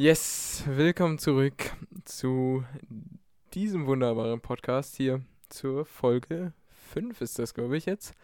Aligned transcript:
Yes, 0.00 0.62
willkommen 0.64 1.18
zurück 1.18 1.72
zu 2.04 2.64
diesem 3.52 3.88
wunderbaren 3.88 4.40
Podcast 4.40 4.94
hier 4.94 5.24
zur 5.48 5.84
Folge 5.86 6.52
5 6.92 7.20
ist 7.20 7.40
das, 7.40 7.52
glaube 7.52 7.76
ich, 7.76 7.86
jetzt. 7.86 8.14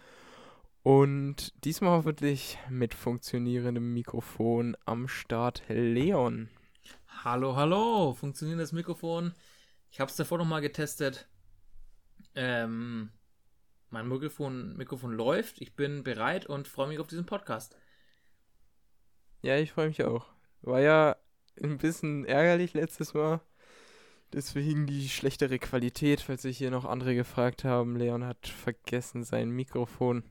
Und 0.84 1.52
diesmal 1.64 1.90
hoffentlich 1.90 2.60
mit 2.70 2.94
funktionierendem 2.94 3.92
Mikrofon 3.92 4.76
am 4.84 5.08
Start 5.08 5.64
Leon. 5.66 6.48
Hallo, 7.08 7.56
hallo, 7.56 8.12
funktionierendes 8.12 8.70
Mikrofon. 8.70 9.34
Ich 9.90 9.98
habe 9.98 10.08
es 10.08 10.16
davor 10.16 10.38
nochmal 10.38 10.60
getestet. 10.60 11.26
Ähm, 12.36 13.10
mein 13.90 14.06
Mikrofon, 14.06 14.76
Mikrofon 14.76 15.10
läuft. 15.10 15.60
Ich 15.60 15.74
bin 15.74 16.04
bereit 16.04 16.46
und 16.46 16.68
freue 16.68 16.86
mich 16.86 17.00
auf 17.00 17.08
diesen 17.08 17.26
Podcast. 17.26 17.76
Ja, 19.42 19.56
ich 19.56 19.72
freue 19.72 19.88
mich 19.88 20.04
auch. 20.04 20.26
War 20.62 20.80
ja 20.80 21.16
ein 21.62 21.78
bisschen 21.78 22.24
ärgerlich 22.24 22.74
letztes 22.74 23.14
Mal. 23.14 23.40
Deswegen 24.32 24.86
die 24.86 25.08
schlechtere 25.08 25.58
Qualität, 25.58 26.20
falls 26.20 26.42
sich 26.42 26.58
hier 26.58 26.70
noch 26.70 26.84
andere 26.84 27.14
gefragt 27.14 27.62
haben. 27.64 27.96
Leon 27.96 28.24
hat 28.24 28.48
vergessen, 28.48 29.22
sein 29.22 29.50
Mikrofon 29.50 30.24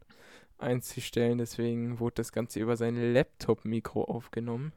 einzustellen. 0.58 1.38
Deswegen 1.38 2.00
wurde 2.00 2.16
das 2.16 2.32
Ganze 2.32 2.60
über 2.60 2.76
sein 2.76 2.96
Laptop-Mikro 3.14 4.04
aufgenommen. 4.04 4.74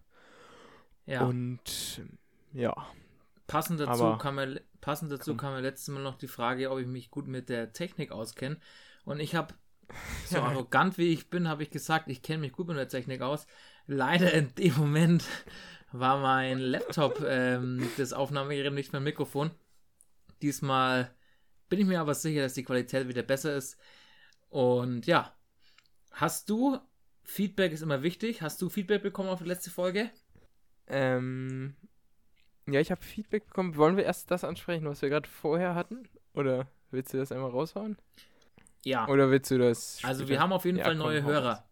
Ja. 1.06 1.24
Und 1.24 2.02
ja. 2.52 2.74
Passend 3.46 3.80
dazu, 3.80 4.04
Aber- 4.04 4.18
kam, 4.18 4.36
mir, 4.36 4.60
passend 4.80 5.10
dazu 5.10 5.36
kam 5.36 5.54
mir 5.54 5.60
letztes 5.60 5.92
Mal 5.92 6.02
noch 6.02 6.18
die 6.18 6.28
Frage, 6.28 6.70
ob 6.70 6.78
ich 6.78 6.86
mich 6.86 7.10
gut 7.10 7.26
mit 7.28 7.48
der 7.48 7.72
Technik 7.72 8.12
auskenne. 8.12 8.58
Und 9.04 9.20
ich 9.20 9.34
habe, 9.34 9.54
so 10.26 10.38
arrogant 10.38 10.98
wie 10.98 11.12
ich 11.12 11.30
bin, 11.30 11.48
habe 11.48 11.62
ich 11.62 11.70
gesagt, 11.70 12.08
ich 12.08 12.22
kenne 12.22 12.38
mich 12.38 12.52
gut 12.52 12.68
mit 12.68 12.76
der 12.76 12.88
Technik 12.88 13.22
aus. 13.22 13.46
Leider 13.86 14.32
in 14.32 14.52
dem 14.56 14.76
Moment 14.76 15.24
war 15.98 16.18
mein 16.18 16.58
Laptop 16.58 17.20
ähm, 17.26 17.88
das 17.96 18.12
Aufnahmegerät, 18.12 18.72
nicht 18.72 18.92
mein 18.92 19.02
Mikrofon. 19.04 19.50
Diesmal 20.42 21.14
bin 21.68 21.80
ich 21.80 21.86
mir 21.86 22.00
aber 22.00 22.14
sicher, 22.14 22.42
dass 22.42 22.54
die 22.54 22.64
Qualität 22.64 23.08
wieder 23.08 23.22
besser 23.22 23.54
ist. 23.56 23.78
Und 24.50 25.06
ja, 25.06 25.34
hast 26.12 26.50
du, 26.50 26.78
Feedback 27.24 27.72
ist 27.72 27.82
immer 27.82 28.02
wichtig, 28.02 28.42
hast 28.42 28.62
du 28.62 28.68
Feedback 28.70 29.02
bekommen 29.02 29.28
auf 29.30 29.40
die 29.42 29.48
letzte 29.48 29.70
Folge? 29.70 30.10
Ähm, 30.88 31.76
ja, 32.66 32.80
ich 32.80 32.90
habe 32.90 33.02
Feedback 33.02 33.46
bekommen. 33.46 33.76
Wollen 33.76 33.96
wir 33.96 34.04
erst 34.04 34.30
das 34.30 34.44
ansprechen, 34.44 34.86
was 34.86 35.02
wir 35.02 35.08
gerade 35.08 35.28
vorher 35.28 35.74
hatten? 35.74 36.08
Oder 36.34 36.68
willst 36.90 37.12
du 37.14 37.18
das 37.18 37.32
einmal 37.32 37.50
raushauen? 37.50 37.96
Ja. 38.84 39.08
Oder 39.08 39.30
willst 39.30 39.50
du 39.50 39.58
das 39.58 40.00
Also 40.02 40.24
später? 40.24 40.28
wir 40.28 40.40
haben 40.40 40.52
auf 40.52 40.64
jeden 40.64 40.78
Ja, 40.78 40.84
Fall 40.84 40.96
komm, 40.96 41.06
neue 41.06 41.22
hau 41.22 41.28
Hörer. 41.28 41.68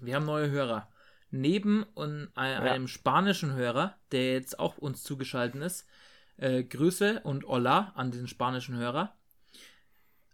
Wir 0.00 0.16
haben 0.16 0.26
neue 0.26 0.50
Hörer. 0.50 0.89
Neben 1.30 1.84
un, 1.94 2.28
ein, 2.34 2.52
Ja. 2.64 2.72
einem 2.72 2.88
spanischen 2.88 3.52
Hörer, 3.54 3.96
der 4.12 4.32
jetzt 4.32 4.58
auch 4.58 4.78
uns 4.78 5.02
zugeschaltet 5.02 5.62
ist, 5.62 5.86
äh, 6.36 6.64
Grüße 6.64 7.20
und 7.20 7.44
Hola 7.46 7.92
an 7.94 8.10
den 8.10 8.26
spanischen 8.26 8.76
Hörer, 8.76 9.16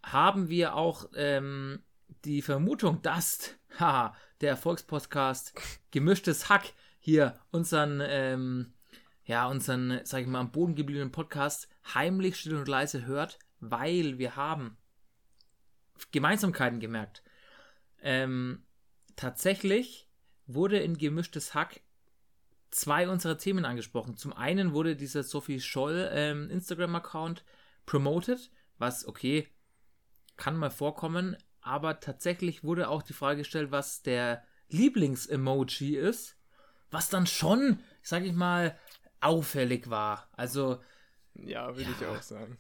haben 0.03 0.49
wir 0.49 0.75
auch 0.75 1.11
ähm, 1.15 1.83
die 2.25 2.41
Vermutung, 2.43 3.03
dass 3.03 3.55
haha, 3.79 4.15
der 4.41 4.51
Erfolgspodcast 4.51 5.55
Gemischtes 5.91 6.49
Hack 6.49 6.73
hier 6.99 7.39
unseren, 7.51 8.01
ähm, 8.03 8.73
ja, 9.25 9.47
unseren, 9.49 10.01
sag 10.05 10.23
ich 10.23 10.27
mal, 10.27 10.41
am 10.41 10.53
Boden 10.53 10.75
gebliebenen 10.75 11.13
Podcast 11.13 11.69
heimlich 11.95 12.37
still 12.37 12.57
und 12.57 12.69
leise 12.69 13.05
hört, 13.07 13.39
weil 13.61 14.19
wir 14.19 14.37
haben 14.37 14.77
Gemeinsamkeiten 16.13 16.81
gemerkt. 16.81 17.23
Ähm, 18.03 18.63
tatsächlich 19.17 20.06
wurde 20.47 20.79
in 20.79 20.97
Gemischtes 20.99 21.55
Hack 21.55 21.81
zwei 22.71 23.09
unserer 23.09 23.39
Themen 23.39 23.65
angesprochen. 23.65 24.17
Zum 24.17 24.33
einen 24.33 24.73
wurde 24.73 24.97
dieser 24.97 25.23
Sophie 25.23 25.61
Scholl 25.61 26.09
ähm, 26.13 26.51
Instagram-Account 26.51 27.45
promoted, 27.87 28.51
was 28.79 29.07
okay, 29.07 29.49
kann 30.37 30.57
mal 30.57 30.71
vorkommen, 30.71 31.37
aber 31.61 32.01
tatsächlich 32.01 32.63
wurde 32.65 32.89
auch 32.89 33.03
die 33.03 33.13
Frage 33.15 33.39
gestellt, 33.39 33.71
was 33.71 34.03
der 34.03 34.45
Lieblings-Emoji 34.69 35.97
ist, 35.97 36.37
was 36.91 37.09
dann 37.09 37.27
schon, 37.27 37.81
sag 38.03 38.25
ich 38.25 38.33
mal, 38.35 38.77
auffällig 39.21 39.89
war. 39.91 40.29
Also, 40.33 40.81
Ja, 41.35 41.77
würde 41.77 41.91
ich 41.91 42.01
Ja. 42.01 42.17
auch 42.17 42.23
sagen. 42.23 42.59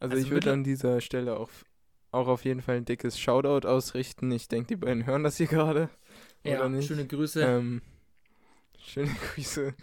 Also, 0.00 0.16
Also 0.16 0.26
ich 0.26 0.30
würde 0.32 0.52
an 0.52 0.64
dieser 0.64 1.00
Stelle 1.00 1.38
auch, 1.38 1.50
auch 2.10 2.26
auf 2.28 2.44
jeden 2.44 2.62
Fall 2.62 2.76
ein 2.76 2.84
dickes 2.84 3.18
Shoutout 3.18 3.66
ausrichten. 3.66 4.30
Ich 4.32 4.48
denke, 4.48 4.68
die 4.68 4.76
beiden 4.76 5.06
hören 5.06 5.24
das 5.24 5.36
hier 5.36 5.46
gerade. 5.46 5.88
Ja, 6.44 6.82
schöne 6.82 7.06
Grüße. 7.06 7.42
Ähm, 7.42 7.82
schöne 8.78 9.10
Grüße 9.34 9.74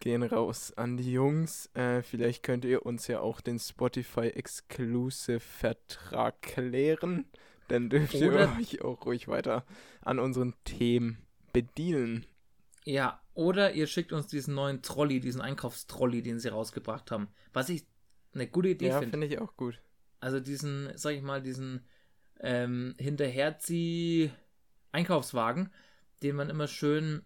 gehen 0.00 0.22
raus 0.22 0.72
an 0.76 0.96
die 0.96 1.12
Jungs. 1.12 1.70
Äh, 1.74 2.02
vielleicht 2.02 2.42
könnt 2.42 2.64
ihr 2.64 2.86
uns 2.86 3.06
ja 3.08 3.20
auch 3.20 3.40
den 3.40 3.58
Spotify 3.58 4.28
Exclusive 4.28 5.40
Vertrag 5.40 6.40
klären. 6.42 7.26
Dann 7.68 7.90
dürft 7.90 8.14
ihr 8.14 8.28
Oder- 8.28 8.56
euch 8.58 8.82
auch 8.82 9.04
ruhig 9.06 9.28
weiter 9.28 9.64
an 10.02 10.18
unseren 10.18 10.54
Themen 10.64 11.18
bedienen. 11.52 12.26
Ja, 12.84 13.20
oder 13.34 13.74
ihr 13.74 13.86
schickt 13.86 14.12
uns 14.12 14.26
diesen 14.28 14.54
neuen 14.54 14.82
Trolley, 14.82 15.20
diesen 15.20 15.40
Einkaufstrolley, 15.40 16.22
den 16.22 16.38
sie 16.38 16.48
rausgebracht 16.48 17.10
haben. 17.10 17.28
Was 17.52 17.68
ich 17.68 17.86
eine 18.32 18.46
gute 18.46 18.70
Idee 18.70 18.88
ja, 18.88 18.98
finde. 18.98 19.10
finde 19.10 19.26
ich 19.26 19.38
auch 19.38 19.56
gut. 19.56 19.80
Also 20.20 20.40
diesen, 20.40 20.90
sag 20.96 21.14
ich 21.14 21.22
mal, 21.22 21.42
diesen 21.42 21.86
ähm, 22.40 22.94
Hinterherzieh-Einkaufswagen, 24.92 25.70
den 26.22 26.36
man 26.36 26.50
immer 26.50 26.66
schön, 26.66 27.22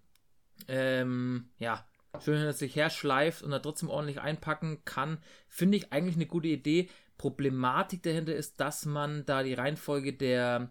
ähm, 0.69 1.49
ja, 1.59 1.87
schön 2.23 2.37
hinter 2.37 2.53
sich 2.53 2.77
her 2.77 2.91
schleift 2.91 3.43
und 3.43 3.51
da 3.51 3.59
trotzdem 3.59 3.89
ordentlich 3.89 4.21
einpacken 4.21 4.85
kann, 4.85 5.19
finde 5.49 5.79
ich 5.79 5.93
eigentlich 5.93 6.17
eine 6.17 6.27
gute 6.27 6.49
Idee. 6.49 6.89
Problematik 7.19 8.03
dahinter 8.03 8.35
ist, 8.35 8.61
dass 8.61 8.85
man 8.85 9.25
da 9.27 9.43
die 9.43 9.55
Reihenfolge 9.55 10.13
der, 10.13 10.71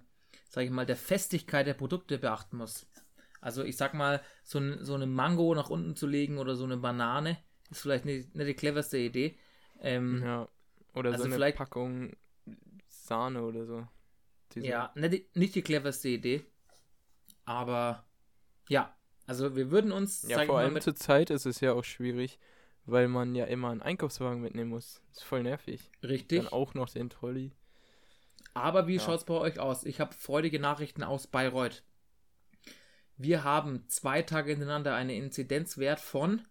sag 0.49 0.65
ich 0.65 0.69
mal, 0.71 0.85
der 0.85 0.97
Festigkeit 0.97 1.65
der 1.65 1.73
Produkte 1.73 2.17
beachten 2.17 2.57
muss. 2.57 2.85
Also 3.39 3.63
ich 3.63 3.77
sag 3.77 3.93
mal, 3.93 4.21
so, 4.43 4.59
ein, 4.59 4.83
so 4.83 4.93
eine 4.93 5.07
Mango 5.07 5.55
nach 5.55 5.69
unten 5.69 5.95
zu 5.95 6.05
legen 6.07 6.37
oder 6.37 6.55
so 6.55 6.65
eine 6.65 6.77
Banane 6.77 7.37
ist 7.69 7.81
vielleicht 7.81 8.05
nicht, 8.05 8.35
nicht 8.35 8.47
die 8.47 8.53
cleverste 8.53 8.97
Idee. 8.97 9.37
Ähm, 9.79 10.21
Ja. 10.23 10.47
Oder 10.93 11.11
Also 11.11 11.23
so 11.29 11.33
eine 11.33 11.53
Packung 11.53 12.11
Sahne 12.89 13.43
oder 13.43 13.65
so. 13.65 13.87
Diese- 14.53 14.67
Ja, 14.67 14.91
nicht 14.95 15.13
die, 15.13 15.29
nicht 15.33 15.55
die 15.55 15.61
cleverste 15.61 16.09
Idee. 16.09 16.45
Aber 17.45 18.05
ja, 18.69 18.95
also 19.27 19.55
wir 19.55 19.71
würden 19.71 19.91
uns, 19.91 20.23
Ja, 20.27 20.45
vor 20.45 20.59
allem 20.59 20.79
zur 20.81 20.95
Zeit 20.95 21.29
ist 21.29 21.45
es 21.45 21.59
ja 21.59 21.73
auch 21.73 21.83
schwierig, 21.83 22.39
weil 22.85 23.07
man 23.07 23.35
ja 23.35 23.45
immer 23.45 23.69
einen 23.69 23.81
Einkaufswagen 23.81 24.41
mitnehmen 24.41 24.69
muss. 24.69 25.01
Ist 25.11 25.23
voll 25.23 25.43
nervig. 25.43 25.91
richtig. 26.03 26.43
Dann 26.43 26.53
auch 26.53 26.73
noch 26.73 26.89
den 26.89 27.09
Trolley. 27.09 27.51
Aber 28.53 28.87
wie 28.87 28.95
Ja. 28.95 29.01
schaut's 29.01 29.23
bei 29.25 29.33
euch 29.35 29.59
aus? 29.59 29.83
Ich 29.85 29.99
habe 30.01 30.13
freudige 30.13 30.59
Nachrichten 30.59 31.03
aus 31.03 31.27
Bayreuth. 31.27 31.83
Wir 33.17 33.43
haben 33.43 33.87
zwei 33.87 34.23
Tage 34.23 34.51
hintereinander 34.51 34.95
einen 34.95 35.11
Inzidenzwert 35.11 35.99
von 35.99 36.41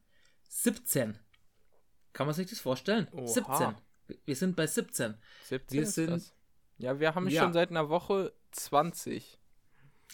17. 0.49 1.19
Kann 2.13 2.27
man 2.27 2.35
sich 2.35 2.49
das 2.49 2.61
vorstellen? 2.61 3.09
Oha. 3.13 3.27
17. 3.27 3.75
Wir 4.25 4.37
sind 4.37 4.57
bei 4.57 4.67
17. 4.67 5.15
17 5.45 5.79
Wir 5.79 5.87
sind- 5.87 6.11
das? 6.11 6.35
Ja, 6.79 6.99
wir 6.99 7.15
haben 7.15 7.29
Ja. 7.29 7.43
schon 7.43 7.53
seit 7.53 7.71
einer 7.71 7.89
Woche 7.89 8.33
20. 8.53 9.39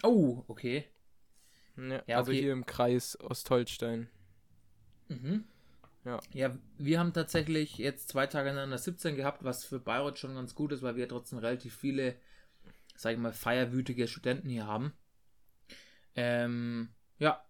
Oh, 0.03 0.45
okay. 0.49 0.85
Ja, 1.77 2.03
Ja, 2.07 2.17
also 2.19 2.33
okay. 2.33 2.41
hier 2.41 2.53
im 2.53 2.67
Kreis 2.67 3.19
Ostholstein. 3.21 4.09
Mhm. 5.09 5.45
Ja. 6.05 6.21
Ja, 6.33 6.59
wir 6.79 7.01
haben 7.01 7.13
tatsächlich 7.13 7.79
jetzt 7.79 8.09
zwei 8.09 8.27
Tage 8.27 8.49
hintereinander 8.49 8.79
17 8.79 9.17
gehabt, 9.17 9.43
was 9.43 9.65
für 9.65 9.81
Bayreuth 9.81 10.19
schon 10.19 10.35
ganz 10.35 10.55
gut 10.55 10.73
ist, 10.73 10.83
weil 10.83 10.97
wir 10.97 11.09
trotzdem 11.09 11.41
relativ 11.41 11.77
viele, 11.77 12.15
sag 12.95 13.13
ich 13.13 13.19
mal, 13.19 13.33
feierwütige 13.33 14.07
Studenten 14.07 14.49
hier 14.49 14.67
haben. 14.67 14.93
Ähm, 16.15 16.91
ja, 17.19 17.45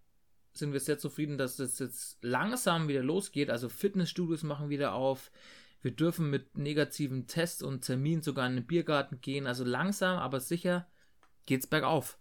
sind 0.53 0.73
wir 0.73 0.81
sehr 0.81 0.99
zufrieden, 0.99 1.37
dass 1.37 1.57
das 1.57 1.79
jetzt 1.79 2.19
langsam 2.23 2.89
wieder 2.89 3.03
losgeht. 3.03 3.51
Also 3.51 3.69
Fitnessstudios 3.69 4.43
machen 4.43 4.71
wieder 4.71 4.95
auf. 4.95 5.31
Wir 5.83 5.91
dürfen 5.91 6.31
mit 6.31 6.57
negativen 6.57 7.27
Tests 7.27 7.63
und 7.63 7.83
Terminen 7.83 8.23
sogar 8.23 8.47
in 8.47 8.57
den 8.57 8.67
Biergarten 8.67 9.21
gehen. 9.21 9.47
Also 9.47 9.65
langsam, 9.65 10.19
aber 10.19 10.41
sicher 10.41 10.89
geht's 11.45 11.67
bergauf. 11.67 12.19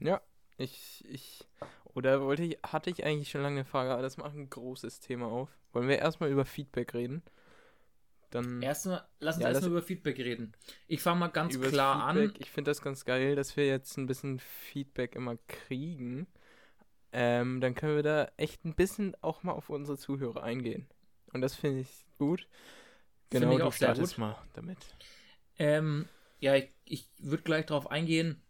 Ja, 0.00 0.20
ich, 0.58 1.04
ich, 1.08 1.46
oder 1.94 2.22
wollte 2.22 2.42
ich, 2.42 2.58
hatte 2.62 2.90
ich 2.90 3.04
eigentlich 3.04 3.30
schon 3.30 3.42
lange 3.42 3.60
eine 3.60 3.64
Frage, 3.64 3.92
aber 3.92 4.02
das 4.02 4.16
macht 4.16 4.34
ein 4.34 4.50
großes 4.50 5.00
Thema 5.00 5.26
auf. 5.26 5.48
Wollen 5.72 5.88
wir 5.88 5.98
erstmal 5.98 6.30
über 6.30 6.44
Feedback 6.44 6.94
reden? 6.94 7.22
Dann 8.30 8.62
Erstmal, 8.62 9.02
lass 9.18 9.36
uns 9.36 9.42
Ja, 9.44 9.48
erstmal 9.50 9.72
über 9.72 9.82
Feedback 9.82 10.18
reden. 10.18 10.52
Ich 10.86 11.00
fange 11.00 11.20
mal 11.20 11.28
ganz 11.28 11.60
klar 11.60 12.04
an. 12.04 12.16
Feedback. 12.16 12.40
Ich 12.40 12.50
finde 12.50 12.70
das 12.70 12.82
ganz 12.82 13.04
geil, 13.04 13.34
dass 13.34 13.56
wir 13.56 13.66
jetzt 13.66 13.96
ein 13.96 14.06
bisschen 14.06 14.38
Feedback 14.38 15.16
immer 15.16 15.36
kriegen. 15.48 16.26
Ähm, 17.12 17.60
dann 17.60 17.74
können 17.74 17.96
wir 17.96 18.02
da 18.04 18.30
echt 18.36 18.64
ein 18.64 18.74
bisschen 18.74 19.16
auch 19.20 19.42
mal 19.42 19.52
auf 19.52 19.68
unsere 19.68 19.98
Zuhörer 19.98 20.44
eingehen. 20.44 20.86
Und 21.32 21.40
das 21.40 21.54
finde 21.56 21.80
ich 21.80 22.06
gut. 22.18 22.46
Genau, 23.30 23.52
ich 23.52 23.58
du 23.58 23.64
auch 23.64 23.72
sehr 23.72 23.94
startest 23.94 24.18
mal 24.18 24.36
damit. 24.54 24.78
Ähm, 25.58 26.08
ja, 26.38 26.54
ich, 26.54 26.70
ich 26.84 27.08
würde 27.18 27.42
gleich 27.42 27.66
darauf 27.66 27.90
eingehen. 27.90 28.40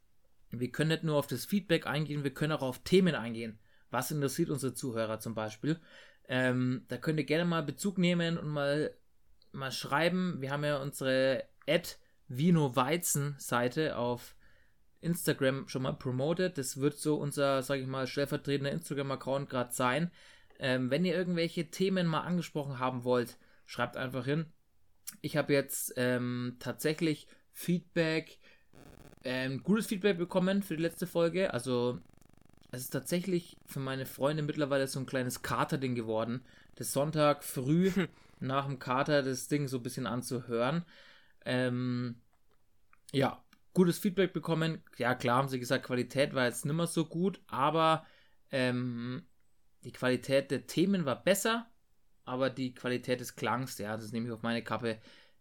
Wir 0.50 0.72
können 0.72 0.90
nicht 0.90 1.04
nur 1.04 1.16
auf 1.16 1.26
das 1.26 1.44
Feedback 1.44 1.86
eingehen, 1.86 2.24
wir 2.24 2.34
können 2.34 2.52
auch 2.52 2.62
auf 2.62 2.82
Themen 2.82 3.14
eingehen. 3.14 3.58
Was 3.90 4.10
interessiert 4.10 4.50
unsere 4.50 4.74
Zuhörer 4.74 5.20
zum 5.20 5.34
Beispiel? 5.34 5.80
Ähm, 6.28 6.84
da 6.88 6.96
könnt 6.96 7.18
ihr 7.18 7.26
gerne 7.26 7.44
mal 7.44 7.62
Bezug 7.62 7.98
nehmen 7.98 8.38
und 8.38 8.48
mal, 8.48 8.94
mal 9.52 9.72
schreiben. 9.72 10.40
Wir 10.40 10.50
haben 10.50 10.64
ja 10.64 10.78
unsere 10.78 11.44
Ad 11.68 11.90
Vino 12.28 12.76
Weizen 12.76 13.34
Seite 13.38 13.96
auf 13.96 14.36
Instagram 15.00 15.68
schon 15.68 15.82
mal 15.82 15.92
promoted. 15.92 16.58
Das 16.58 16.80
wird 16.80 16.98
so 16.98 17.16
unser, 17.16 17.62
sage 17.62 17.82
ich 17.82 17.88
mal, 17.88 18.06
stellvertretender 18.06 18.70
Instagram-Account 18.70 19.48
gerade 19.48 19.72
sein. 19.72 20.10
Ähm, 20.58 20.90
wenn 20.90 21.04
ihr 21.04 21.14
irgendwelche 21.14 21.70
Themen 21.70 22.06
mal 22.06 22.20
angesprochen 22.20 22.78
haben 22.78 23.04
wollt, 23.04 23.38
schreibt 23.66 23.96
einfach 23.96 24.24
hin. 24.24 24.46
Ich 25.22 25.36
habe 25.36 25.52
jetzt 25.52 25.94
ähm, 25.96 26.56
tatsächlich 26.60 27.26
Feedback, 27.52 28.38
ähm, 29.24 29.62
gutes 29.62 29.86
Feedback 29.86 30.18
bekommen 30.18 30.62
für 30.62 30.76
die 30.76 30.82
letzte 30.82 31.06
Folge. 31.06 31.52
Also 31.52 32.00
es 32.72 32.82
ist 32.82 32.90
tatsächlich 32.90 33.56
für 33.66 33.80
meine 33.80 34.06
Freunde 34.06 34.42
mittlerweile 34.42 34.86
so 34.86 35.00
ein 35.00 35.06
kleines 35.06 35.42
Katerding 35.42 35.94
geworden. 35.94 36.44
Das 36.76 36.92
Sonntag 36.92 37.44
früh 37.44 37.90
nach 38.40 38.66
dem 38.66 38.78
Kater 38.78 39.22
das 39.22 39.48
Ding 39.48 39.68
so 39.68 39.78
ein 39.78 39.82
bisschen 39.82 40.06
anzuhören. 40.06 40.84
Ähm, 41.44 42.16
ja, 43.12 43.42
gutes 43.74 43.98
Feedback 43.98 44.32
bekommen. 44.32 44.82
Ja, 44.98 45.14
klar 45.14 45.38
haben 45.38 45.48
sie 45.48 45.60
gesagt, 45.60 45.86
Qualität 45.86 46.34
war 46.34 46.46
jetzt 46.46 46.64
nicht 46.64 46.74
mehr 46.74 46.86
so 46.86 47.04
gut, 47.04 47.40
aber 47.48 48.06
ähm, 48.52 49.26
die 49.84 49.92
Qualität 49.92 50.50
der 50.50 50.66
Themen 50.66 51.04
war 51.04 51.22
besser, 51.22 51.66
aber 52.24 52.50
die 52.50 52.74
Qualität 52.74 53.20
des 53.20 53.36
Klangs, 53.36 53.78
ja, 53.78 53.96
das 53.96 54.12
nehme 54.12 54.26
ich 54.26 54.32
auf 54.32 54.42
meine 54.42 54.62
Kappe, 54.62 54.98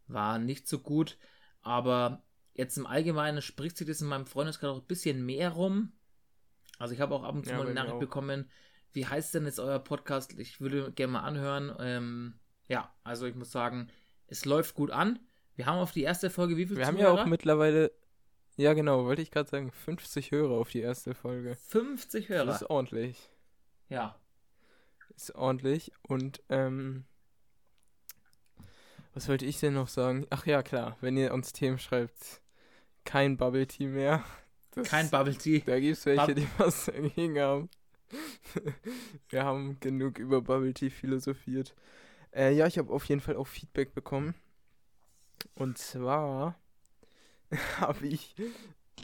war 0.07 0.39
nicht 0.39 0.67
so 0.67 0.79
gut. 0.79 1.17
Aber 1.61 2.23
jetzt 2.59 2.77
im 2.77 2.85
Allgemeinen 2.85 3.41
spricht 3.41 3.77
sich 3.77 3.88
das 3.88 4.01
in 4.01 4.07
meinem 4.07 4.25
Freundeskreis 4.25 4.69
auch 4.69 4.81
ein 4.81 4.88
bisschen 4.88 5.25
mehr 5.25 5.50
rum. 5.50 5.94
Also 6.77 6.94
ich 6.94 7.00
habe 7.00 7.15
auch 7.15 7.23
ab 7.23 7.33
und 7.33 7.45
zu 7.45 7.51
ja, 7.51 7.57
mal 7.57 7.65
eine 7.65 7.73
Nachricht 7.73 8.00
bekommen, 8.00 8.50
wie 8.91 9.06
heißt 9.06 9.33
denn 9.33 9.45
jetzt 9.45 9.59
euer 9.59 9.79
Podcast? 9.79 10.38
Ich 10.38 10.59
würde 10.59 10.91
gerne 10.91 11.13
mal 11.13 11.21
anhören. 11.21 11.73
Ähm, 11.79 12.39
ja, 12.67 12.94
also 13.03 13.25
ich 13.27 13.35
muss 13.35 13.51
sagen, 13.51 13.89
es 14.27 14.45
läuft 14.45 14.75
gut 14.75 14.91
an. 14.91 15.19
Wir 15.56 15.67
haben 15.67 15.79
auf 15.79 15.91
die 15.91 16.03
erste 16.03 16.29
Folge 16.29 16.57
wie 16.57 16.65
viel 16.65 16.77
Wir 16.77 16.85
Zuhörer? 16.85 17.09
haben 17.09 17.17
ja 17.17 17.23
auch 17.23 17.25
mittlerweile, 17.27 17.91
ja 18.57 18.73
genau, 18.73 19.06
wollte 19.06 19.21
ich 19.21 19.31
gerade 19.31 19.50
sagen, 19.50 19.71
50 19.71 20.31
Hörer 20.31 20.51
auf 20.51 20.69
die 20.69 20.81
erste 20.81 21.13
Folge. 21.13 21.56
50 21.67 22.29
Hörer? 22.29 22.45
Das 22.45 22.61
ist 22.61 22.69
ordentlich. 22.69 23.29
Ja. 23.89 24.19
Ist 25.15 25.35
ordentlich 25.35 25.91
und 26.01 26.41
ähm, 26.50 27.06
was 29.13 29.27
wollte 29.27 29.45
ich 29.45 29.59
denn 29.59 29.73
noch 29.73 29.88
sagen? 29.88 30.25
Ach 30.29 30.45
ja, 30.45 30.63
klar, 30.63 30.97
wenn 31.01 31.17
ihr 31.17 31.33
uns 31.33 31.51
Themen 31.51 31.79
schreibt, 31.79 32.41
kein 33.09 33.38
Bubble 33.38 33.67
Tea 33.67 33.88
mehr. 33.88 34.23
Das, 34.71 34.88
kein 34.88 35.09
Bubble 35.09 35.35
Tea. 35.35 35.63
Da 35.65 35.79
gibt 35.79 35.97
es 35.97 36.06
welche, 36.06 36.27
Bub 36.27 36.35
die 36.35 36.47
was 36.59 36.85
dagegen 36.85 37.39
haben. 37.39 37.69
Wir 39.29 39.44
haben 39.44 39.79
genug 39.79 40.19
über 40.19 40.44
Bubble 40.44 40.75
Tea 40.75 40.91
philosophiert. 40.91 41.73
Äh, 42.31 42.53
ja, 42.53 42.67
ich 42.67 42.77
habe 42.77 42.94
auf 42.94 43.06
jeden 43.06 43.19
Fall 43.19 43.35
auch 43.35 43.47
Feedback 43.47 43.95
bekommen. 43.95 44.35
Und 45.56 45.79
zwar 45.79 46.59
habe 47.79 48.06
ich 48.06 48.35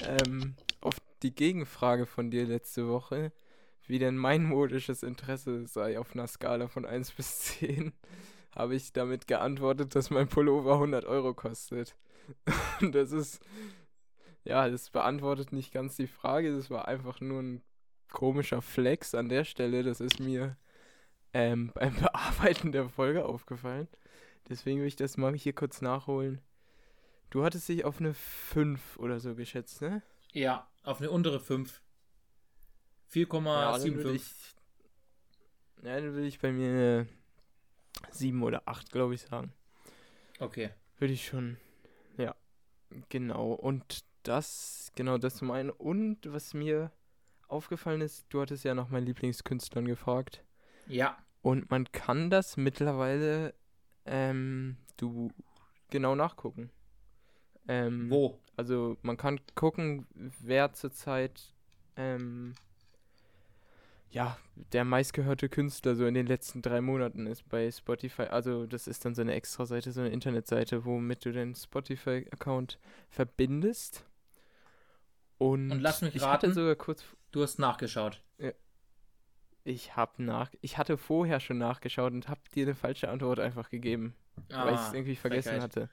ähm, 0.04 0.54
auf 0.82 0.98
die 1.24 1.34
Gegenfrage 1.34 2.06
von 2.06 2.30
dir 2.30 2.46
letzte 2.46 2.88
Woche, 2.88 3.32
wie 3.88 3.98
denn 3.98 4.18
mein 4.18 4.44
modisches 4.44 5.02
Interesse 5.02 5.66
sei 5.66 5.98
auf 5.98 6.14
einer 6.14 6.28
Skala 6.28 6.68
von 6.68 6.86
1 6.86 7.12
bis 7.14 7.40
10, 7.40 7.92
habe 8.56 8.76
ich 8.76 8.94
damit 8.94 9.26
geantwortet, 9.26 9.96
dass 9.96 10.12
mein 10.12 10.28
Pullover 10.28 10.74
100 10.74 11.06
Euro 11.06 11.34
kostet. 11.34 11.96
Und 12.82 12.94
das 12.94 13.12
ist, 13.12 13.44
ja, 14.46 14.70
das 14.70 14.90
beantwortet 14.92 15.52
nicht 15.52 15.74
ganz 15.74 15.96
die 15.96 16.08
Frage, 16.08 16.56
das 16.56 16.70
war 16.70 16.88
einfach 16.88 17.20
nur 17.20 17.42
ein 17.42 17.62
komischer 18.12 18.62
Flex 18.62 19.14
an 19.14 19.28
der 19.28 19.44
Stelle, 19.44 19.84
das 19.84 20.00
ist 20.00 20.20
mir 20.20 20.56
ähm, 21.34 21.72
beim 21.76 21.96
Bearbeiten 21.96 22.72
der 22.72 22.88
Folge 22.88 23.26
aufgefallen. 23.26 23.88
Deswegen 24.48 24.80
will 24.80 24.88
ich 24.88 24.96
das 24.96 25.18
mal 25.18 25.34
hier 25.34 25.54
kurz 25.54 25.82
nachholen. 25.82 26.40
Du 27.32 27.44
hattest 27.44 27.68
dich 27.68 27.84
auf 27.84 28.00
eine 28.00 28.14
5 28.14 28.98
oder 28.98 29.20
so 29.20 29.36
geschätzt, 29.36 29.82
ne? 29.82 30.04
Ja, 30.32 30.70
auf 30.84 31.00
eine 31.02 31.10
untere 31.10 31.40
5. 31.40 31.82
4,75. 33.12 34.22
Ja, 35.84 36.00
dann 36.00 36.14
würde 36.14 36.28
ich 36.28 36.40
bei 36.40 36.52
mir 36.52 36.70
eine 36.70 37.08
7 38.12 38.44
oder 38.44 38.62
8, 38.68 38.92
glaube 38.92 39.16
ich, 39.16 39.22
sagen. 39.22 39.52
Okay. 40.40 40.70
Würde 41.00 41.14
ich 41.14 41.26
schon. 41.26 41.58
Ja, 42.18 42.36
genau. 43.10 43.54
Und 43.54 44.06
das, 44.28 44.92
genau 44.96 45.18
das 45.18 45.36
zum 45.36 45.52
einen. 45.52 45.70
Und 45.70 46.32
was 46.32 46.54
mir 46.54 46.92
aufgefallen 47.48 48.02
ist, 48.02 48.26
du 48.30 48.42
hattest 48.42 48.64
ja 48.64 48.74
nach 48.74 48.90
meinen 48.90 49.06
Lieblingskünstlern 49.06 49.86
gefragt. 49.86 50.44
Ja. 50.88 51.18
Und 51.42 51.70
man 51.70 51.92
kann 51.92 52.30
das 52.30 52.58
mittlerweile 52.58 53.54
ähm, 54.06 54.78
du 54.98 55.32
genau 55.90 56.16
nachgucken. 56.16 56.72
Ähm, 57.68 58.10
Wo? 58.10 58.40
Also 58.56 58.98
man 59.02 59.18
kann 59.18 59.40
gucken, 59.56 60.06
wer 60.40 60.74
zurzeit 60.74 61.54
ähm, 61.96 62.54
ja, 64.16 64.38
der 64.72 64.86
meistgehörte 64.86 65.50
Künstler 65.50 65.96
so 65.96 66.06
in 66.06 66.14
den 66.14 66.26
letzten 66.26 66.62
drei 66.62 66.80
Monaten 66.80 67.28
ist 67.28 67.50
bei 67.50 67.70
Spotify. 67.70 68.24
Also 68.24 68.66
das 68.66 68.88
ist 68.88 69.04
dann 69.04 69.14
so 69.14 69.22
eine 69.22 69.34
extra 69.34 69.66
Seite, 69.66 69.92
so 69.92 70.00
eine 70.00 70.10
Internetseite, 70.10 70.86
womit 70.86 71.26
du 71.26 71.34
den 71.34 71.54
Spotify-Account 71.54 72.80
verbindest. 73.10 74.06
Und, 75.38 75.72
Und 75.72 75.82
lass 75.82 76.02
mich 76.02 76.22
raten, 76.22 76.54
sogar 76.54 76.76
kurz. 76.76 77.04
Du 77.32 77.44
hast 77.44 77.60
nachgeschaut. 77.60 78.24
Ja, 78.38 78.52
ich 79.66 79.96
hab 79.96 80.20
nach. 80.20 80.52
Ich 80.62 80.78
hatte 80.78 80.98
vorher 80.98 81.40
schon 81.40 81.58
nachgeschaut 81.58 82.14
und 82.14 82.30
hab 82.30 82.50
dir 82.52 82.66
eine 82.66 82.76
falsche 82.76 83.10
Antwort 83.10 83.40
einfach 83.40 83.70
gegeben. 83.70 84.16
Ah, 84.52 84.66
weil 84.66 84.76
ich 84.76 84.82
es 84.82 84.94
irgendwie 84.94 85.16
vergessen 85.16 85.50
Frechheit. 85.50 85.64
hatte. 85.64 85.90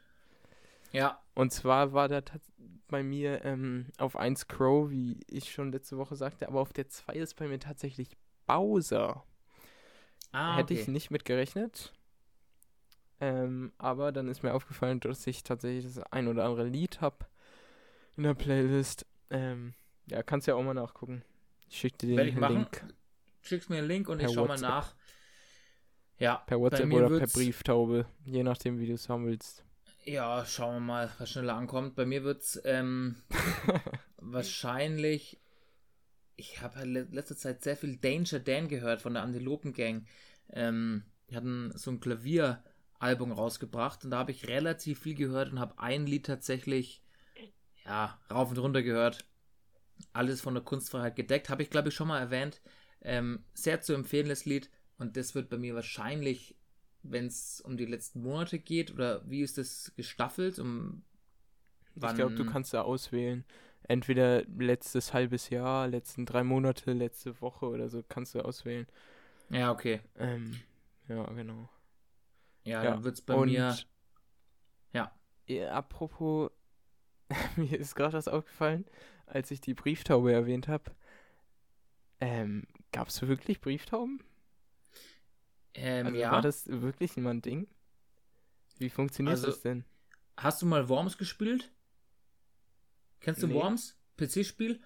Ja. 0.93 1.23
Und 1.35 1.53
zwar 1.53 1.93
war 1.93 2.09
da 2.09 2.21
bei 2.89 3.03
mir 3.03 3.45
ähm, 3.45 3.87
auf 3.97 4.17
1 4.17 4.47
Crow, 4.49 4.91
wie 4.91 5.21
ich 5.27 5.51
schon 5.51 5.73
letzte 5.73 5.97
Woche 5.97 6.17
sagte, 6.17 6.47
aber 6.47 6.61
auf 6.61 6.73
der 6.75 6.89
2 6.89 7.15
ist 7.15 7.37
bei 7.37 7.49
mir 7.49 7.59
tatsächlich 7.59 8.17
Bowser. 8.47 9.25
Ah, 10.33 10.57
Hätte 10.57 10.75
okay. 10.75 10.83
ich 10.83 10.89
nicht 10.89 11.11
mit 11.11 11.25
gerechnet. 11.25 11.93
Ähm, 13.21 13.73
aber 13.79 14.13
dann 14.13 14.29
ist 14.29 14.43
mir 14.43 14.53
aufgefallen, 14.53 15.01
dass 15.01 15.27
ich 15.27 15.45
tatsächlich 15.45 15.85
das 15.85 16.03
ein 16.13 16.29
oder 16.29 16.45
andere 16.45 16.65
Lied 16.65 17.01
habe 17.01 17.25
in 18.17 18.25
der 18.25 18.35
Playlist. 18.35 19.07
Ähm, 19.33 19.75
ja, 20.07 20.23
kannst 20.23 20.47
ja 20.47 20.55
auch 20.55 20.63
mal 20.63 20.75
nachgucken. 20.75 21.25
Ich 21.69 21.79
schicke 21.79 21.99
dir 21.99 22.17
den 22.17 22.39
Link 22.39 22.85
schickst 23.43 23.71
mir 23.71 23.79
einen 23.79 23.89
Link 23.89 24.09
und 24.09 24.19
per 24.19 24.29
ich 24.29 24.35
schau 24.35 24.49
WhatsApp. 24.49 24.61
mal 24.61 24.69
nach. 24.69 24.95
Ja. 26.19 26.37
Per 26.47 26.61
WhatsApp 26.61 26.93
oder 26.93 27.19
per 27.19 27.27
Brieftaube, 27.27 28.07
je 28.25 28.43
nachdem, 28.43 28.79
wie 28.79 28.87
du 28.87 28.95
es 28.95 29.09
haben 29.09 29.27
willst. 29.27 29.65
Ja, 30.05 30.45
schauen 30.45 30.77
wir 30.77 30.81
mal, 30.81 31.11
was 31.19 31.31
schneller 31.31 31.55
ankommt. 31.55 31.95
Bei 31.95 32.07
mir 32.07 32.25
wird 32.25 32.43
es 32.43 32.61
ähm, 32.65 33.17
wahrscheinlich. 34.17 35.39
Ich 36.37 36.61
habe 36.61 36.77
halt 36.77 37.13
letzter 37.13 37.37
Zeit 37.37 37.63
sehr 37.63 37.77
viel 37.77 37.97
Danger 37.97 38.41
Dan 38.41 38.69
gehört 38.69 39.03
von 39.03 39.15
der 39.15 39.23
Antilopen 39.23 39.73
Gang. 39.73 40.07
Ähm, 40.51 41.05
die 41.29 41.37
hatten 41.37 41.73
so 41.77 41.91
ein 41.91 42.01
Klavieralbum 42.01 43.33
rausgebracht 43.33 44.05
und 44.05 44.11
da 44.11 44.19
habe 44.19 44.33
ich 44.33 44.49
relativ 44.49 45.01
viel 45.01 45.15
gehört 45.15 45.53
und 45.53 45.61
habe 45.61 45.79
ein 45.79 46.07
Lied 46.07 46.27
tatsächlich 46.27 47.02
ja 47.85 48.19
rauf 48.31 48.51
und 48.51 48.59
runter 48.59 48.83
gehört. 48.83 49.25
Alles 50.13 50.41
von 50.41 50.55
der 50.55 50.63
Kunstfreiheit 50.63 51.17
gedeckt, 51.17 51.49
habe 51.49 51.63
ich 51.63 51.71
glaube 51.71 51.89
ich 51.89 51.95
schon 51.95 52.09
mal 52.09 52.19
erwähnt. 52.19 52.61
Ähm, 53.03 53.45
sehr 53.55 53.81
zu 53.81 53.95
empfehlendes 53.95 54.45
Lied 54.45 54.71
und 54.99 55.17
das 55.17 55.35
wird 55.35 55.49
bei 55.49 55.59
mir 55.59 55.75
wahrscheinlich, 55.75 56.57
wenn 57.03 57.27
es 57.27 57.61
um 57.61 57.77
die 57.77 57.87
letzten 57.87 58.23
Monate 58.23 58.59
geht, 58.59 58.93
oder 58.93 59.29
wie 59.29 59.43
ist 59.43 59.59
das 59.59 59.93
gestaffelt? 59.97 60.59
Um 60.59 61.03
ich 61.95 62.15
glaube, 62.15 62.35
du 62.35 62.47
kannst 62.47 62.73
da 62.73 62.83
auswählen. 62.83 63.45
Entweder 63.83 64.45
letztes 64.45 65.13
halbes 65.13 65.51
Jahr, 65.51 65.89
letzten 65.89 66.25
drei 66.25 66.45
Monate, 66.45 66.93
letzte 66.93 67.41
Woche 67.41 67.67
oder 67.67 67.89
so 67.89 68.03
kannst 68.09 68.35
du 68.35 68.41
auswählen. 68.41 68.87
Ja, 69.51 69.73
okay. 69.73 70.01
Ähm, 70.17 70.61
ja, 71.09 71.25
genau. 71.33 71.69
Ja, 72.65 72.83
ja. 72.83 72.91
dann 72.93 73.05
wird 73.05 73.17
es 73.17 73.23
bei 73.23 73.35
und, 73.35 73.49
mir. 73.49 73.77
Ja. 74.93 75.13
ja 75.47 75.73
apropos, 75.73 76.51
mir 77.57 77.79
ist 77.79 77.95
gerade 77.95 78.15
was 78.15 78.29
aufgefallen, 78.29 78.85
als 79.27 79.51
ich 79.51 79.61
die 79.61 79.75
Brieftaube 79.75 80.33
erwähnt 80.33 80.69
habe. 80.69 80.93
Ähm, 82.21 82.67
Gab 82.93 83.09
es 83.09 83.23
wirklich 83.23 83.61
Brieftauben? 83.61 84.23
Ähm, 85.75 86.07
also 86.07 86.19
ja. 86.19 86.33
War 86.33 86.43
das 86.43 86.69
wirklich 86.69 87.17
immer 87.17 87.31
ein 87.31 87.43
Ding? 87.43 87.67
Wie 88.79 88.91
funktioniert 88.91 89.37
also, 89.37 89.47
das 89.47 89.61
denn? 89.63 89.85
Hast 90.37 90.63
du 90.63 90.67
mal 90.67 90.89
Worms 90.89 91.17
gespielt? 91.17 91.73
Kennst 93.21 93.43
du 93.43 93.47
nee. 93.47 93.55
Worms? 93.55 93.99
PC-Spiel? 94.19 94.81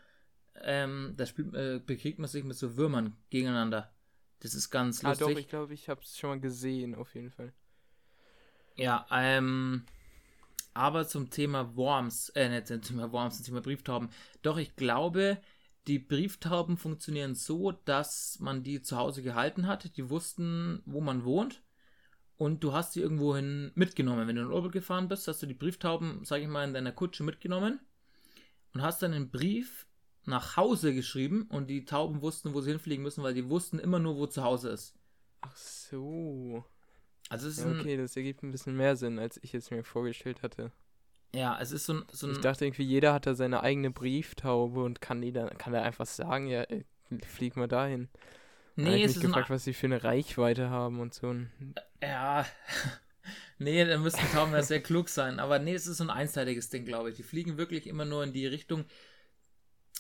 Ähm, 0.62 1.14
da 1.16 1.26
spielt, 1.26 1.54
äh, 1.54 1.80
bekriegt 1.84 2.18
man 2.18 2.28
sich 2.28 2.44
mit 2.44 2.56
so 2.56 2.76
Würmern 2.76 3.16
gegeneinander. 3.30 3.92
Das 4.40 4.54
ist 4.54 4.70
ganz 4.70 5.02
lustig. 5.02 5.26
Ah, 5.26 5.30
doch, 5.30 5.38
ich 5.38 5.48
glaube, 5.48 5.74
ich 5.74 5.88
habe 5.88 6.00
es 6.02 6.16
schon 6.16 6.30
mal 6.30 6.40
gesehen, 6.40 6.94
auf 6.94 7.14
jeden 7.14 7.30
Fall. 7.30 7.52
Ja, 8.76 9.06
ähm, 9.10 9.84
aber 10.76 11.08
zum 11.08 11.30
Thema 11.30 11.74
Worms, 11.76 12.28
äh, 12.30 12.48
nicht 12.48 12.68
zum 12.68 12.82
Thema 12.82 13.10
Worms, 13.12 13.36
zum 13.36 13.46
Thema 13.46 13.60
Brieftauben. 13.60 14.10
Doch, 14.42 14.58
ich 14.58 14.76
glaube, 14.76 15.38
die 15.86 15.98
Brieftauben 15.98 16.76
funktionieren 16.76 17.34
so, 17.34 17.72
dass 17.72 18.38
man 18.40 18.62
die 18.62 18.82
zu 18.82 18.96
Hause 18.96 19.22
gehalten 19.22 19.66
hat. 19.66 19.96
Die 19.96 20.10
wussten, 20.10 20.82
wo 20.84 21.00
man 21.00 21.24
wohnt. 21.24 21.62
Und 22.36 22.62
du 22.62 22.72
hast 22.72 22.92
sie 22.92 23.00
irgendwohin 23.00 23.72
mitgenommen. 23.74 24.28
Wenn 24.28 24.36
du 24.36 24.42
in 24.42 24.48
Urlaub 24.48 24.72
gefahren 24.72 25.08
bist, 25.08 25.26
hast 25.26 25.42
du 25.42 25.46
die 25.46 25.54
Brieftauben, 25.54 26.24
sag 26.24 26.42
ich 26.42 26.48
mal, 26.48 26.64
in 26.64 26.74
deiner 26.74 26.92
Kutsche 26.92 27.22
mitgenommen 27.22 27.80
und 28.74 28.82
hast 28.82 29.02
dann 29.02 29.14
einen 29.14 29.30
Brief 29.30 29.86
nach 30.24 30.56
Hause 30.56 30.92
geschrieben 30.92 31.46
und 31.48 31.68
die 31.68 31.84
Tauben 31.84 32.20
wussten, 32.20 32.52
wo 32.52 32.60
sie 32.60 32.70
hinfliegen 32.70 33.02
müssen, 33.02 33.22
weil 33.22 33.32
die 33.32 33.48
wussten 33.48 33.78
immer 33.78 33.98
nur, 33.98 34.16
wo 34.16 34.26
zu 34.26 34.42
Hause 34.42 34.70
ist. 34.70 34.94
Ach 35.40 35.56
so. 35.56 36.64
Also 37.28 37.48
es 37.48 37.58
ist 37.58 37.64
Ja, 37.64 37.70
okay, 37.70 37.96
das 37.96 38.16
ergibt 38.16 38.42
ein 38.42 38.50
bisschen 38.50 38.76
mehr 38.76 38.96
Sinn, 38.96 39.18
als 39.20 39.38
ich 39.42 39.54
es 39.54 39.70
mir 39.70 39.84
vorgestellt 39.84 40.42
hatte. 40.42 40.72
ja, 41.34 41.58
es 41.60 41.72
ist 41.72 41.86
so 41.86 41.94
ein, 41.94 42.04
so 42.12 42.26
Ich 42.26 42.40
ein 42.40 42.40
dachte 42.40 42.64
irgendwie, 42.66 42.82
jeder 42.82 43.12
hat 43.14 43.26
da 43.26 43.34
seine 43.34 43.62
eigene 43.62 43.90
Brieftaube 43.90 44.82
und 44.82 45.00
kann 45.00 45.22
die 45.22 45.32
dann, 45.32 45.56
kann 45.58 45.74
er 45.74 45.82
einfach 45.82 46.06
sagen, 46.06 46.46
ja, 46.46 46.62
ey, 46.64 46.84
flieg 47.24 47.56
mal 47.56 47.68
dahin. 47.68 48.08
Nee, 48.76 48.96
ich 48.96 49.04
es 49.04 49.16
mich 49.16 49.18
ist 49.18 49.22
gefragt, 49.22 49.50
ein, 49.50 49.50
was 49.50 49.64
sie 49.64 49.74
für 49.74 49.86
eine 49.86 50.04
Reichweite 50.04 50.70
haben 50.70 51.00
und 51.00 51.14
so. 51.14 51.28
ein- 51.30 51.50
ja, 52.02 52.46
nee, 53.58 53.84
da 53.84 53.98
müssten 53.98 54.28
Tauben 54.28 54.52
ja 54.52 54.62
sehr 54.62 54.82
klug 54.82 55.08
sein, 55.08 55.40
aber 55.40 55.58
nee, 55.58 55.74
es 55.74 55.86
ist 55.86 55.98
so 55.98 56.04
ein 56.04 56.10
einseitiges 56.10 56.68
Ding, 56.70 56.84
glaube 56.84 57.10
ich. 57.10 57.16
Die 57.16 57.22
fliegen 57.22 57.56
wirklich 57.58 57.86
immer 57.86 58.04
nur 58.04 58.24
in 58.24 58.32
die 58.32 58.46
Richtung, 58.46 58.84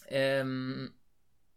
ähm, 0.08 0.92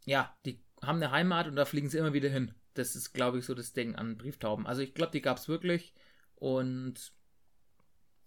ja, 0.05 0.35
die 0.45 0.61
haben 0.83 0.97
eine 0.97 1.11
Heimat 1.11 1.47
und 1.47 1.55
da 1.55 1.65
fliegen 1.65 1.89
sie 1.89 1.97
immer 1.97 2.13
wieder 2.13 2.29
hin. 2.29 2.53
Das 2.79 2.95
ist, 2.95 3.13
glaube 3.13 3.39
ich, 3.39 3.45
so 3.45 3.53
das 3.53 3.74
Ding 3.74 3.95
an 3.95 4.17
Brieftauben. 4.17 4.65
Also 4.65 4.81
ich 4.81 4.93
glaube, 4.93 5.12
die 5.12 5.21
gab 5.21 5.38
es 5.38 5.48
wirklich 5.50 5.93
und 6.36 7.12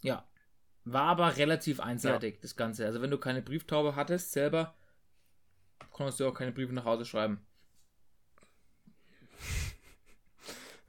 ja, 0.01 0.27
war 0.85 1.05
aber 1.05 1.37
relativ 1.37 1.79
einseitig, 1.79 2.39
das 2.41 2.55
Ganze. 2.55 2.85
Also 2.85 3.01
wenn 3.01 3.11
du 3.11 3.17
keine 3.17 3.41
Brieftaube 3.41 3.95
hattest 3.95 4.31
selber, 4.31 4.75
konntest 5.91 6.19
du 6.19 6.27
auch 6.27 6.33
keine 6.33 6.51
Briefe 6.51 6.73
nach 6.73 6.85
Hause 6.85 7.05
schreiben. 7.05 7.45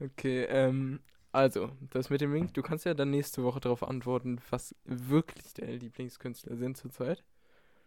Okay, 0.00 0.42
ähm, 0.48 1.00
also, 1.30 1.70
das 1.90 2.10
mit 2.10 2.20
dem 2.20 2.34
Link, 2.34 2.52
du 2.54 2.62
kannst 2.62 2.84
ja 2.84 2.94
dann 2.94 3.10
nächste 3.10 3.44
Woche 3.44 3.60
darauf 3.60 3.84
antworten, 3.84 4.40
was 4.50 4.74
wirklich 4.84 5.54
deine 5.54 5.76
Lieblingskünstler 5.76 6.56
sind 6.56 6.76
zurzeit. 6.76 7.22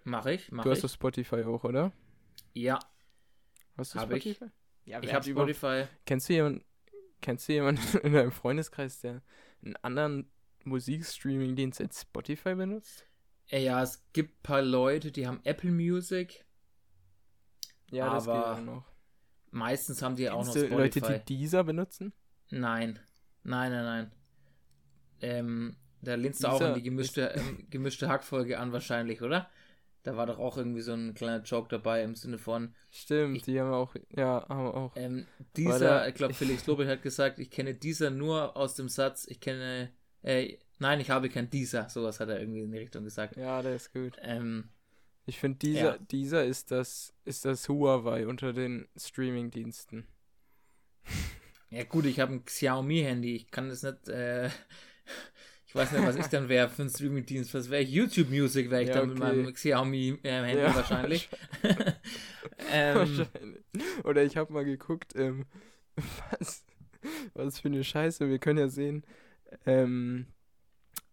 Mach 0.05 0.25
ich, 0.25 0.51
mach 0.51 0.63
Du 0.63 0.71
hast 0.71 0.77
ich. 0.77 0.83
doch 0.83 0.89
Spotify 0.89 1.43
auch, 1.43 1.65
oder? 1.65 1.91
Ja, 2.53 2.79
Hast 3.77 3.93
du 3.93 3.99
Hab 3.99 4.11
ich. 4.11 4.39
Spotify? 4.87 4.91
Ja, 4.91 5.03
ich 5.03 5.13
habe 5.13 5.25
Spotify. 5.25 5.85
Kennst 6.05 6.29
du 6.29 6.33
jemanden, 6.33 6.63
kennst 7.21 7.47
du 7.47 7.53
jemanden 7.53 7.97
in 8.03 8.13
deinem 8.13 8.31
Freundeskreis, 8.31 9.01
der 9.01 9.21
einen 9.63 9.75
anderen 9.77 10.31
Musikstreaming-Dienst 10.63 11.81
als 11.81 12.01
Spotify 12.01 12.55
benutzt? 12.55 13.05
Ja, 13.49 13.81
es 13.81 14.03
gibt 14.13 14.39
ein 14.39 14.43
paar 14.43 14.61
Leute, 14.61 15.11
die 15.11 15.27
haben 15.27 15.39
Apple 15.43 15.71
Music. 15.71 16.45
Ja, 17.91 18.13
das 18.13 18.25
geht 18.25 18.33
Aber 18.33 18.53
auch 18.55 18.61
noch. 18.61 18.85
Meistens 19.51 20.01
haben 20.01 20.15
die 20.15 20.29
auch 20.29 20.45
noch 20.45 20.53
Kennst 20.53 20.71
du 20.71 20.75
Leute, 20.75 20.99
Spotify. 20.99 21.23
die 21.25 21.37
dieser 21.37 21.63
benutzen? 21.63 22.13
Nein. 22.49 22.99
Nein, 23.43 23.71
nein, 23.71 23.85
nein. 23.85 24.11
Ähm, 25.21 25.77
da 26.01 26.15
lehnst 26.15 26.43
du 26.43 26.47
auch 26.49 26.61
an 26.61 26.73
die 26.75 26.83
gemischte, 26.83 27.33
ähm, 27.35 27.65
gemischte 27.69 28.09
Hackfolge 28.09 28.59
an, 28.59 28.71
wahrscheinlich, 28.73 29.21
oder? 29.21 29.49
Da 30.07 30.15
war 30.15 30.25
doch 30.25 30.39
auch 30.39 30.55
irgendwie 30.55 30.79
so 30.79 30.93
ein 30.93 31.13
kleiner 31.15 31.43
Joke 31.43 31.67
dabei 31.67 32.01
im 32.01 32.15
Sinne 32.15 32.37
von, 32.37 32.73
Stimmt, 32.89 33.35
Ich- 33.35 33.43
die 33.43 33.59
haben 33.59 33.73
auch, 33.73 33.93
ja, 34.15 34.45
haben 34.47 34.67
auch. 34.67 34.93
ähm, 34.95 35.25
dieser, 35.57 35.79
der- 35.79 36.07
ich 36.07 36.15
glaube, 36.15 36.33
Felix 36.61 36.65
Lobrecht 36.65 36.89
hat 36.89 37.01
gesagt, 37.01 37.39
ich 37.39 37.51
kenne 37.51 37.73
dieser 37.75 38.09
nur 38.09 38.55
aus 38.55 38.75
dem 38.75 38.87
Satz, 38.87 39.25
ich 39.27 39.41
kenne, 39.41 39.91
äh, 40.21 40.57
nein, 40.79 41.01
ich 41.01 41.09
habe 41.09 41.27
kein 41.27 41.49
dieser, 41.49 41.89
sowas 41.89 42.21
hat 42.21 42.29
er 42.29 42.39
irgendwie 42.39 42.61
in 42.61 42.71
die 42.71 42.77
Richtung 42.77 43.03
gesagt. 43.03 43.35
Ja, 43.35 43.61
der 43.61 43.75
ist 43.75 43.91
gut. 43.91 44.13
Ähm, 44.21 44.69
Ich 45.25 45.39
finde, 45.39 45.57
dieser, 45.59 45.95
Ja. 45.95 45.97
dieser 46.09 46.45
ist 46.45 46.71
das, 46.71 47.13
ist 47.25 47.43
das 47.43 47.67
Huawei 47.67 48.27
unter 48.27 48.53
den 48.53 48.87
Streaming-Diensten. 48.95 50.07
ja 51.69 51.83
gut, 51.83 52.05
ich 52.05 52.21
habe 52.21 52.31
ein 52.33 52.45
Xiaomi-Handy, 52.45 53.35
ich 53.35 53.51
kann 53.51 53.67
das 53.67 53.83
nicht, 53.83 54.07
äh, 54.07 54.49
weiß 55.77 55.91
nicht, 55.93 56.05
was 56.05 56.15
ich 56.15 56.27
dann 56.27 56.49
wäre 56.49 56.69
für 56.69 56.83
ein 56.83 56.89
Streaming-Dienst, 56.89 57.53
was 57.53 57.69
wäre 57.69 57.83
ich? 57.83 57.89
YouTube 57.91 58.29
Music 58.29 58.69
wäre 58.69 58.83
ich 58.83 58.89
Ja, 58.89 58.95
dann 58.95 59.09
mit 59.09 59.21
okay. 59.21 59.35
meinem 59.35 59.53
Xiaomi-Handy 59.53 60.61
Ja, 60.61 60.75
wahrscheinlich. 60.75 61.29
ähm, 62.71 62.95
Wahrscheinlich. 62.95 63.63
Oder 64.03 64.23
ich 64.23 64.37
habe 64.37 64.51
mal 64.53 64.65
geguckt, 64.65 65.13
ähm, 65.15 65.45
was, 66.31 66.65
was 67.33 67.59
für 67.59 67.67
eine 67.69 67.83
Scheiße. 67.83 68.29
Wir 68.29 68.39
können 68.39 68.59
ja 68.59 68.67
sehen, 68.69 69.03
ähm, 69.65 70.27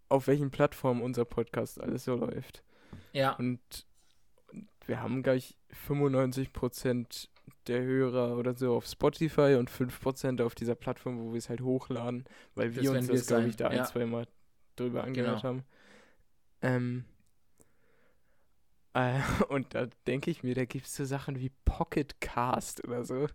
auf 0.08 0.26
welchen 0.26 0.50
Plattformen 0.50 1.02
unser 1.02 1.24
Podcast 1.24 1.80
alles 1.80 2.04
so 2.04 2.14
läuft. 2.16 2.64
ja, 3.12 3.32
Und 3.32 3.60
wir 4.86 5.00
haben 5.00 5.22
gleich 5.22 5.56
95% 5.88 7.28
der 7.66 7.82
Hörer 7.82 8.36
oder 8.36 8.54
so 8.54 8.76
auf 8.76 8.86
Spotify 8.86 9.56
und 9.58 9.70
5% 9.70 10.42
auf 10.42 10.54
dieser 10.54 10.74
Plattform, 10.74 11.18
wo 11.18 11.32
wir 11.32 11.38
es 11.38 11.48
halt 11.48 11.60
hochladen, 11.60 12.24
weil 12.54 12.70
Das 12.70 12.82
wir 12.82 12.90
uns 12.90 13.08
werden 13.08 13.08
wir 13.08 13.14
das, 13.16 13.26
glaube 13.26 13.48
ich, 13.48 13.56
da 13.56 13.72
ja. 13.72 13.80
ein, 13.80 13.86
zwei 13.86 14.06
Mal 14.06 14.26
drüber 14.76 15.04
angehört 15.04 15.42
Genau. 15.42 15.48
haben. 15.48 15.64
Ähm, 16.62 17.04
äh, 18.94 19.20
und 19.48 19.74
da 19.74 19.86
denke 20.06 20.30
ich 20.30 20.42
mir, 20.42 20.54
da 20.54 20.64
gibt 20.64 20.86
es 20.86 20.94
so 20.96 21.04
Sachen 21.04 21.38
wie 21.40 21.50
Pocket 21.64 22.20
Cast 22.20 22.84
oder 22.84 23.04
so. 23.04 23.26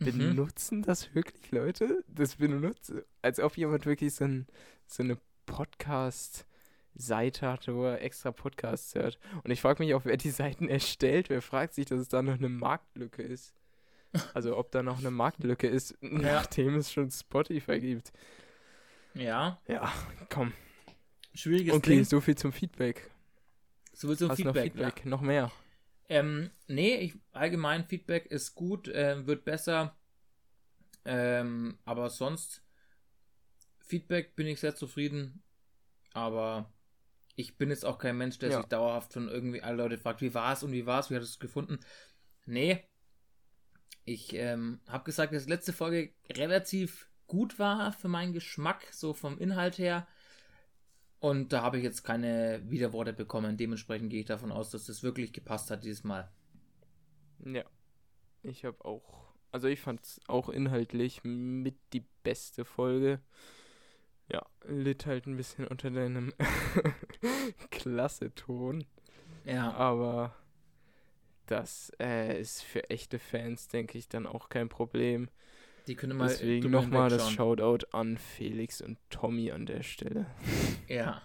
Mhm. 0.00 0.04
Benutzen 0.04 0.82
das 0.82 1.14
wirklich 1.14 1.50
Leute? 1.52 2.04
Das 2.08 2.36
benutzen, 2.36 3.02
als 3.22 3.38
ob 3.40 3.56
jemand 3.56 3.86
wirklich 3.86 4.14
so, 4.14 4.24
ein, 4.24 4.46
so 4.86 5.02
eine 5.02 5.18
Podcast-Seite 5.46 7.48
hatte, 7.50 7.74
wo 7.76 7.84
er 7.84 8.02
extra 8.02 8.32
Podcasts 8.32 8.94
hört. 8.94 9.18
Und 9.44 9.50
ich 9.50 9.60
frage 9.60 9.82
mich 9.82 9.94
auch, 9.94 10.04
wer 10.04 10.16
die 10.16 10.30
Seiten 10.30 10.68
erstellt. 10.68 11.28
Wer 11.30 11.42
fragt 11.42 11.74
sich, 11.74 11.86
dass 11.86 12.00
es 12.00 12.08
da 12.08 12.22
noch 12.22 12.34
eine 12.34 12.48
Marktlücke 12.48 13.22
ist? 13.22 13.54
Also 14.32 14.56
ob 14.56 14.70
da 14.70 14.84
noch 14.84 15.00
eine 15.00 15.10
Marktlücke 15.10 15.66
ist, 15.66 15.96
nachdem 16.00 16.76
es 16.76 16.92
schon 16.92 17.10
Spotify 17.10 17.80
gibt. 17.80 18.12
ja, 19.14 19.58
Ja, 19.66 19.92
komm. 20.30 20.52
Schwieriges 21.34 21.74
Okay, 21.74 21.82
Ding. 21.82 22.04
so 22.04 22.20
viel 22.20 22.36
zum 22.36 22.52
Feedback. 22.52 23.10
So 23.92 24.08
viel 24.08 24.18
zum 24.18 24.30
Hast 24.30 24.38
du 24.40 24.44
noch 24.44 24.54
Feedback. 24.54 24.72
Feedback? 24.74 25.06
Noch 25.06 25.20
mehr? 25.20 25.50
Ähm, 26.08 26.50
nee, 26.68 26.96
ich, 26.96 27.14
allgemein 27.32 27.84
Feedback 27.86 28.26
ist 28.26 28.54
gut, 28.54 28.90
ähm, 28.92 29.26
wird 29.26 29.44
besser. 29.44 29.96
Ähm, 31.04 31.78
aber 31.84 32.10
sonst, 32.10 32.62
Feedback 33.80 34.34
bin 34.36 34.46
ich 34.46 34.60
sehr 34.60 34.74
zufrieden. 34.74 35.42
Aber 36.12 36.72
ich 37.36 37.56
bin 37.56 37.70
jetzt 37.70 37.84
auch 37.84 37.98
kein 37.98 38.16
Mensch, 38.16 38.38
der 38.38 38.50
Ja. 38.50 38.56
sich 38.58 38.66
dauerhaft 38.66 39.12
von 39.12 39.28
irgendwie 39.28 39.62
alle 39.62 39.78
Leute 39.78 39.98
fragt, 39.98 40.20
wie 40.22 40.34
war 40.34 40.52
es 40.52 40.62
und 40.62 40.72
wie 40.72 40.86
war 40.86 41.00
es, 41.00 41.10
wie 41.10 41.14
du 41.14 41.20
es 41.20 41.38
gefunden? 41.38 41.80
Nee. 42.46 42.84
Ich 44.04 44.34
ähm, 44.34 44.80
habe 44.86 45.04
gesagt, 45.04 45.32
dass 45.32 45.44
die 45.44 45.50
letzte 45.50 45.72
Folge 45.72 46.12
relativ 46.30 47.08
gut 47.26 47.58
war 47.58 47.92
für 47.92 48.08
meinen 48.08 48.32
Geschmack, 48.34 48.86
so 48.92 49.14
vom 49.14 49.38
Inhalt 49.38 49.78
her. 49.78 50.06
Und 51.24 51.54
da 51.54 51.62
habe 51.62 51.78
ich 51.78 51.84
jetzt 51.84 52.04
keine 52.04 52.60
Widerworte 52.68 53.14
bekommen. 53.14 53.56
Dementsprechend 53.56 54.10
gehe 54.10 54.20
ich 54.20 54.26
davon 54.26 54.52
aus, 54.52 54.68
dass 54.68 54.84
das 54.84 55.02
wirklich 55.02 55.32
gepasst 55.32 55.70
hat 55.70 55.82
dieses 55.82 56.04
Mal. 56.04 56.30
Ja. 57.42 57.64
Ich 58.42 58.66
habe 58.66 58.84
auch, 58.84 59.32
also 59.50 59.66
ich 59.68 59.80
fand 59.80 60.02
es 60.02 60.20
auch 60.26 60.50
inhaltlich 60.50 61.24
mit 61.24 61.76
die 61.94 62.04
beste 62.24 62.66
Folge. 62.66 63.22
Ja, 64.30 64.44
litt 64.66 65.06
halt 65.06 65.24
ein 65.26 65.38
bisschen 65.38 65.66
unter 65.66 65.90
deinem 65.90 66.34
Klasse-Ton. 67.70 68.84
Ja, 69.46 69.72
Aber 69.72 70.34
das 71.46 71.90
äh, 72.00 72.38
ist 72.38 72.62
für 72.62 72.90
echte 72.90 73.18
Fans, 73.18 73.68
denke 73.68 73.96
ich, 73.96 74.10
dann 74.10 74.26
auch 74.26 74.50
kein 74.50 74.68
Problem. 74.68 75.30
Die 75.86 75.94
können 75.96 76.16
mal 76.16 76.28
Deswegen 76.28 76.70
nochmal 76.70 77.10
das. 77.10 77.30
Shoutout 77.30 77.86
an 77.92 78.16
Felix 78.16 78.80
und 78.80 78.98
Tommy 79.10 79.50
an 79.50 79.66
der 79.66 79.82
Stelle. 79.82 80.26
Ja. 80.88 81.22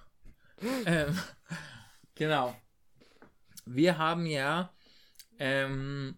ähm, 0.85 1.17
genau. 2.15 2.55
Wir 3.65 3.97
haben 3.97 4.25
ja 4.25 4.73
ähm, 5.37 6.17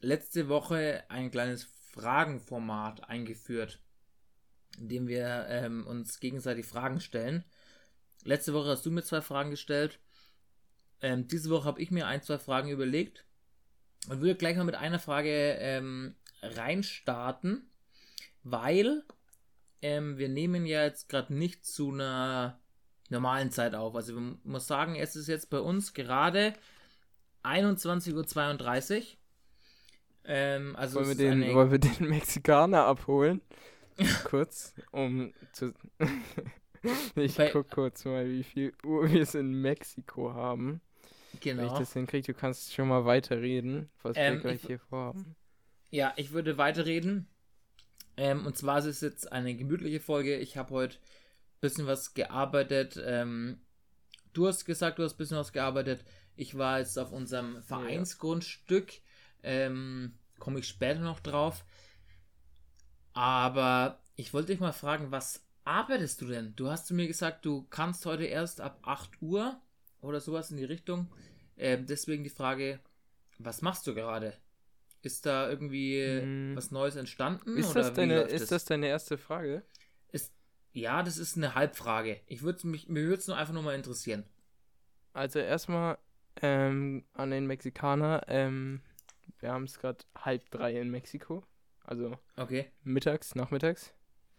letzte 0.00 0.48
Woche 0.48 1.04
ein 1.08 1.30
kleines 1.30 1.64
Fragenformat 1.92 3.08
eingeführt, 3.08 3.80
in 4.78 4.88
dem 4.88 5.08
wir 5.08 5.46
ähm, 5.48 5.86
uns 5.86 6.20
gegenseitig 6.20 6.66
Fragen 6.66 7.00
stellen. 7.00 7.44
Letzte 8.24 8.52
Woche 8.52 8.68
hast 8.68 8.84
du 8.84 8.90
mir 8.90 9.02
zwei 9.02 9.20
Fragen 9.22 9.50
gestellt. 9.50 9.98
Ähm, 11.00 11.26
diese 11.26 11.48
Woche 11.50 11.64
habe 11.64 11.80
ich 11.80 11.90
mir 11.90 12.06
ein, 12.06 12.22
zwei 12.22 12.38
Fragen 12.38 12.68
überlegt 12.68 13.24
und 14.08 14.20
würde 14.20 14.34
gleich 14.36 14.56
mal 14.56 14.64
mit 14.64 14.74
einer 14.74 14.98
Frage 14.98 15.56
ähm, 15.58 16.14
reinstarten, 16.42 17.69
weil 18.42 19.02
ähm, 19.82 20.18
wir 20.18 20.28
nehmen 20.28 20.66
ja 20.66 20.84
jetzt 20.84 21.08
gerade 21.08 21.32
nicht 21.34 21.64
zu 21.64 21.90
einer 21.92 22.60
normalen 23.08 23.50
Zeit 23.50 23.74
auf. 23.74 23.94
Also 23.94 24.14
man 24.14 24.38
muss 24.44 24.66
sagen, 24.66 24.94
es 24.96 25.16
ist 25.16 25.26
jetzt 25.28 25.50
bei 25.50 25.58
uns 25.60 25.94
gerade 25.94 26.52
21.32 27.44 28.98
Uhr. 29.00 29.04
Ähm, 30.24 30.76
also 30.76 30.96
wollen, 30.96 31.08
wir 31.08 31.14
den, 31.16 31.42
eine- 31.42 31.54
wollen 31.54 31.70
wir 31.70 31.78
den 31.78 32.08
Mexikaner 32.08 32.84
abholen? 32.84 33.40
Kurz, 34.24 34.74
um 34.92 35.32
zu. 35.52 35.72
ich 37.16 37.36
Bei- 37.36 37.50
guck 37.50 37.70
kurz 37.70 38.04
mal, 38.04 38.28
wie 38.28 38.44
viel 38.44 38.72
Uhr 38.84 39.10
wir 39.10 39.22
es 39.22 39.34
in 39.34 39.52
Mexiko 39.60 40.32
haben. 40.34 40.80
Wenn 41.32 41.34
ich 41.34 41.40
Genau. 41.40 41.78
das 41.78 41.92
hinkriege, 41.92 42.32
du 42.32 42.38
kannst 42.38 42.74
schon 42.74 42.88
mal 42.88 43.04
weiterreden, 43.04 43.88
was 44.02 44.16
Ähm, 44.16 44.34
wir 44.34 44.40
gleich 44.40 44.56
ich- 44.62 44.66
hier 44.66 44.78
vorhaben. 44.78 45.36
Ja, 45.90 46.12
ich 46.16 46.32
würde 46.32 46.56
weiterreden. 46.58 47.26
Ähm, 48.16 48.46
und 48.46 48.56
zwar 48.56 48.78
ist 48.78 48.86
es 48.86 49.00
jetzt 49.00 49.32
eine 49.32 49.54
gemütliche 49.54 50.00
Folge. 50.00 50.36
Ich 50.36 50.56
habe 50.56 50.74
heute 50.74 50.96
ein 50.96 51.60
bisschen 51.60 51.86
was 51.86 52.14
gearbeitet. 52.14 53.00
Ähm, 53.04 53.60
du 54.32 54.46
hast 54.46 54.64
gesagt, 54.64 54.98
du 54.98 55.04
hast 55.04 55.14
ein 55.14 55.18
bisschen 55.18 55.38
was 55.38 55.52
gearbeitet. 55.52 56.04
Ich 56.36 56.56
war 56.56 56.78
jetzt 56.78 56.98
auf 56.98 57.12
unserem 57.12 57.62
Vereinsgrundstück. 57.62 58.92
Ähm, 59.42 60.14
Komme 60.38 60.60
ich 60.60 60.68
später 60.68 61.00
noch 61.00 61.20
drauf. 61.20 61.64
Aber 63.12 64.00
ich 64.16 64.32
wollte 64.32 64.52
dich 64.52 64.60
mal 64.60 64.72
fragen, 64.72 65.10
was 65.10 65.44
arbeitest 65.64 66.20
du 66.20 66.26
denn? 66.26 66.54
Du 66.56 66.70
hast 66.70 66.86
zu 66.86 66.94
mir 66.94 67.06
gesagt, 67.06 67.44
du 67.44 67.66
kannst 67.68 68.06
heute 68.06 68.24
erst 68.24 68.60
ab 68.60 68.78
8 68.82 69.20
Uhr 69.20 69.60
oder 70.00 70.20
sowas 70.20 70.50
in 70.50 70.56
die 70.56 70.64
Richtung. 70.64 71.12
Ähm, 71.56 71.86
deswegen 71.86 72.24
die 72.24 72.30
Frage, 72.30 72.80
was 73.38 73.62
machst 73.62 73.86
du 73.86 73.94
gerade? 73.94 74.34
Ist 75.02 75.24
da 75.24 75.48
irgendwie 75.48 76.02
Hm. 76.20 76.56
was 76.56 76.70
Neues 76.70 76.96
entstanden? 76.96 77.56
Ist, 77.56 77.74
das 77.74 77.92
deine, 77.94 78.20
ist 78.22 78.52
das 78.52 78.64
deine 78.66 78.86
erste 78.88 79.16
Frage? 79.16 79.62
Ist, 80.12 80.32
ja, 80.72 81.02
das 81.02 81.16
ist 81.16 81.36
eine 81.36 81.54
Halbfrage. 81.54 82.20
Ich 82.26 82.42
würde 82.42 82.66
mich, 82.66 82.88
mir 82.88 83.04
würde 83.04 83.14
es 83.16 83.26
nur 83.26 83.36
einfach 83.36 83.54
nur 83.54 83.62
mal 83.62 83.74
interessieren. 83.74 84.24
Also 85.12 85.38
erstmal 85.38 85.98
ähm, 86.42 87.04
an 87.14 87.30
den 87.30 87.46
Mexikaner. 87.46 88.22
Ähm, 88.28 88.82
wir 89.38 89.52
haben 89.52 89.64
es 89.64 89.78
gerade 89.78 90.04
halb 90.16 90.50
drei 90.50 90.78
in 90.78 90.90
Mexiko. 90.90 91.44
Also 91.84 92.18
Okay. 92.36 92.70
mittags, 92.84 93.34
nachmittags. 93.34 93.92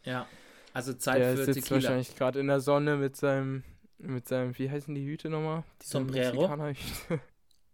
Ja. 0.04 0.28
Also 0.74 0.94
Zeit 0.94 1.20
Der 1.22 1.36
für 1.36 1.46
sitzt 1.46 1.64
Tequila. 1.68 1.82
wahrscheinlich 1.82 2.16
gerade 2.16 2.40
in 2.40 2.48
der 2.48 2.60
Sonne 2.62 2.96
mit 2.98 3.16
seinem, 3.18 3.64
mit 3.98 4.28
seinem, 4.28 4.58
wie 4.58 4.70
heißen 4.70 4.94
die 4.96 5.06
Hüte 5.06 5.30
nochmal? 5.30 5.64
Diese 5.82 5.92
Sombrero? 5.92 6.48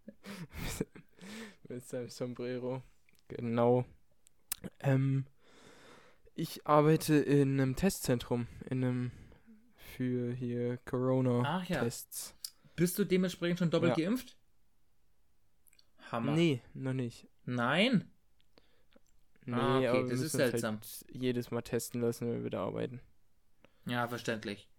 mit 1.69 1.85
seinem 1.85 2.09
Sombrero. 2.09 2.81
Genau. 3.27 3.85
Ähm, 4.79 5.25
ich 6.33 6.65
arbeite 6.67 7.15
in 7.15 7.59
einem 7.59 7.75
Testzentrum, 7.75 8.47
in 8.69 8.83
einem 8.83 9.11
für 9.75 10.31
hier 10.33 10.73
Ach 10.73 10.77
ja. 10.77 10.77
Corona-Tests. 10.91 12.35
Bist 12.75 12.97
du 12.99 13.05
dementsprechend 13.05 13.59
schon 13.59 13.71
doppelt 13.71 13.97
Ja. 13.97 14.05
geimpft? 14.05 14.37
Hammer. 16.11 16.33
Nee, 16.33 16.61
noch 16.73 16.93
nicht. 16.93 17.27
Nein? 17.45 18.11
Nee, 19.45 19.53
Ah, 19.55 19.77
okay, 19.77 19.87
aber 19.87 20.03
wir 20.03 20.09
das 20.09 20.19
ist 20.19 20.33
uns 20.33 20.43
seltsam. 20.43 20.75
Halt 20.75 21.05
jedes 21.09 21.51
Mal 21.51 21.61
testen 21.61 22.01
lassen, 22.01 22.29
wenn 22.29 22.43
wir 22.43 22.49
da 22.49 22.65
arbeiten. 22.65 23.01
Ja, 23.85 24.07
verständlich. 24.07 24.69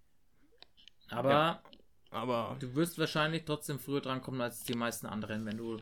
Aber 1.09 1.31
Ja. 1.31 1.63
Aber 2.11 2.57
du 2.59 2.75
wirst 2.75 2.99
wahrscheinlich 2.99 3.45
trotzdem 3.45 3.79
früher 3.79 4.01
drankommen 4.01 4.41
als 4.41 4.65
die 4.65 4.75
meisten 4.75 5.07
anderen, 5.07 5.45
wenn 5.45 5.59
du 5.59 5.79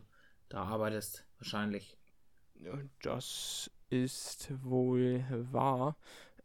da 0.48 0.62
arbeitest. 0.64 1.26
Wahrscheinlich. 1.38 1.96
das 3.02 3.70
ist 3.90 4.50
wohl 4.64 5.24
wahr. 5.52 5.96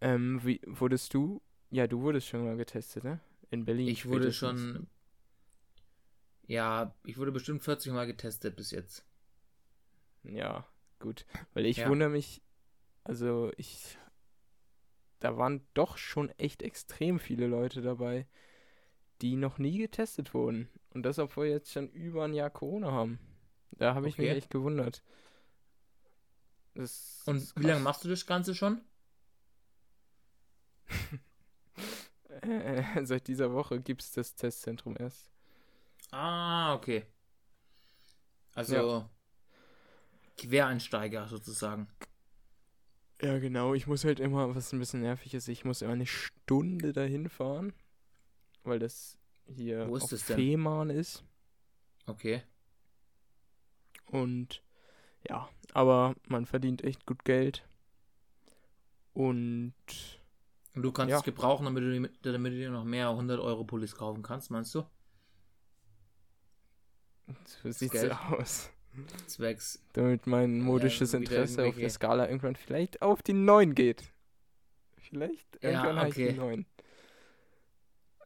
Ähm, 0.01 0.41
wie 0.43 0.62
wurdest 0.65 1.13
du? 1.13 1.41
Ja, 1.70 1.88
du 1.88 2.01
wurdest 2.01 2.27
schon 2.27 2.43
mal 2.43 2.58
getestet, 2.58 3.03
ne? 3.03 3.20
In 3.50 3.65
Berlin. 3.65 3.88
Ich 3.88 4.08
wurde 4.08 4.34
schon. 4.34 4.88
Ja, 6.48 6.93
ich 7.05 7.17
wurde 7.17 7.31
bestimmt 7.31 7.63
40 7.63 7.93
Mal 7.93 8.08
getestet 8.08 8.55
bis 8.55 8.72
jetzt. 8.72 9.05
Ja, 10.24 10.65
gut. 11.00 11.25
Weil 11.53 11.65
ich 11.65 11.77
Ja. 11.77 11.89
wundere 11.89 12.10
mich, 12.10 12.41
also 13.03 13.51
ich. 13.58 13.98
Da 15.20 15.38
waren 15.38 15.65
doch 15.75 15.98
schon 15.98 16.29
echt 16.31 16.63
extrem 16.63 17.20
viele 17.20 17.46
Leute 17.46 17.81
dabei, 17.81 18.27
die 19.22 19.36
noch 19.36 19.60
nie 19.60 19.77
getestet 19.77 20.34
wurden. 20.34 20.67
Und 20.89 21.03
das, 21.03 21.20
obwohl 21.20 21.46
wir 21.46 21.51
jetzt 21.51 21.72
schon 21.72 21.88
über 21.89 22.25
ein 22.25 22.34
Jahr 22.34 22.50
Corona 22.50 22.91
haben. 22.91 23.20
Da 23.77 23.95
habe 23.95 24.07
ich 24.07 24.17
mich 24.17 24.29
Okay. 24.29 24.37
echt 24.37 24.49
gewundert. 24.49 25.03
Das 26.75 27.23
Und 27.25 27.55
wie 27.55 27.63
lange 27.65 27.79
machst 27.81 28.03
du 28.03 28.09
das 28.09 28.25
Ganze 28.27 28.53
schon? 28.55 28.81
Äh, 32.41 33.05
seit 33.05 33.27
dieser 33.27 33.51
Woche 33.53 33.81
gibt 33.81 34.01
es 34.03 34.12
das 34.13 34.36
Testzentrum 34.36 34.95
erst. 34.97 35.29
Ah, 36.12 36.73
okay. 36.75 37.05
Also 38.55 38.73
Ja. 38.75 39.10
Quereinsteiger 40.38 41.27
sozusagen. 41.29 41.88
Ja, 43.21 43.38
genau. 43.39 43.73
Ich 43.75 43.88
muss 43.88 44.03
halt 44.03 44.19
immer, 44.19 44.55
was 44.55 44.73
ein 44.73 44.79
bisschen 44.79 45.01
nervig 45.01 45.34
ist, 45.34 45.47
ich 45.47 45.63
muss 45.63 45.81
immer 45.81 45.93
eine 45.93 46.07
Stunde 46.07 46.91
dahin 46.93 47.29
fahren, 47.29 47.73
weil 48.63 48.79
das 48.79 49.17
hier 49.47 49.89
Wo 49.89 49.95
ist 49.97 50.12
auf? 50.13 50.21
Fehmarn 50.36 50.89
ist. 50.89 51.23
Okay. 52.07 52.43
Und 54.12 54.62
ja, 55.28 55.50
aber 55.74 56.15
man 56.28 56.45
verdient 56.45 56.84
echt 56.84 57.06
gut 57.06 57.24
Geld. 57.26 57.67
Und 59.13 59.74
Und 60.76 60.84
du 60.84 60.91
kannst 60.91 61.12
Ja. 61.12 61.17
es 61.17 61.24
gebrauchen, 61.24 61.65
damit 61.65 61.84
du, 61.84 62.32
damit 62.32 62.54
du 62.54 62.58
dir 62.58 62.69
noch 62.71 62.84
mehr 62.86 63.10
100 63.10 63.39
Euro 63.39 63.63
Pullis 63.63 63.95
kaufen 63.95 64.24
kannst, 64.24 64.52
meinst 64.52 64.74
du? 64.76 64.84
so 67.45 67.71
sieht's 67.71 67.91
Geld. 67.93 68.12
aus. 68.30 68.69
Zwecks. 69.28 69.82
Damit 69.93 70.28
mein 70.28 70.60
modisches 70.60 71.13
wieder 71.13 71.19
Interesse 71.24 71.65
auf 71.65 71.76
der 71.76 71.89
Skala 71.89 72.28
irgendwann 72.28 72.56
vielleicht 72.58 73.02
auf 73.02 73.21
die 73.24 73.34
9 73.34 73.74
geht. 73.74 74.04
Vielleicht 74.97 75.47
Ja, 75.62 75.69
irgendwann 75.71 76.00
heißt 76.00 76.12
okay. 76.17 76.32
die 76.34 76.38
9. 76.38 76.65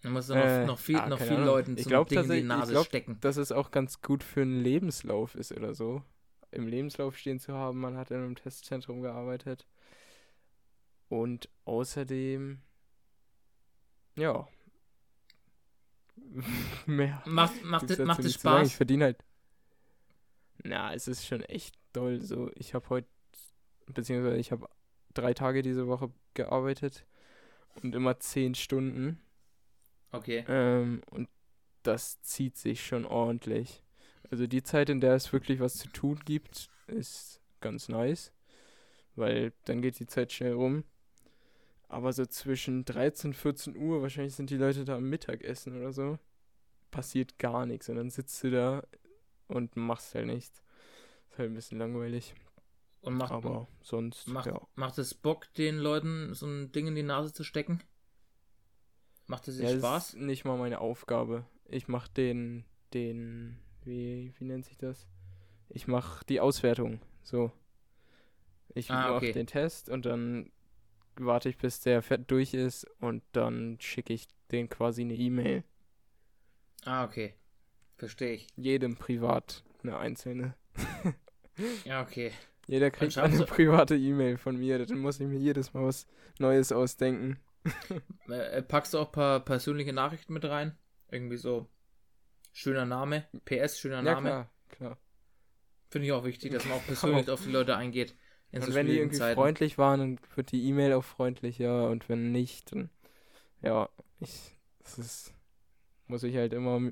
Da 0.06 0.12
musst 0.12 0.30
du 0.30 0.36
noch, 0.36 0.44
Äh, 0.46 0.66
noch 0.66 0.80
viel, 0.80 0.98
ah, 0.98 1.08
noch 1.10 1.18
keine 1.18 1.28
viel 1.30 1.38
Ahnung. 1.38 1.48
Leuten 1.48 1.78
Ich 1.78 1.84
zum 1.84 1.90
glaub 1.90 2.08
Ding 2.08 2.18
in 2.20 2.24
die 2.24 2.28
tatsächlich- 2.28 2.44
ich 2.52 2.58
Nase 2.60 2.72
glaub, 2.74 2.86
stecken. 2.86 3.18
dass 3.22 3.38
es 3.38 3.52
auch 3.52 3.72
ganz 3.72 4.02
gut 4.02 4.24
für 4.24 4.42
einen 4.44 4.60
Lebenslauf 4.62 5.36
ist 5.36 5.52
oder 5.52 5.74
so. 5.74 6.02
Im 6.52 6.68
Lebenslauf 6.68 7.18
stehen 7.18 7.40
zu 7.40 7.54
haben, 7.54 7.80
man 7.80 7.98
hat 7.98 8.12
in 8.12 8.18
einem 8.18 8.36
Testzentrum 8.36 9.02
gearbeitet. 9.02 9.68
Und 11.10 11.50
außerdem, 11.66 12.62
ja. 14.16 14.48
Mehr. 16.86 17.22
Macht, 17.26 17.64
macht, 17.64 17.90
dazu 17.90 18.04
macht 18.06 18.20
es. 18.24 18.34
Spaß? 18.36 18.68
Ich 18.68 18.76
verdiene 18.76 19.06
halt. 19.06 19.24
Na, 20.64 20.94
es 20.94 21.08
ist 21.08 21.26
schon 21.26 21.42
echt 21.44 21.76
doll. 21.94 22.22
So, 22.22 22.50
ich 22.56 22.74
habe 22.74 22.88
heute, 22.90 23.08
beziehungsweise 23.88 24.38
ich 24.38 24.52
habe 24.52 24.68
drei 25.14 25.34
Tage 25.34 25.62
diese 25.62 25.88
Woche 25.88 26.12
gearbeitet 26.34 27.06
und 27.84 27.94
immer 27.96 28.20
zehn 28.20 28.56
Stunden. 28.56 29.20
Okay. 30.16 30.46
Ähm, 30.48 31.02
und 31.12 31.30
das 31.84 32.22
zieht 32.22 32.58
sich 32.58 32.86
schon 32.86 33.06
ordentlich. 33.06 33.82
Also 34.32 34.48
die 34.48 34.64
Zeit, 34.64 34.90
in 34.90 35.02
der 35.02 35.14
es 35.14 35.32
wirklich 35.32 35.60
was 35.60 35.76
zu 35.76 35.88
tun 35.90 36.20
gibt, 36.26 36.70
ist 36.88 37.42
ganz 37.62 37.90
nice, 37.90 38.32
weil 39.16 39.54
dann 39.66 39.82
geht 39.82 40.00
die 40.00 40.08
Zeit 40.08 40.32
schnell 40.32 40.54
rum. 40.54 40.84
Aber 41.88 42.12
so 42.12 42.26
zwischen 42.26 42.84
13 42.86 43.30
und 43.30 43.34
14 43.36 43.78
Uhr, 43.78 44.02
wahrscheinlich 44.02 44.36
sind 44.36 44.50
die 44.50 44.58
Leute 44.58 44.86
da 44.86 44.98
am 44.98 45.10
Mittagessen 45.10 45.78
oder 45.78 45.94
so, 45.94 46.18
passiert 46.92 47.38
gar 47.38 47.66
nichts. 47.66 47.90
Und 47.90 47.98
dann 47.98 48.10
sitzt 48.10 48.44
du 48.44 48.52
da 48.52 48.84
und 49.48 49.76
machst 49.76 50.16
halt 50.16 50.26
nichts. 50.26 50.64
Ist 51.30 51.38
halt 51.38 51.52
ein 51.52 51.56
bisschen 51.56 51.78
langweilig. 51.78 52.34
Und 53.02 53.18
macht, 53.18 53.32
Aber 53.32 53.68
sonst, 53.84 54.28
macht, 54.28 54.48
ja. 54.48 54.60
macht 54.74 54.98
es 54.98 55.14
Bock, 55.14 55.54
den 55.54 55.78
Leuten 55.78 56.34
so 56.34 56.48
ein 56.48 56.72
Ding 56.72 56.88
in 56.88 56.96
die 56.96 57.04
Nase 57.04 57.32
zu 57.32 57.44
stecken? 57.44 57.84
Macht 59.28 59.48
es 59.48 59.58
dir 59.58 59.64
Ja, 59.64 59.70
das 59.72 59.80
Spaß? 59.80 60.10
ist 60.14 60.18
nicht 60.18 60.46
mal 60.46 60.58
meine 60.58 60.80
Aufgabe. 60.80 61.46
Ich 61.68 61.88
mach 61.88 62.08
den, 62.08 62.64
den, 62.94 63.58
wie, 63.84 64.34
wie 64.38 64.46
nennt 64.46 64.66
sich 64.66 64.78
das? 64.78 65.08
Ich 65.70 65.88
mach 65.88 66.24
die 66.24 66.40
Auswertung, 66.40 67.02
so. 67.24 67.52
Ich 68.74 68.92
Ah, 68.92 69.10
mach 69.10 69.18
okay. 69.18 69.32
den 69.32 69.48
Test 69.48 69.90
und 69.90 70.06
dann 70.06 70.52
warte 71.16 71.50
ich, 71.50 71.58
bis 71.58 71.80
der 71.82 72.02
fett 72.02 72.30
durch 72.30 72.54
ist 72.54 72.86
und 73.00 73.24
dann 73.32 73.78
schicke 73.80 74.14
ich 74.14 74.28
den 74.52 74.70
quasi 74.70 75.02
eine 75.02 75.16
E-Mail. 75.16 75.64
Ah, 76.86 77.04
okay. 77.04 77.34
Verstehe 77.98 78.34
ich. 78.34 78.48
Jedem 78.56 78.96
privat 78.98 79.64
eine 79.84 79.98
einzelne. 79.98 80.56
Ja, 81.86 82.02
okay. 82.02 82.34
Jeder 82.68 82.92
kriegt 82.92 83.18
eine 83.18 83.46
private 83.46 83.96
E-Mail 83.96 84.38
von 84.38 84.58
mir. 84.58 84.86
Dann 84.86 85.00
muss 85.00 85.22
ich 85.22 85.28
mir 85.28 85.38
jedes 85.40 85.74
Mal 85.74 85.86
was 85.86 86.06
Neues 86.38 86.74
ausdenken. 86.74 87.40
Äh, 88.28 88.62
packst 88.64 88.94
du 88.94 89.00
auch 89.00 89.08
ein 89.08 89.12
paar 89.12 89.40
persönliche 89.40 89.94
Nachrichten 89.94 90.34
mit 90.34 90.46
rein? 90.46 90.78
Irgendwie 91.12 91.38
so 91.38 91.68
schöner 92.54 92.86
Name, 92.86 93.28
PS, 93.46 93.80
schöner 93.80 94.02
Ja, 94.02 94.14
Name. 94.14 94.30
klar, 94.30 94.50
klar. 94.70 94.98
Finde 95.90 96.08
ich 96.08 96.12
auch 96.14 96.24
wichtig, 96.26 96.52
dass 96.52 96.66
man 96.66 96.78
auch 96.80 96.86
persönlich 96.86 97.30
auf 97.30 97.44
die 97.44 97.52
Leute 97.52 97.76
eingeht. 97.76 98.16
In 98.52 98.62
so 98.62 98.68
Und 98.68 98.74
wenn 98.76 98.88
die 98.88 98.98
irgendwie 98.98 99.18
Zeiten. 99.18 99.36
freundlich 99.36 99.78
waren, 99.78 100.00
dann 100.00 100.20
wird 100.36 100.52
die 100.52 100.64
E-Mail 100.68 100.94
auch 100.94 101.04
freundlicher 101.04 101.90
und 101.90 102.10
wenn 102.10 102.32
nicht, 102.32 102.72
dann 102.72 102.90
ja, 103.62 103.90
ich 104.20 104.56
das 104.84 105.00
ist, 105.00 105.34
muss 106.08 106.24
ich 106.24 106.36
halt 106.36 106.54
immer 106.54 106.92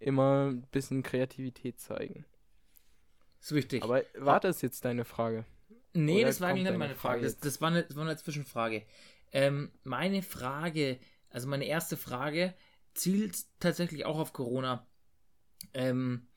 immer 0.00 0.48
ein 0.50 0.62
bisschen 0.70 1.02
Kreativität 1.02 1.80
zeigen. 1.80 2.26
Ist 3.40 3.52
wichtig. 3.52 3.82
Aber 3.82 4.02
war 4.14 4.40
das 4.40 4.62
jetzt 4.62 4.84
deine 4.84 5.04
Frage? 5.04 5.44
nee, 5.94 6.20
oder 6.20 6.26
das 6.26 6.40
war 6.40 6.48
eigentlich 6.48 6.64
nicht 6.64 6.78
meine 6.78 6.94
Frage. 6.94 7.20
Frage 7.20 7.22
Das, 7.22 7.38
das, 7.38 7.60
war 7.60 7.68
eine, 7.68 7.84
das 7.84 7.96
war 7.96 8.04
eine 8.04 8.16
Zwischenfrage. 8.16 8.84
Ähm, 9.32 9.72
meine 9.82 10.22
Frage, 10.22 10.98
also 11.30 11.48
meine 11.48 11.66
erste 11.66 11.96
Frage, 11.96 12.54
zielt 12.94 13.44
tatsächlich 13.58 14.04
auch 14.04 14.18
auf 14.18 14.32
Corona. 14.32 14.86
Ähm, 15.74 16.28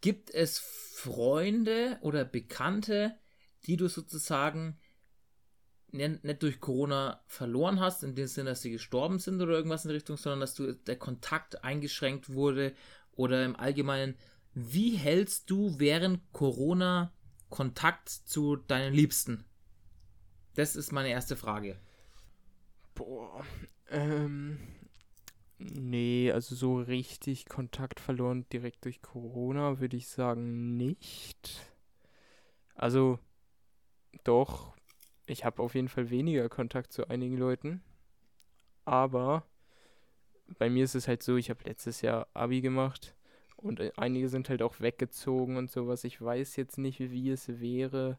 gibt 0.00 0.30
es 0.30 0.58
Freunde 0.58 1.98
oder 2.00 2.24
Bekannte, 2.24 3.18
die 3.66 3.76
du 3.76 3.88
sozusagen 3.88 4.78
nicht, 5.92 6.42
durch 6.42 6.60
Corona 6.60 7.22
verloren 7.26 7.80
hast, 7.80 8.02
in 8.04 8.14
dem 8.14 8.26
Sinne, 8.26 8.50
dass 8.50 8.62
sie 8.62 8.70
gestorben 8.70 9.18
sind 9.18 9.40
oder 9.40 9.52
irgendwas 9.52 9.84
in 9.84 9.88
der 9.88 9.96
Richtung, 9.96 10.16
sondern 10.16 10.40
dass 10.40 10.54
du 10.54 10.72
der 10.72 10.96
Kontakt 10.96 11.64
eingeschränkt 11.64 12.32
wurde 12.32 12.74
oder 13.12 13.44
im 13.44 13.56
Allgemeinen, 13.56 14.14
wie 14.54 14.96
hältst 14.96 15.50
du 15.50 15.78
während 15.78 16.32
Corona 16.32 17.12
Kontakt 17.48 18.08
zu 18.08 18.56
deinen 18.56 18.94
Liebsten? 18.94 19.44
Das 20.54 20.76
ist 20.76 20.92
meine 20.92 21.10
erste 21.10 21.36
Frage. 21.36 21.78
Boah, 23.00 23.46
ähm, 23.88 24.58
nee, 25.56 26.30
also 26.30 26.54
so 26.54 26.76
richtig 26.76 27.46
Kontakt 27.46 27.98
verloren 27.98 28.44
direkt 28.52 28.84
durch 28.84 29.00
Corona 29.00 29.80
würde 29.80 29.96
ich 29.96 30.06
sagen 30.06 30.76
nicht. 30.76 31.72
Also, 32.74 33.18
doch, 34.22 34.74
ich 35.24 35.46
habe 35.46 35.62
auf 35.62 35.74
jeden 35.74 35.88
Fall 35.88 36.10
weniger 36.10 36.50
Kontakt 36.50 36.92
zu 36.92 37.08
einigen 37.08 37.38
Leuten. 37.38 37.82
Aber 38.84 39.46
bei 40.58 40.68
mir 40.68 40.84
ist 40.84 40.94
es 40.94 41.08
halt 41.08 41.22
so, 41.22 41.36
ich 41.36 41.48
habe 41.48 41.64
letztes 41.64 42.02
Jahr 42.02 42.26
Abi 42.34 42.60
gemacht 42.60 43.14
und 43.56 43.80
äh, 43.80 43.92
einige 43.96 44.28
sind 44.28 44.50
halt 44.50 44.60
auch 44.60 44.78
weggezogen 44.80 45.56
und 45.56 45.70
sowas. 45.70 46.04
Ich 46.04 46.20
weiß 46.20 46.56
jetzt 46.56 46.76
nicht, 46.76 47.00
wie 47.00 47.30
es 47.30 47.48
wäre, 47.60 48.18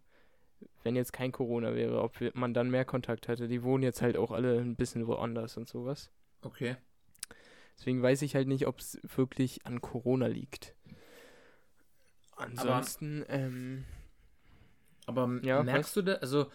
wenn 0.83 0.95
jetzt 0.95 1.13
kein 1.13 1.31
Corona 1.31 1.75
wäre, 1.75 2.01
ob 2.01 2.19
man 2.35 2.53
dann 2.53 2.69
mehr 2.69 2.85
Kontakt 2.85 3.27
hätte. 3.27 3.47
Die 3.47 3.63
wohnen 3.63 3.83
jetzt 3.83 4.01
halt 4.01 4.17
auch 4.17 4.31
alle 4.31 4.59
ein 4.59 4.75
bisschen 4.75 5.07
woanders 5.07 5.57
und 5.57 5.67
sowas. 5.67 6.09
Okay. 6.41 6.75
Deswegen 7.77 8.01
weiß 8.01 8.21
ich 8.21 8.35
halt 8.35 8.47
nicht, 8.47 8.67
ob 8.67 8.79
es 8.79 8.99
wirklich 9.15 9.65
an 9.65 9.81
Corona 9.81 10.27
liegt. 10.27 10.75
Ansonsten, 12.35 13.23
aber, 13.23 13.33
ähm, 13.33 13.85
aber 15.05 15.39
ja, 15.43 15.63
merkst 15.63 15.95
du 15.95 16.01
da, 16.01 16.13
also 16.15 16.51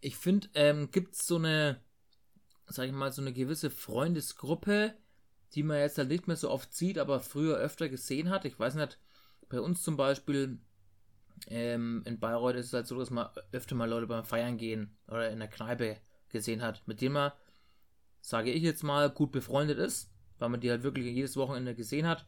ich 0.00 0.16
finde, 0.16 0.48
ähm, 0.54 0.90
gibt 0.90 1.14
es 1.14 1.26
so 1.26 1.36
eine, 1.36 1.80
sag 2.66 2.86
ich 2.86 2.92
mal, 2.92 3.12
so 3.12 3.20
eine 3.20 3.32
gewisse 3.32 3.70
Freundesgruppe, 3.70 4.94
die 5.54 5.62
man 5.62 5.78
jetzt 5.78 5.98
halt 5.98 6.08
nicht 6.08 6.26
mehr 6.26 6.36
so 6.36 6.50
oft 6.50 6.72
sieht, 6.72 6.98
aber 6.98 7.20
früher 7.20 7.56
öfter 7.58 7.88
gesehen 7.88 8.30
hat. 8.30 8.44
Ich 8.44 8.58
weiß 8.58 8.74
nicht, 8.76 8.98
bei 9.48 9.60
uns 9.60 9.82
zum 9.82 9.96
Beispiel 9.96 10.58
ähm, 11.48 12.02
in 12.06 12.18
Bayreuth 12.18 12.56
ist 12.56 12.66
es 12.66 12.72
halt 12.72 12.86
so, 12.86 12.98
dass 12.98 13.10
man 13.10 13.28
öfter 13.52 13.74
mal 13.74 13.88
Leute 13.88 14.06
beim 14.06 14.24
Feiern 14.24 14.56
gehen 14.56 14.96
oder 15.08 15.30
in 15.30 15.38
der 15.38 15.48
Kneipe 15.48 15.96
gesehen 16.28 16.62
hat, 16.62 16.86
mit 16.86 17.00
denen 17.00 17.14
man, 17.14 17.32
sage 18.20 18.50
ich 18.50 18.62
jetzt 18.62 18.82
mal, 18.82 19.10
gut 19.10 19.32
befreundet 19.32 19.78
ist, 19.78 20.12
weil 20.38 20.48
man 20.48 20.60
die 20.60 20.70
halt 20.70 20.82
wirklich 20.82 21.06
jedes 21.06 21.36
Wochenende 21.36 21.74
gesehen 21.74 22.06
hat, 22.06 22.26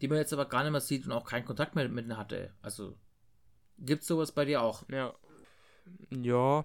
die 0.00 0.08
man 0.08 0.18
jetzt 0.18 0.32
aber 0.32 0.46
gar 0.46 0.62
nicht 0.62 0.72
mehr 0.72 0.80
sieht 0.80 1.06
und 1.06 1.12
auch 1.12 1.24
keinen 1.24 1.44
Kontakt 1.44 1.74
mehr 1.74 1.88
mit 1.88 2.04
ihnen 2.04 2.18
hatte. 2.18 2.52
Also 2.60 2.96
gibt 3.78 4.02
es 4.02 4.08
sowas 4.08 4.32
bei 4.32 4.44
dir 4.44 4.62
auch? 4.62 4.84
Ja. 4.88 5.14
Ja, 6.10 6.64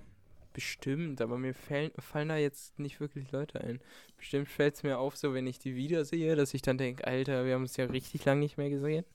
Bestimmt, 0.54 1.22
aber 1.22 1.38
mir 1.38 1.54
fallen, 1.54 1.92
fallen 2.00 2.30
da 2.30 2.38
jetzt 2.38 2.80
nicht 2.80 3.00
wirklich 3.00 3.32
Leute 3.32 3.62
ein. 3.62 3.80
Bestimmt 4.18 4.50
fällt 4.50 4.76
es 4.76 4.84
mir 4.84 4.98
auf, 4.98 5.16
so 5.16 5.34
wenn 5.34 5.46
ich 5.46 5.60
die 5.60 5.76
wiedersehe, 5.76 6.36
dass 6.36 6.54
ich 6.54 6.64
dann 6.64 6.78
denke, 6.78 7.06
Alter, 7.06 7.46
wir 7.46 7.54
haben 7.54 7.62
uns 7.62 7.78
ja 7.78 7.86
richtig 7.86 8.26
lange 8.26 8.42
nicht 8.42 8.58
mehr 8.58 8.70
gesehen. 8.70 9.06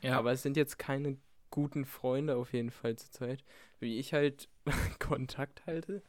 Ja. 0.00 0.18
Aber 0.18 0.30
es 0.32 0.42
sind 0.42 0.56
jetzt 0.56 0.78
keine 0.78 1.18
guten 1.50 1.84
Freunde 1.84 2.36
auf 2.36 2.52
jeden 2.52 2.70
Fall 2.70 2.96
zur 2.96 3.10
Zeit. 3.10 3.44
Wie 3.80 3.98
ich 3.98 4.12
halt 4.12 4.48
Kontakt 4.98 5.66
halte. 5.66 6.02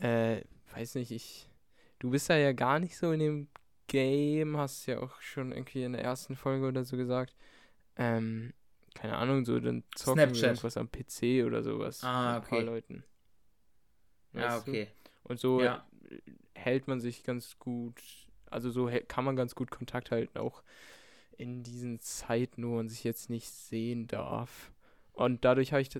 Äh, 0.00 0.42
weiß 0.74 0.96
nicht, 0.96 1.10
ich. 1.10 1.48
Du 1.98 2.10
bist 2.10 2.28
da 2.28 2.36
ja 2.36 2.52
gar 2.52 2.78
nicht 2.78 2.96
so 2.96 3.10
in 3.12 3.20
dem 3.20 3.48
Game, 3.86 4.56
hast 4.56 4.86
ja 4.86 5.00
auch 5.00 5.20
schon 5.20 5.52
irgendwie 5.52 5.84
in 5.84 5.92
der 5.92 6.02
ersten 6.02 6.36
Folge 6.36 6.66
oder 6.66 6.84
so 6.84 6.96
gesagt. 6.96 7.34
Ähm, 7.96 8.52
keine 8.94 9.16
Ahnung, 9.16 9.44
so 9.44 9.58
dann 9.60 9.84
zocken 9.94 10.20
Snapchat. 10.20 10.42
wir 10.42 10.48
irgendwas 10.48 10.76
am 10.76 10.90
PC 10.90 11.46
oder 11.46 11.62
sowas. 11.62 12.02
Ah, 12.02 12.38
okay. 12.38 12.40
Mit 12.40 12.44
ein 12.44 12.48
paar 12.48 12.62
Leuten. 12.74 13.04
Ja, 14.32 14.58
okay. 14.58 14.88
Du? 15.24 15.30
Und 15.30 15.40
so 15.40 15.62
ja. 15.62 15.86
hält 16.54 16.88
man 16.88 17.00
sich 17.00 17.24
ganz 17.24 17.58
gut, 17.58 18.00
also 18.50 18.70
so 18.70 18.90
kann 19.08 19.24
man 19.24 19.36
ganz 19.36 19.54
gut 19.54 19.70
Kontakt 19.70 20.10
halten, 20.10 20.38
auch 20.38 20.62
in 21.38 21.62
diesen 21.62 22.00
Zeiten, 22.00 22.66
wo 22.66 22.76
man 22.76 22.88
sich 22.88 23.04
jetzt 23.04 23.30
nicht 23.30 23.48
sehen 23.48 24.06
darf. 24.06 24.72
Und 25.12 25.44
dadurch 25.44 25.72
habe 25.72 25.82
ich 25.82 25.90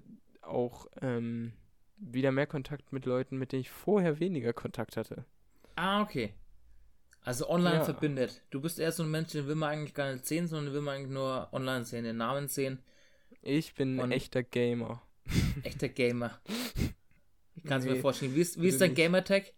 auch 0.43 0.87
ähm, 1.01 1.53
wieder 1.97 2.33
mehr 2.33 2.47
Kontakt 2.47 2.93
mit 2.93 3.07
Leuten, 3.07 3.39
mit 3.39 3.53
denen 3.53 3.63
ich 3.63 3.71
vorher 3.71 4.21
weniger 4.21 4.53
Kontakt 4.53 4.97
hatte. 4.97 5.25
Ah, 5.75 6.03
okay. 6.03 6.33
Also 7.23 7.49
online 7.49 7.77
ja. 7.77 7.85
verbindet. 7.85 8.43
Du 8.51 8.61
bist 8.61 8.79
eher 8.79 8.93
so 8.93 9.03
ein 9.03 9.11
Mensch, 9.11 9.33
den 9.33 9.47
will 9.47 9.57
man 9.57 9.71
eigentlich 9.71 9.95
gar 9.95 10.13
nicht 10.13 10.27
sehen, 10.27 10.47
sondern 10.47 10.73
will 10.73 10.81
man 10.81 10.97
eigentlich 10.97 11.13
nur 11.13 11.49
online 11.53 11.85
sehen, 11.85 12.05
den 12.05 12.19
Namen 12.19 12.49
sehen. 12.49 12.79
Ich 13.43 13.75
bin 13.75 14.01
ein 14.01 14.13
echter 14.13 14.43
Gamer. 14.43 15.03
Echter 15.65 15.89
Gamer. 15.89 16.39
Ich 17.57 17.65
kann 17.65 17.81
es 17.81 17.85
nee, 17.85 17.95
mir 17.95 18.01
vorstellen. 18.01 18.37
Wie 18.37 18.41
ist, 18.41 18.61
wie 18.63 18.69
ist 18.69 18.81
dein 18.81 18.95
Gamertag? 18.95 19.53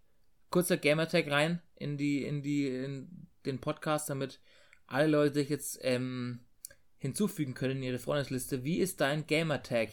Kurzer 0.48 0.78
Gamertag 0.78 1.30
rein 1.30 1.60
in 1.76 1.98
die, 1.98 2.24
in 2.24 2.40
die, 2.40 2.68
in 2.68 3.26
den 3.44 3.58
Podcast, 3.58 4.08
damit 4.08 4.40
alle 4.88 5.06
Leute 5.06 5.34
sich 5.34 5.48
jetzt 5.48 5.78
ähm, 5.82 6.40
hinzufügen 6.96 7.54
können 7.54 7.76
in 7.76 7.84
ihre 7.84 7.98
Freundesliste. 7.98 8.64
Wie 8.64 8.78
ist 8.78 9.00
dein 9.00 9.26
Gamertag? 9.26 9.90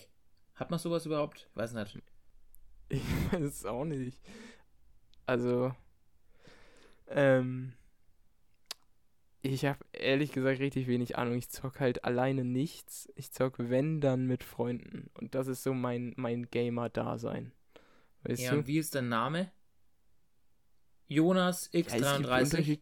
Hat 0.55 0.71
man 0.71 0.79
sowas 0.79 1.05
überhaupt? 1.05 1.47
Ich 1.51 1.55
weiß 1.55 1.73
nicht. 1.73 1.99
Ich 2.89 3.01
weiß 3.31 3.41
es 3.41 3.65
auch 3.65 3.85
nicht. 3.85 4.19
Also, 5.27 5.73
ähm, 7.07 7.73
ich 9.41 9.65
habe 9.65 9.79
ehrlich 9.91 10.31
gesagt 10.31 10.59
richtig 10.59 10.87
wenig 10.87 11.17
Ahnung. 11.17 11.35
Ich 11.35 11.49
zock 11.49 11.79
halt 11.79 12.03
alleine 12.03 12.43
nichts. 12.43 13.09
Ich 13.15 13.31
zock, 13.31 13.55
wenn, 13.57 14.01
dann 14.01 14.25
mit 14.25 14.43
Freunden. 14.43 15.09
Und 15.13 15.35
das 15.35 15.47
ist 15.47 15.63
so 15.63 15.73
mein, 15.73 16.13
mein 16.15 16.49
Gamer-Dasein. 16.49 17.51
Weißt 18.23 18.41
ja, 18.41 18.55
du? 18.55 18.65
wie 18.65 18.79
ist 18.79 18.95
dein 18.95 19.09
Name? 19.09 19.51
Jonas 21.07 21.71
X33. 21.71 22.59
Ja, 22.61 22.77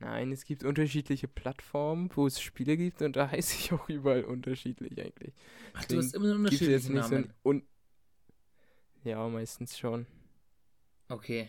Nein, 0.00 0.30
es 0.32 0.44
gibt 0.44 0.64
unterschiedliche 0.64 1.26
Plattformen, 1.26 2.10
wo 2.14 2.26
es 2.26 2.40
Spiele 2.40 2.76
gibt 2.76 3.02
und 3.02 3.16
da 3.16 3.30
heiße 3.30 3.56
ich 3.58 3.72
auch 3.72 3.88
überall 3.88 4.24
unterschiedlich 4.24 5.00
eigentlich. 5.00 5.34
Ach, 5.74 5.84
du 5.84 5.98
hast 5.98 6.14
immer 6.14 6.26
einen 6.26 6.46
unterschiedlichen 6.46 6.94
Namen. 6.94 7.32
So 7.42 7.52
ein 7.52 7.62
ja, 9.04 9.26
meistens 9.28 9.78
schon. 9.78 10.06
Okay, 11.08 11.48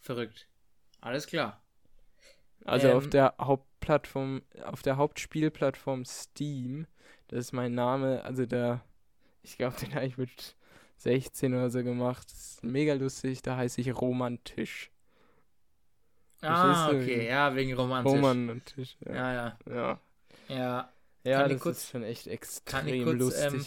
verrückt. 0.00 0.46
Alles 1.00 1.26
klar. 1.26 1.60
Also 2.64 2.88
ähm, 2.88 2.96
auf 2.96 3.08
der 3.08 3.34
Hauptplattform, 3.40 4.42
auf 4.64 4.82
der 4.82 4.96
Hauptspielplattform 4.96 6.04
Steam, 6.04 6.86
das 7.28 7.46
ist 7.46 7.52
mein 7.52 7.74
Name, 7.74 8.22
also 8.24 8.46
der, 8.46 8.84
ich 9.42 9.56
glaube, 9.58 9.76
den 9.80 9.94
habe 9.94 10.06
ich 10.06 10.16
mit 10.16 10.54
16 10.98 11.54
oder 11.54 11.70
so 11.70 11.82
gemacht. 11.82 12.30
Das 12.30 12.52
ist 12.52 12.62
mega 12.62 12.94
lustig, 12.94 13.42
da 13.42 13.56
heiße 13.56 13.80
ich 13.80 14.00
Romantisch. 14.00 14.91
Ah, 16.42 16.90
okay, 16.90 17.26
ja, 17.28 17.54
wegen 17.54 17.74
Romantisch. 17.74 18.12
Roman 18.12 18.50
und 18.50 18.66
Tisch, 18.66 18.96
ja. 19.06 19.14
Ja, 19.14 19.32
ja. 19.32 19.58
Ja, 19.68 20.00
ja. 20.48 20.92
ja 21.24 21.48
das 21.48 21.60
kurz, 21.60 21.78
ist 21.78 21.90
schon 21.90 22.02
echt 22.02 22.26
extrem 22.26 23.04
kurz, 23.04 23.18
lustig. 23.18 23.44
Ähm, 23.44 23.66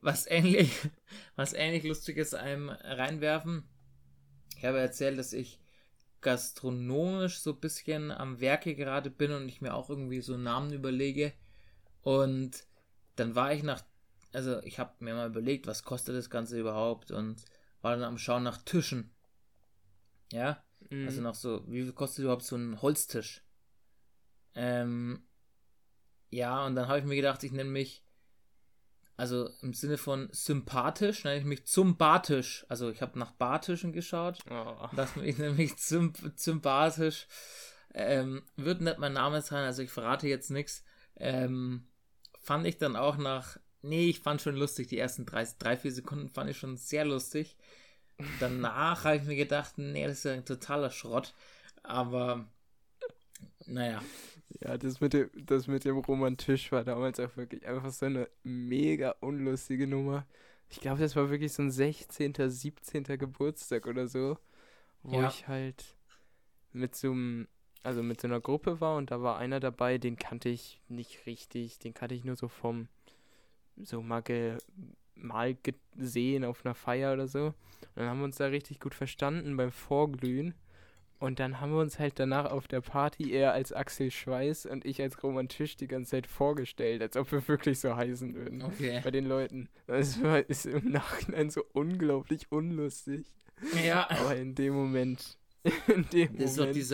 was 0.00 0.26
ähnlich, 0.26 0.72
was 1.36 1.52
ähnlich 1.52 1.84
lustiges 1.84 2.34
einem 2.34 2.70
reinwerfen. 2.70 3.68
Ich 4.56 4.64
habe 4.64 4.78
erzählt, 4.80 5.18
dass 5.18 5.32
ich 5.32 5.60
gastronomisch 6.20 7.40
so 7.40 7.52
ein 7.52 7.60
bisschen 7.60 8.10
am 8.10 8.40
Werke 8.40 8.74
gerade 8.74 9.10
bin 9.10 9.32
und 9.32 9.48
ich 9.48 9.60
mir 9.60 9.74
auch 9.74 9.90
irgendwie 9.90 10.20
so 10.22 10.36
Namen 10.36 10.72
überlege. 10.72 11.34
Und 12.00 12.64
dann 13.16 13.34
war 13.34 13.52
ich 13.52 13.62
nach 13.62 13.82
also 14.34 14.60
ich 14.62 14.78
habe 14.78 14.92
mir 14.98 15.14
mal 15.14 15.28
überlegt, 15.28 15.66
was 15.66 15.84
kostet 15.84 16.16
das 16.16 16.28
Ganze 16.28 16.58
überhaupt 16.58 17.10
und 17.10 17.44
war 17.82 17.92
dann 17.92 18.04
am 18.04 18.18
Schauen 18.18 18.42
nach 18.42 18.58
Tischen. 18.58 19.10
Ja, 20.32 20.62
mhm. 20.90 21.06
also 21.06 21.20
nach 21.20 21.34
so, 21.34 21.64
wie 21.66 21.82
viel 21.82 21.92
kostet 21.92 22.24
überhaupt 22.24 22.42
so 22.42 22.56
ein 22.56 22.80
Holztisch? 22.82 23.42
Ähm, 24.54 25.26
ja, 26.30 26.64
und 26.66 26.74
dann 26.74 26.88
habe 26.88 26.98
ich 26.98 27.04
mir 27.04 27.16
gedacht, 27.16 27.42
ich 27.42 27.52
nenne 27.52 27.70
mich, 27.70 28.04
also 29.16 29.48
im 29.62 29.72
Sinne 29.72 29.98
von 29.98 30.28
sympathisch, 30.32 31.24
nenne 31.24 31.38
ich 31.38 31.44
mich 31.44 31.66
zum 31.66 31.96
Bartisch. 31.96 32.66
Also 32.68 32.90
ich 32.90 33.02
habe 33.02 33.18
nach 33.18 33.32
Bartischen 33.32 33.92
geschaut. 33.92 34.38
Oh. 34.50 34.88
Das, 34.96 35.16
ich 35.16 35.38
nenne 35.38 35.54
mich 35.54 35.76
zum, 35.76 36.12
sympathisch. 36.36 37.26
Ähm, 37.94 38.42
wird 38.56 38.80
nicht 38.80 38.98
mein 38.98 39.12
Name 39.12 39.40
sein, 39.40 39.64
also 39.64 39.82
ich 39.82 39.90
verrate 39.90 40.26
jetzt 40.26 40.50
nichts. 40.50 40.82
Ähm, 41.16 41.86
fand 42.40 42.66
ich 42.66 42.76
dann 42.76 42.96
auch 42.96 43.16
nach 43.16 43.58
nee, 43.84 44.08
ich 44.08 44.20
fand 44.20 44.40
schon 44.40 44.56
lustig. 44.56 44.88
Die 44.88 44.98
ersten 44.98 45.26
drei, 45.26 45.46
drei 45.58 45.76
vier 45.76 45.92
Sekunden 45.92 46.28
fand 46.28 46.50
ich 46.50 46.58
schon 46.58 46.76
sehr 46.76 47.04
lustig. 47.04 47.56
Danach 48.40 49.04
habe 49.04 49.16
ich 49.16 49.24
mir 49.24 49.36
gedacht, 49.36 49.78
nee, 49.78 50.06
das 50.06 50.18
ist 50.18 50.24
ja 50.24 50.32
ein 50.32 50.44
totaler 50.44 50.90
Schrott. 50.90 51.34
Aber, 51.82 52.46
naja. 53.66 54.02
Ja, 54.60 54.78
das 54.78 55.00
mit 55.00 55.12
dem, 55.12 55.30
das 55.34 55.66
mit 55.66 55.84
dem 55.84 55.98
Romantisch 55.98 56.70
war 56.70 56.84
damals 56.84 57.18
auch 57.18 57.36
wirklich 57.36 57.66
einfach 57.66 57.90
so 57.90 58.06
eine 58.06 58.28
mega 58.42 59.14
unlustige 59.20 59.86
Nummer. 59.86 60.26
Ich 60.68 60.80
glaube, 60.80 61.00
das 61.00 61.16
war 61.16 61.30
wirklich 61.30 61.52
so 61.52 61.62
ein 61.62 61.70
16., 61.70 62.34
17. 62.50 63.04
Geburtstag 63.18 63.86
oder 63.86 64.08
so, 64.08 64.38
wo 65.02 65.20
ja. 65.20 65.28
ich 65.28 65.48
halt 65.48 65.84
mit 66.72 66.94
so 66.94 67.10
einem 67.10 67.48
also 67.84 68.02
mit 68.02 68.20
so 68.20 68.26
einer 68.26 68.40
Gruppe 68.40 68.80
war 68.80 68.96
und 68.96 69.10
da 69.10 69.22
war 69.22 69.36
einer 69.36 69.60
dabei, 69.60 69.98
den 69.98 70.16
kannte 70.16 70.48
ich 70.48 70.80
nicht 70.88 71.26
richtig, 71.26 71.78
den 71.78 71.92
kannte 71.92 72.14
ich 72.14 72.24
nur 72.24 72.34
so 72.34 72.48
vom, 72.48 72.88
so 73.76 74.00
mal, 74.00 74.22
ge, 74.22 74.56
mal 75.14 75.56
gesehen 75.96 76.44
auf 76.44 76.64
einer 76.64 76.74
Feier 76.74 77.12
oder 77.12 77.28
so. 77.28 77.46
Und 77.46 77.54
dann 77.96 78.08
haben 78.08 78.18
wir 78.18 78.24
uns 78.24 78.36
da 78.36 78.46
richtig 78.46 78.80
gut 78.80 78.94
verstanden 78.94 79.56
beim 79.56 79.70
Vorglühen. 79.72 80.54
Und 81.20 81.40
dann 81.40 81.60
haben 81.60 81.72
wir 81.72 81.80
uns 81.80 81.98
halt 81.98 82.18
danach 82.18 82.50
auf 82.50 82.68
der 82.68 82.80
Party 82.80 83.30
eher 83.32 83.52
als 83.52 83.72
Axel 83.72 84.10
Schweiß 84.10 84.66
und 84.66 84.84
ich 84.84 85.00
als 85.00 85.22
Roman 85.22 85.48
Tisch 85.48 85.76
die 85.76 85.86
ganze 85.86 86.10
Zeit 86.10 86.26
vorgestellt, 86.26 87.00
als 87.00 87.16
ob 87.16 87.32
wir 87.32 87.46
wirklich 87.48 87.78
so 87.78 87.96
heißen 87.96 88.34
würden. 88.34 88.62
Okay. 88.62 89.00
Bei 89.02 89.10
den 89.10 89.26
Leuten. 89.26 89.68
Das 89.86 90.22
war, 90.22 90.40
ist 90.50 90.66
im 90.66 90.90
Nachhinein 90.90 91.50
so 91.50 91.64
unglaublich 91.72 92.50
unlustig. 92.50 93.26
Ja. 93.84 94.10
Aber 94.10 94.36
in 94.36 94.54
dem 94.54 94.74
Moment, 94.74 95.38
in 95.86 96.06
dem 96.10 96.36
ist 96.36 96.58
Moment 96.58 96.92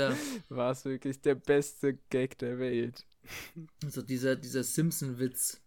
war 0.49 0.71
es 0.71 0.85
wirklich 0.85 1.21
der 1.23 1.35
beste 1.35 1.95
Gag 2.11 2.39
der 2.39 2.59
Welt. 2.59 3.05
so 3.89 4.03
dieser, 4.03 4.37
dieser 4.37 4.63
Simpson-Witz, 4.63 5.61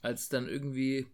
als 0.00 0.28
dann 0.28 0.48
irgendwie 0.48 1.06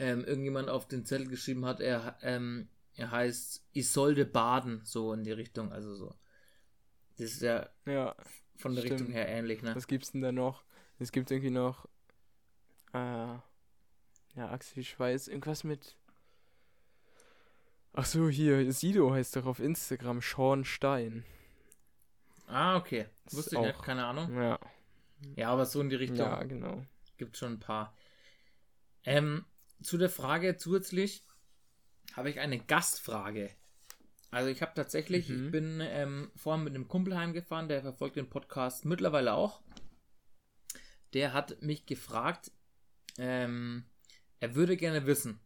ähm, 0.00 0.24
irgendjemand 0.24 0.68
auf 0.68 0.88
den 0.88 1.04
Zettel 1.04 1.28
geschrieben 1.28 1.64
hat, 1.66 1.80
er, 1.80 2.18
ähm, 2.22 2.68
er 2.94 3.10
heißt 3.10 3.64
Isolde 3.74 4.24
Baden, 4.26 4.80
so 4.84 5.12
in 5.12 5.22
die 5.24 5.30
Richtung, 5.32 5.70
also 5.72 5.94
so. 5.94 6.14
Das 7.18 7.32
ist 7.32 7.42
ja 7.42 7.68
Ja, 7.86 8.16
von 8.56 8.74
der 8.74 8.80
Stimmt. 8.82 9.00
Richtung 9.00 9.12
her 9.12 9.28
ähnlich, 9.28 9.62
ne? 9.62 9.74
was 9.76 9.86
gibt's 9.86 10.10
denn 10.12 10.22
da 10.22 10.32
noch? 10.32 10.64
Es 10.98 11.12
gibt 11.12 11.30
irgendwie 11.30 11.50
noch, 11.50 11.86
äh, 12.92 12.98
ja, 12.98 13.42
Axel 14.50 14.82
Schweiß, 14.84 15.28
irgendwas 15.28 15.64
mit. 15.64 15.96
Ach 17.92 18.04
so, 18.06 18.28
hier, 18.28 18.72
Sido 18.72 19.12
heißt 19.12 19.36
doch 19.36 19.46
auf 19.46 19.58
Instagram 19.58 20.20
Sean 20.20 20.64
Stein. 20.64 21.24
Ah, 22.46 22.76
okay. 22.76 23.06
Das 23.24 23.34
Wusste 23.36 23.56
ich 23.56 23.62
nicht, 23.62 23.76
auch- 23.76 23.82
keine 23.84 24.04
Ahnung. 24.06 24.32
Ja, 24.34 24.58
Ja, 25.36 25.50
aber 25.50 25.66
so 25.66 25.80
in 25.80 25.90
die 25.90 25.96
Richtung 25.96 26.18
ja, 26.18 26.42
genau. 26.44 26.84
gibt 27.16 27.36
schon 27.36 27.54
ein 27.54 27.60
paar. 27.60 27.94
Ähm, 29.04 29.44
zu 29.82 29.98
der 29.98 30.10
Frage 30.10 30.56
zusätzlich 30.56 31.24
habe 32.14 32.30
ich 32.30 32.40
eine 32.40 32.58
Gastfrage. 32.58 33.50
Also 34.30 34.48
ich 34.50 34.62
habe 34.62 34.72
tatsächlich, 34.74 35.28
Mhm. 35.28 35.46
ich 35.46 35.52
bin 35.52 35.80
ähm, 35.82 36.30
vorhin 36.36 36.64
mit 36.64 36.74
einem 36.74 36.88
Kumpel 36.88 37.16
heimgefahren, 37.16 37.68
der 37.68 37.82
verfolgt 37.82 38.16
den 38.16 38.28
Podcast 38.30 38.84
mittlerweile 38.84 39.34
auch. 39.34 39.62
Der 41.14 41.32
hat 41.32 41.60
mich 41.62 41.86
gefragt, 41.86 42.52
ähm, 43.18 43.84
er 44.38 44.54
würde 44.54 44.76
gerne 44.76 45.06
wissen, 45.06 45.40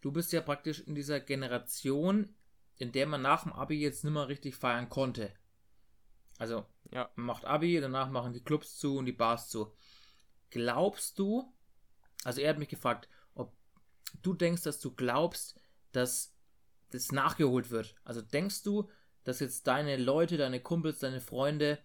du 0.00 0.12
bist 0.12 0.32
ja 0.32 0.40
praktisch 0.40 0.80
in 0.80 0.94
dieser 0.94 1.18
Generation, 1.20 2.34
in 2.76 2.92
der 2.92 3.06
man 3.06 3.22
nach 3.22 3.42
dem 3.42 3.52
Abi 3.52 3.80
jetzt 3.80 4.04
nicht 4.04 4.12
mehr 4.12 4.28
richtig 4.28 4.54
feiern 4.56 4.88
konnte. 4.88 5.32
Also, 6.38 6.64
Ja. 6.92 7.10
man 7.16 7.26
macht 7.26 7.44
Abi, 7.44 7.80
danach 7.80 8.08
machen 8.10 8.32
die 8.32 8.42
Clubs 8.42 8.76
zu 8.78 8.96
und 8.96 9.06
die 9.06 9.12
Bars 9.12 9.48
zu. 9.48 9.74
Glaubst 10.50 11.18
du, 11.18 11.52
also 12.24 12.40
er 12.40 12.50
hat 12.50 12.58
mich 12.58 12.68
gefragt, 12.68 13.08
du 14.22 14.34
denkst, 14.34 14.62
dass 14.62 14.80
du 14.80 14.94
glaubst, 14.94 15.60
dass 15.92 16.34
das 16.90 17.12
nachgeholt 17.12 17.70
wird. 17.70 17.94
Also 18.04 18.20
denkst 18.20 18.62
du, 18.62 18.88
dass 19.24 19.40
jetzt 19.40 19.66
deine 19.66 19.96
Leute, 19.96 20.36
deine 20.36 20.60
Kumpels, 20.60 20.98
deine 20.98 21.20
Freunde 21.20 21.78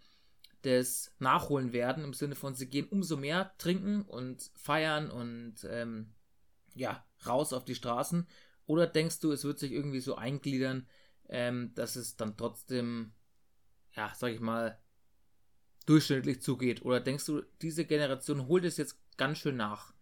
das 0.62 1.14
nachholen 1.20 1.74
werden, 1.74 2.04
im 2.04 2.14
Sinne 2.14 2.36
von, 2.36 2.56
sie 2.56 2.68
gehen 2.68 2.88
umso 2.88 3.18
mehr 3.18 3.54
trinken 3.58 4.02
und 4.02 4.50
feiern 4.56 5.12
und 5.12 5.56
ähm, 5.70 6.14
ja, 6.74 7.06
raus 7.26 7.54
auf 7.54 7.66
die 7.66 7.76
Straßen? 7.76 8.28
Oder 8.66 8.88
denkst 8.88 9.20
du, 9.20 9.32
es 9.32 9.44
wird 9.44 9.60
sich 9.60 9.72
irgendwie 9.72 10.00
so 10.00 10.16
eingliedern, 10.16 10.88
ähm, 11.30 11.72
dass 11.76 11.96
es 11.96 12.16
dann 12.16 12.36
trotzdem, 12.36 13.14
ja, 13.94 14.12
sag 14.16 14.32
ich 14.32 14.40
mal, 14.40 14.80
durchschnittlich 15.86 16.42
zugeht? 16.42 16.84
Oder 16.84 17.00
denkst 17.00 17.26
du, 17.26 17.44
diese 17.62 17.86
Generation 17.86 18.48
holt 18.48 18.66
es 18.66 18.78
jetzt 18.78 18.98
ganz 19.18 19.38
schön 19.38 19.58
nach? 19.58 19.94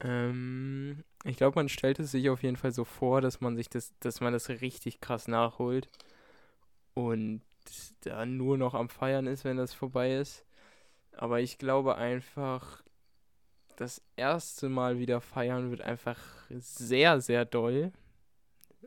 Ähm, 0.00 1.04
ich 1.24 1.36
glaube, 1.36 1.58
man 1.58 1.68
stellt 1.68 1.98
es 1.98 2.10
sich 2.10 2.30
auf 2.30 2.42
jeden 2.42 2.56
Fall 2.56 2.72
so 2.72 2.84
vor, 2.84 3.20
dass 3.20 3.40
man 3.40 3.56
sich 3.56 3.68
das, 3.68 3.92
dass 4.00 4.20
man 4.20 4.32
das 4.32 4.48
richtig 4.48 5.00
krass 5.00 5.28
nachholt 5.28 5.88
und 6.94 7.42
dann 8.02 8.36
nur 8.36 8.56
noch 8.56 8.74
am 8.74 8.88
Feiern 8.88 9.26
ist, 9.26 9.44
wenn 9.44 9.56
das 9.56 9.74
vorbei 9.74 10.16
ist. 10.16 10.44
Aber 11.12 11.40
ich 11.40 11.58
glaube 11.58 11.96
einfach, 11.96 12.82
das 13.76 14.02
erste 14.16 14.68
Mal 14.68 14.98
wieder 14.98 15.20
feiern 15.20 15.70
wird 15.70 15.80
einfach 15.80 16.18
sehr, 16.50 17.20
sehr 17.20 17.44
doll. 17.44 17.92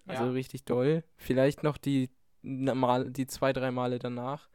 Also 0.06 0.26
Ja. 0.26 0.32
richtig 0.32 0.66
doll. 0.66 1.04
Vielleicht 1.16 1.64
noch 1.64 1.78
die, 1.78 2.10
die 2.44 3.28
zwei, 3.28 3.54
drei 3.54 3.72
Male 3.72 4.00
danach. 4.00 4.50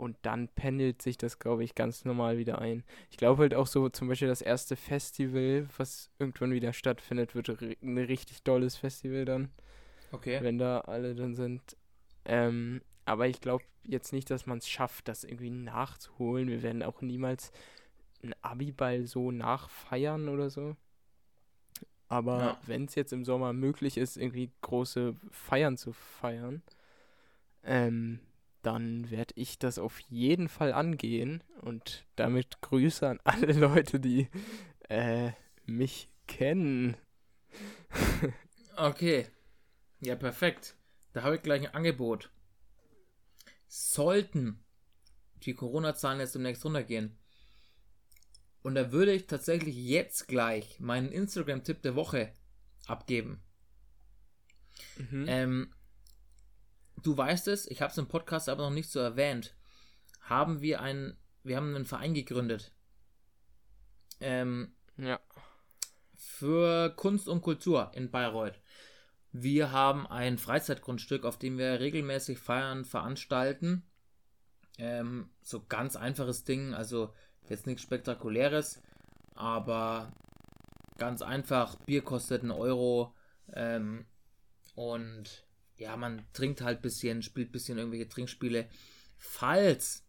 Und 0.00 0.16
dann 0.22 0.48
pendelt 0.48 1.02
sich 1.02 1.18
das, 1.18 1.38
glaube 1.38 1.62
ich, 1.62 1.74
ganz 1.74 2.06
normal 2.06 2.38
wieder 2.38 2.58
ein. 2.58 2.84
Ich 3.10 3.18
glaube 3.18 3.42
halt 3.42 3.54
auch 3.54 3.66
so, 3.66 3.90
zum 3.90 4.08
Beispiel 4.08 4.28
das 4.28 4.40
erste 4.40 4.74
Festival, 4.74 5.68
was 5.76 6.08
irgendwann 6.18 6.52
wieder 6.52 6.72
stattfindet, 6.72 7.34
wird 7.34 7.50
ein 7.82 7.98
richtig 7.98 8.42
dolles 8.42 8.76
Festival 8.76 9.26
dann, 9.26 9.50
Okay. 10.10 10.40
wenn 10.42 10.56
da 10.56 10.80
alle 10.80 11.14
dann 11.14 11.34
sind. 11.34 11.76
Ähm, 12.24 12.80
aber 13.04 13.28
ich 13.28 13.42
glaube 13.42 13.62
jetzt 13.82 14.14
nicht, 14.14 14.30
dass 14.30 14.46
man 14.46 14.56
es 14.56 14.70
schafft, 14.70 15.06
das 15.06 15.22
irgendwie 15.22 15.50
nachzuholen. 15.50 16.48
Wir 16.48 16.62
werden 16.62 16.82
auch 16.82 17.02
niemals 17.02 17.52
einen 18.22 18.32
Abiball 18.40 19.04
so 19.04 19.30
nachfeiern 19.30 20.30
oder 20.30 20.48
so. 20.48 20.76
Aber 22.08 22.38
Ja. 22.40 22.56
wenn 22.66 22.86
es 22.86 22.94
jetzt 22.94 23.12
im 23.12 23.26
Sommer 23.26 23.52
möglich 23.52 23.98
ist, 23.98 24.16
irgendwie 24.16 24.50
große 24.62 25.14
Feiern 25.30 25.76
zu 25.76 25.92
feiern, 25.92 26.62
ähm, 27.62 28.20
dann 28.62 29.10
werde 29.10 29.34
ich 29.36 29.58
das 29.58 29.78
auf 29.78 30.00
jeden 30.00 30.48
Fall 30.48 30.72
angehen. 30.72 31.42
Und 31.62 32.06
damit 32.16 32.60
Grüße 32.60 33.08
an 33.08 33.20
alle 33.24 33.52
Leute, 33.52 34.00
die 34.00 34.28
äh, 34.88 35.32
mich 35.66 36.08
kennen. 36.26 36.96
Okay. 38.76 39.26
Ja, 40.00 40.16
perfekt. 40.16 40.74
Da 41.12 41.22
habe 41.22 41.36
ich 41.36 41.42
gleich 41.42 41.60
ein 41.68 41.74
Angebot. 41.74 42.30
Sollten 43.68 44.64
die 45.42 45.52
Corona-Zahlen 45.52 46.20
jetzt 46.20 46.34
demnächst 46.34 46.64
runtergehen, 46.64 47.20
und 48.62 48.74
da 48.74 48.92
würde 48.92 49.12
ich 49.12 49.26
tatsächlich 49.26 49.74
jetzt 49.74 50.28
gleich 50.28 50.80
meinen 50.80 51.10
Instagram-Tipp 51.10 51.82
der 51.82 51.94
Woche 51.94 52.32
abgeben. 52.86 53.42
Mhm. 54.96 55.24
Ähm, 55.28 55.74
du 57.02 57.16
weißt 57.16 57.48
es, 57.48 57.66
ich 57.66 57.82
habe 57.82 57.90
es 57.90 57.98
im 57.98 58.08
Podcast 58.08 58.48
aber 58.48 58.64
noch 58.64 58.74
nicht 58.74 58.90
so 58.90 59.00
erwähnt. 59.00 59.54
Haben 60.20 60.60
wir 60.60 60.80
einen, 60.80 61.16
wir 61.42 61.56
haben 61.56 61.74
einen 61.74 61.84
Verein 61.84 62.14
gegründet. 62.14 62.72
Ähm, 64.20 64.74
ja. 64.98 65.18
für 66.14 66.90
Kunst 66.94 67.26
und 67.26 67.40
Kultur 67.40 67.90
in 67.94 68.10
Bayreuth. 68.10 68.60
Wir 69.32 69.72
haben 69.72 70.06
ein 70.06 70.36
Freizeitgrundstück, 70.36 71.24
auf 71.24 71.38
dem 71.38 71.56
wir 71.56 71.80
regelmäßig 71.80 72.38
Feiern 72.38 72.84
veranstalten. 72.84 73.84
Ähm, 74.76 75.30
so 75.40 75.64
ganz 75.66 75.96
einfaches 75.96 76.44
Ding, 76.44 76.74
also 76.74 77.14
jetzt 77.48 77.66
nichts 77.66 77.82
Spektakuläres, 77.82 78.82
aber 79.34 80.12
ganz 80.98 81.22
einfach. 81.22 81.76
Bier 81.86 82.02
kostet 82.02 82.42
einen 82.42 82.50
Euro 82.50 83.14
ähm, 83.52 84.06
und 84.74 85.44
ja, 85.80 85.96
man 85.96 86.26
trinkt 86.34 86.60
halt 86.60 86.78
ein 86.78 86.82
bisschen, 86.82 87.22
spielt 87.22 87.48
ein 87.48 87.52
bisschen 87.52 87.78
irgendwelche 87.78 88.08
Trinkspiele. 88.08 88.68
Falls 89.16 90.06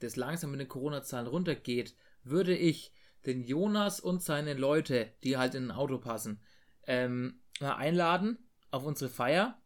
das 0.00 0.16
langsam 0.16 0.50
mit 0.50 0.60
den 0.60 0.68
Corona-Zahlen 0.68 1.28
runtergeht, 1.28 1.94
würde 2.24 2.56
ich 2.56 2.92
den 3.24 3.44
Jonas 3.44 4.00
und 4.00 4.20
seine 4.22 4.54
Leute, 4.54 5.12
die 5.22 5.36
halt 5.36 5.54
in 5.54 5.68
ein 5.68 5.76
Auto 5.76 5.98
passen, 5.98 6.40
ähm, 6.86 7.40
mal 7.60 7.76
einladen 7.76 8.38
auf 8.72 8.84
unsere 8.84 9.10
Feier. 9.10 9.62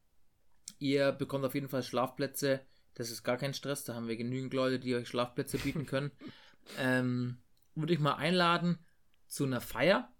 Ihr 0.79 1.13
bekommt 1.13 1.47
auf 1.47 1.55
jeden 1.55 1.69
Fall 1.69 1.83
Schlafplätze. 1.83 2.61
Das 2.93 3.11
ist 3.11 3.23
gar 3.23 3.39
kein 3.39 3.55
Stress. 3.55 3.85
Da 3.85 3.95
haben 3.95 4.09
wir 4.09 4.17
genügend 4.17 4.53
Leute, 4.53 4.79
die 4.79 4.95
euch 4.95 5.09
Schlafplätze 5.09 5.57
bieten 5.57 5.87
können. 5.87 6.11
ähm, 6.79 7.39
würde 7.75 7.95
ich 7.95 7.99
mal 7.99 8.17
einladen 8.17 8.79
zu 9.27 9.45
einer 9.45 9.63
Feier. 9.63 10.13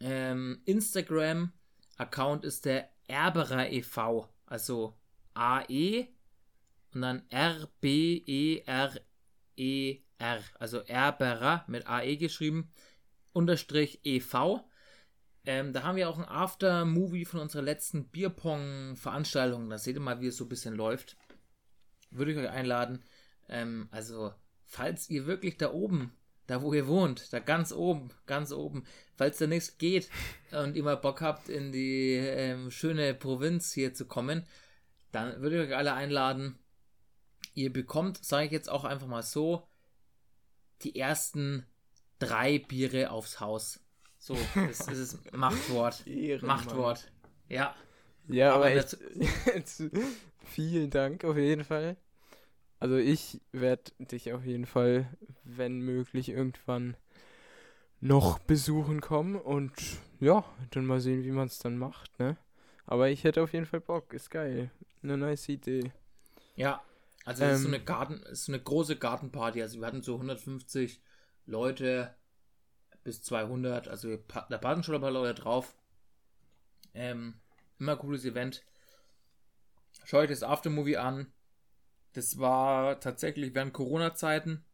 Ähm, 0.00 0.60
Instagram-Account 0.64 2.44
ist 2.44 2.64
der 2.64 2.90
Erberer 3.12 3.70
e.V. 3.70 4.26
Also 4.46 4.96
AE 5.34 6.08
und 6.94 7.02
dann 7.02 7.22
R-B-E-R-E-R. 7.28 9.02
Also 10.58 10.78
Erberer 10.78 11.64
mit 11.68 11.86
AE 11.86 12.16
geschrieben. 12.16 12.72
Unterstrich 13.32 14.00
e.V. 14.04 14.66
Ähm, 15.44 15.72
da 15.74 15.82
haben 15.82 15.96
wir 15.96 16.08
auch 16.08 16.18
ein 16.18 16.24
After-Movie 16.24 17.26
von 17.26 17.40
unserer 17.40 17.62
letzten 17.62 18.08
Bierpong-Veranstaltung. 18.08 19.68
Da 19.68 19.76
seht 19.76 19.96
ihr 19.96 20.00
mal, 20.00 20.20
wie 20.20 20.28
es 20.28 20.36
so 20.36 20.44
ein 20.44 20.48
bisschen 20.48 20.74
läuft. 20.74 21.16
Würde 22.10 22.32
ich 22.32 22.38
euch 22.38 22.48
einladen. 22.48 23.02
Ähm, 23.48 23.88
also, 23.90 24.32
falls 24.64 25.10
ihr 25.10 25.26
wirklich 25.26 25.58
da 25.58 25.72
oben, 25.72 26.16
da 26.46 26.62
wo 26.62 26.72
ihr 26.72 26.86
wohnt, 26.86 27.32
da 27.32 27.38
ganz 27.38 27.72
oben, 27.72 28.10
ganz 28.26 28.52
oben, 28.52 28.84
falls 29.16 29.38
da 29.38 29.46
nichts 29.46 29.78
geht 29.78 30.10
und 30.50 30.76
ihr 30.76 30.82
mal 30.82 30.96
Bock 30.96 31.20
habt, 31.20 31.48
in 31.48 31.72
die 31.72 32.14
ähm, 32.16 32.70
schöne 32.70 33.14
Provinz 33.14 33.72
hier 33.72 33.94
zu 33.94 34.06
kommen, 34.06 34.46
dann 35.12 35.40
würde 35.40 35.62
ich 35.62 35.68
euch 35.68 35.76
alle 35.76 35.94
einladen. 35.94 36.58
ihr 37.54 37.72
bekommt, 37.72 38.24
sage 38.24 38.46
ich 38.46 38.52
jetzt 38.52 38.70
auch 38.70 38.84
einfach 38.84 39.06
mal 39.06 39.22
so, 39.22 39.68
die 40.82 40.96
ersten 40.96 41.66
drei 42.18 42.58
Biere 42.58 43.10
aufs 43.10 43.40
Haus. 43.40 43.80
So, 44.18 44.36
das 44.54 44.88
ist 44.88 45.14
das 45.14 45.18
Machtwort. 45.32 46.06
Ehrenmann. 46.06 46.58
Machtwort. 46.58 47.12
Ja. 47.48 47.74
Ja, 48.28 48.54
aber, 48.54 48.66
Aber 48.66 48.76
echt, 48.76 48.96
jetzt, 49.46 49.82
vielen 50.44 50.90
Dank 50.90 51.24
auf 51.24 51.36
jeden 51.36 51.64
Fall. 51.64 51.96
Also 52.82 52.96
ich 52.96 53.40
werde 53.52 53.92
dich 53.98 54.32
auf 54.32 54.44
jeden 54.44 54.66
Fall, 54.66 55.08
wenn 55.44 55.80
möglich, 55.80 56.28
irgendwann 56.28 56.96
noch 58.00 58.38
besuchen 58.40 59.00
kommen 59.00 59.36
und 59.36 59.72
ja, 60.20 60.44
dann 60.70 60.86
mal 60.86 61.00
sehen, 61.00 61.24
wie 61.24 61.30
man 61.30 61.46
es 61.46 61.58
dann 61.58 61.78
macht, 61.78 62.18
ne? 62.18 62.36
Aber 62.86 63.08
ich 63.10 63.24
hätte 63.24 63.42
auf 63.42 63.52
jeden 63.52 63.66
Fall 63.66 63.80
Bock, 63.80 64.12
ist 64.12 64.30
geil. 64.30 64.70
Eine 65.02 65.16
nice 65.16 65.48
Idee. 65.48 65.92
Ja. 66.56 66.82
Also 67.24 67.44
es 67.44 67.56
ist 67.58 67.62
so 67.62 67.68
Ähm. 67.68 67.74
eine 67.74 67.82
Garten, 67.84 68.20
es 68.24 68.32
ist 68.40 68.44
so 68.46 68.52
eine 68.52 68.62
große 68.62 68.96
Gartenparty. 68.96 69.62
Also 69.62 69.78
wir 69.80 69.86
hatten 69.86 70.02
so 70.02 70.16
150 70.16 71.00
Leute 71.46 72.14
bis 73.04 73.22
200. 73.22 73.88
Also 73.88 74.16
da 74.50 74.58
passen 74.58 74.82
schon 74.84 74.96
ein 74.96 75.02
paar 75.02 75.10
Leute 75.12 75.40
drauf. 75.42 75.76
Ähm, 76.94 77.34
immer 77.78 77.96
cooles 77.96 78.24
Event. 78.24 78.64
Schaut 80.04 80.20
euch 80.22 80.28
das 80.30 80.42
Aftermovie 80.44 80.96
an. 80.96 81.32
Das 82.12 82.38
war 82.38 83.00
tatsächlich 83.00 83.54
während 83.54 83.72
Corona-Zeiten. 83.72 84.64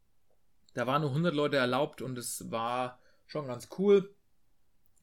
Da 0.73 0.87
waren 0.87 1.01
nur 1.01 1.11
100 1.11 1.33
Leute 1.33 1.57
erlaubt 1.57 2.01
und 2.01 2.17
es 2.17 2.51
war 2.51 2.99
schon 3.25 3.47
ganz 3.47 3.69
cool. 3.77 4.13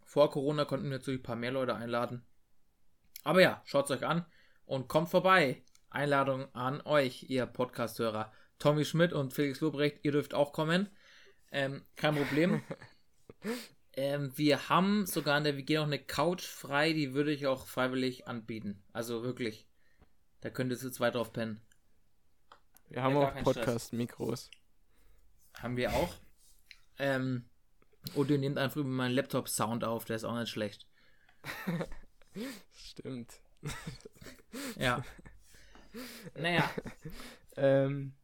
Vor 0.05 0.31
Corona 0.31 0.65
konnten 0.65 0.91
wir 0.91 0.99
natürlich 0.99 1.21
ein 1.21 1.25
paar 1.25 1.37
mehr 1.37 1.51
Leute 1.51 1.75
einladen. 1.75 2.25
Aber 3.25 3.41
ja, 3.41 3.61
schaut 3.65 3.87
es 3.87 3.91
euch 3.91 4.07
an 4.07 4.25
und 4.65 4.89
kommt 4.89 5.09
vorbei. 5.09 5.63
Einladung 5.91 6.55
an 6.55 6.81
euch, 6.83 7.25
ihr 7.29 7.47
Podcast-Hörer. 7.47 8.33
Tommy 8.59 8.85
Schmidt 8.85 9.13
und 9.13 9.33
Felix 9.33 9.61
Lobrecht, 9.61 9.99
ihr 10.03 10.13
dürft 10.13 10.35
auch 10.35 10.53
kommen. 10.53 10.89
Ähm, 11.51 11.85
kein 11.97 12.15
Problem. 12.15 12.63
ähm, 13.95 14.33
wir 14.37 14.69
haben 14.69 15.07
sogar 15.07 15.39
in 15.39 15.45
der 15.45 15.57
WG 15.57 15.77
noch 15.77 15.85
eine 15.85 15.99
Couch 15.99 16.45
frei, 16.45 16.93
die 16.93 17.15
würde 17.15 17.33
ich 17.33 17.47
auch 17.47 17.67
freiwillig 17.67 18.29
anbieten. 18.29 18.83
Also 18.93 19.23
wirklich. 19.23 19.67
Da 20.41 20.51
könnt 20.51 20.71
ihr 20.71 20.79
zu 20.79 20.91
zweit 20.91 21.15
drauf 21.15 21.33
pennen. 21.33 21.61
Wir 22.89 23.03
haben 23.03 23.15
Ja, 23.15 23.33
auch. 23.33 23.43
Podcast-Mikros. 23.43 24.51
Haben 25.55 25.77
wir 25.77 25.93
auch. 25.93 26.15
Ähm, 26.99 27.49
und 28.15 28.31
ihr 28.31 28.39
nehmt 28.39 28.59
einfach 28.59 28.77
über 28.77 28.89
meinen 28.89 29.15
Laptop 29.15 29.49
Sound 29.49 29.85
auf, 29.85 30.05
der 30.05 30.17
ist 30.17 30.25
auch 30.25 30.39
nicht 30.39 30.51
schlecht. 30.51 30.87
Stimmt. 32.73 33.41
Ja. 34.79 35.03
naja, 36.35 36.71
Ähm, 37.57 38.15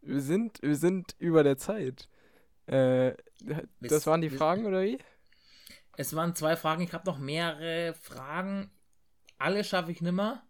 wir 0.00 0.20
sind, 0.20 0.60
wir 0.62 0.76
sind 0.76 1.14
über 1.18 1.42
der 1.44 1.56
Zeit. 1.56 2.08
Äh, 2.66 3.14
das 3.80 4.06
waren 4.06 4.20
die 4.22 4.30
Fragen, 4.30 4.66
oder 4.66 4.82
wie? 4.82 4.98
es 5.96 6.14
waren 6.16 6.34
zwei 6.34 6.56
Fragen. 6.56 6.82
Ich 6.82 6.92
habe 6.92 7.06
noch 7.06 7.18
mehrere 7.18 7.94
Fragen. 7.94 8.70
Alle 9.38 9.62
schaffe 9.64 9.92
ich 9.92 10.00
nimmer. 10.00 10.42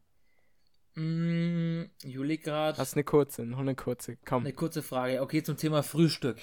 Mm, 0.95 1.85
Juli 2.05 2.39
gerade. 2.39 2.79
Hast 2.79 2.95
eine 2.95 3.05
kurze, 3.05 3.47
noch 3.47 3.61
eine 3.61 3.75
kurze, 3.75 4.17
komm. 4.25 4.45
Eine 4.45 4.53
kurze 4.53 4.83
Frage. 4.83 5.23
Okay, 5.23 5.43
zum 5.43 5.57
Thema 5.57 5.83
Frühstück. 5.83 6.39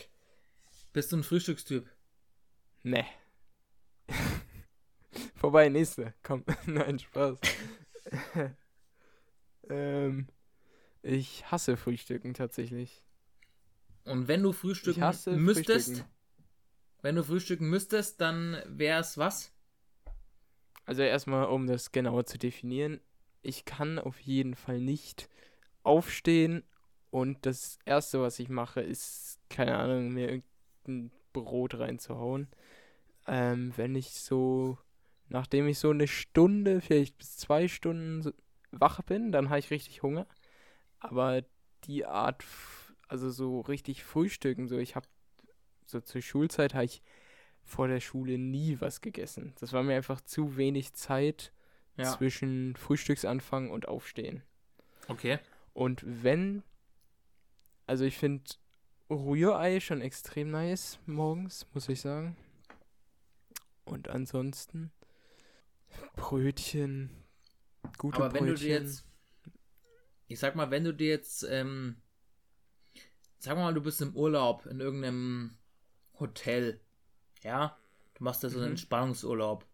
Bist 0.91 1.11
du 1.11 1.17
ein 1.17 1.23
Frühstückstyp? 1.23 1.87
Ne. 2.83 3.05
Vorbei, 5.35 5.69
nächste. 5.69 6.13
Komm. 6.23 6.43
Nein, 6.65 6.97
Spaß. 6.97 7.39
ähm, 9.69 10.27
ich 11.03 11.49
hasse 11.51 11.77
Frühstücken 11.77 12.33
tatsächlich. 12.33 13.03
Und 14.05 14.27
wenn 14.27 14.41
du 14.41 14.51
frühstücken 14.51 15.01
müsstest, 15.35 15.89
Frühstücken. 15.89 16.09
wenn 17.03 17.15
du 17.15 17.23
frühstücken 17.23 17.69
müsstest, 17.69 18.19
dann 18.19 18.61
wär's 18.65 19.17
was? 19.17 19.53
Also 20.85 21.03
erstmal, 21.03 21.45
um 21.45 21.67
das 21.67 21.91
genauer 21.91 22.25
zu 22.25 22.39
definieren. 22.39 22.99
Ich 23.41 23.65
kann 23.65 23.99
auf 23.99 24.19
jeden 24.19 24.55
Fall 24.55 24.79
nicht 24.79 25.29
aufstehen 25.83 26.63
und 27.11 27.45
das 27.45 27.79
Erste, 27.85 28.21
was 28.21 28.39
ich 28.39 28.49
mache, 28.49 28.81
ist, 28.81 29.39
keine 29.49 29.77
Ahnung, 29.77 30.09
mir 30.09 30.41
irgendein 30.85 31.11
Brot 31.33 31.75
reinzuhauen. 31.75 32.47
Ähm, 33.27 33.73
wenn 33.75 33.95
ich 33.95 34.11
so, 34.11 34.77
nachdem 35.27 35.67
ich 35.67 35.79
so 35.79 35.89
eine 35.89 36.07
Stunde, 36.07 36.81
vielleicht 36.81 37.17
bis 37.17 37.37
zwei 37.37 37.67
Stunden 37.67 38.21
so 38.21 38.31
wach 38.71 39.01
bin, 39.01 39.31
dann 39.31 39.49
habe 39.49 39.59
ich 39.59 39.71
richtig 39.71 40.03
Hunger. 40.03 40.27
Aber 40.99 41.43
die 41.85 42.05
Art, 42.05 42.43
also 43.07 43.31
so 43.31 43.61
richtig 43.61 44.03
frühstücken, 44.03 44.67
so 44.67 44.77
ich 44.77 44.95
habe, 44.95 45.07
so 45.85 46.01
zur 46.01 46.21
Schulzeit 46.21 46.73
habe 46.73 46.85
ich 46.85 47.01
vor 47.63 47.87
der 47.87 47.99
Schule 47.99 48.37
nie 48.37 48.77
was 48.79 49.01
gegessen. 49.01 49.53
Das 49.59 49.73
war 49.73 49.83
mir 49.83 49.95
einfach 49.95 50.21
zu 50.21 50.57
wenig 50.57 50.93
Zeit 50.93 51.51
Ja. 51.99 52.17
zwischen 52.17 52.75
Frühstücksanfang 52.75 53.69
und 53.69 53.87
Aufstehen. 53.87 54.43
Okay. 55.07 55.39
Und 55.73 56.01
wenn, 56.05 56.63
also 57.87 58.03
ich 58.05 58.17
finde 58.17 58.43
Rührei 59.09 59.79
schon 59.79 60.01
extrem 60.01 60.51
nice 60.51 60.99
morgens, 61.05 61.65
muss 61.73 61.89
ich 61.89 62.01
sagen. 62.01 62.37
Und 63.85 64.07
ansonsten 64.09 64.91
Brötchen, 66.15 67.09
gute 67.97 68.17
Aber 68.23 68.33
wenn 68.33 68.45
Brötchen. 68.45 68.55
du 68.55 68.61
dir 68.61 68.79
jetzt, 68.81 69.05
ich 70.27 70.39
sag 70.39 70.55
mal, 70.55 70.69
wenn 70.69 70.83
du 70.83 70.93
dir 70.93 71.09
jetzt, 71.09 71.43
ähm, 71.43 72.01
sag 73.39 73.55
mal, 73.57 73.73
du 73.73 73.81
bist 73.81 74.01
im 74.01 74.15
Urlaub 74.15 74.65
in 74.67 74.79
irgendeinem 74.79 75.57
Hotel, 76.19 76.79
ja, 77.41 77.77
du 78.15 78.23
machst 78.23 78.43
da 78.43 78.49
so 78.49 78.57
einen 78.57 78.65
Mhm. 78.67 78.71
Entspannungsurlaub 78.73 79.65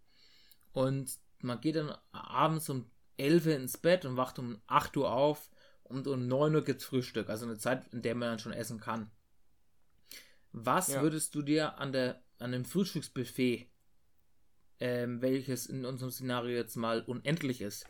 und 0.71 1.19
man 1.45 1.61
geht 1.61 1.75
dann 1.77 1.95
abends 2.11 2.69
um 2.69 2.89
11 3.17 3.45
Uhr 3.45 3.55
ins 3.55 3.77
Bett 3.77 4.05
und 4.05 4.17
wacht 4.17 4.39
um 4.39 4.59
8 4.67 4.97
Uhr 4.97 5.11
auf 5.11 5.49
und 5.83 6.07
um 6.07 6.27
9 6.27 6.55
Uhr 6.55 6.63
gibt's 6.63 6.85
Frühstück, 6.85 7.29
also 7.29 7.45
eine 7.45 7.57
Zeit, 7.57 7.87
in 7.93 8.01
der 8.01 8.15
man 8.15 8.29
dann 8.29 8.39
schon 8.39 8.53
essen 8.53 8.79
kann. 8.79 9.09
Was 10.51 10.87
Ja. 10.89 11.01
würdest 11.01 11.35
du 11.35 11.41
dir 11.41 11.77
an 11.77 11.91
der 11.91 12.21
an 12.37 12.51
dem 12.51 12.65
Frühstücksbuffet, 12.65 13.69
ähm, 14.81 15.21
welches 15.21 15.67
in 15.67 15.85
unserem 15.85 16.11
Szenario 16.11 16.55
jetzt 16.55 16.75
mal 16.75 17.01
unendlich 17.01 17.61
ist, 17.61 17.85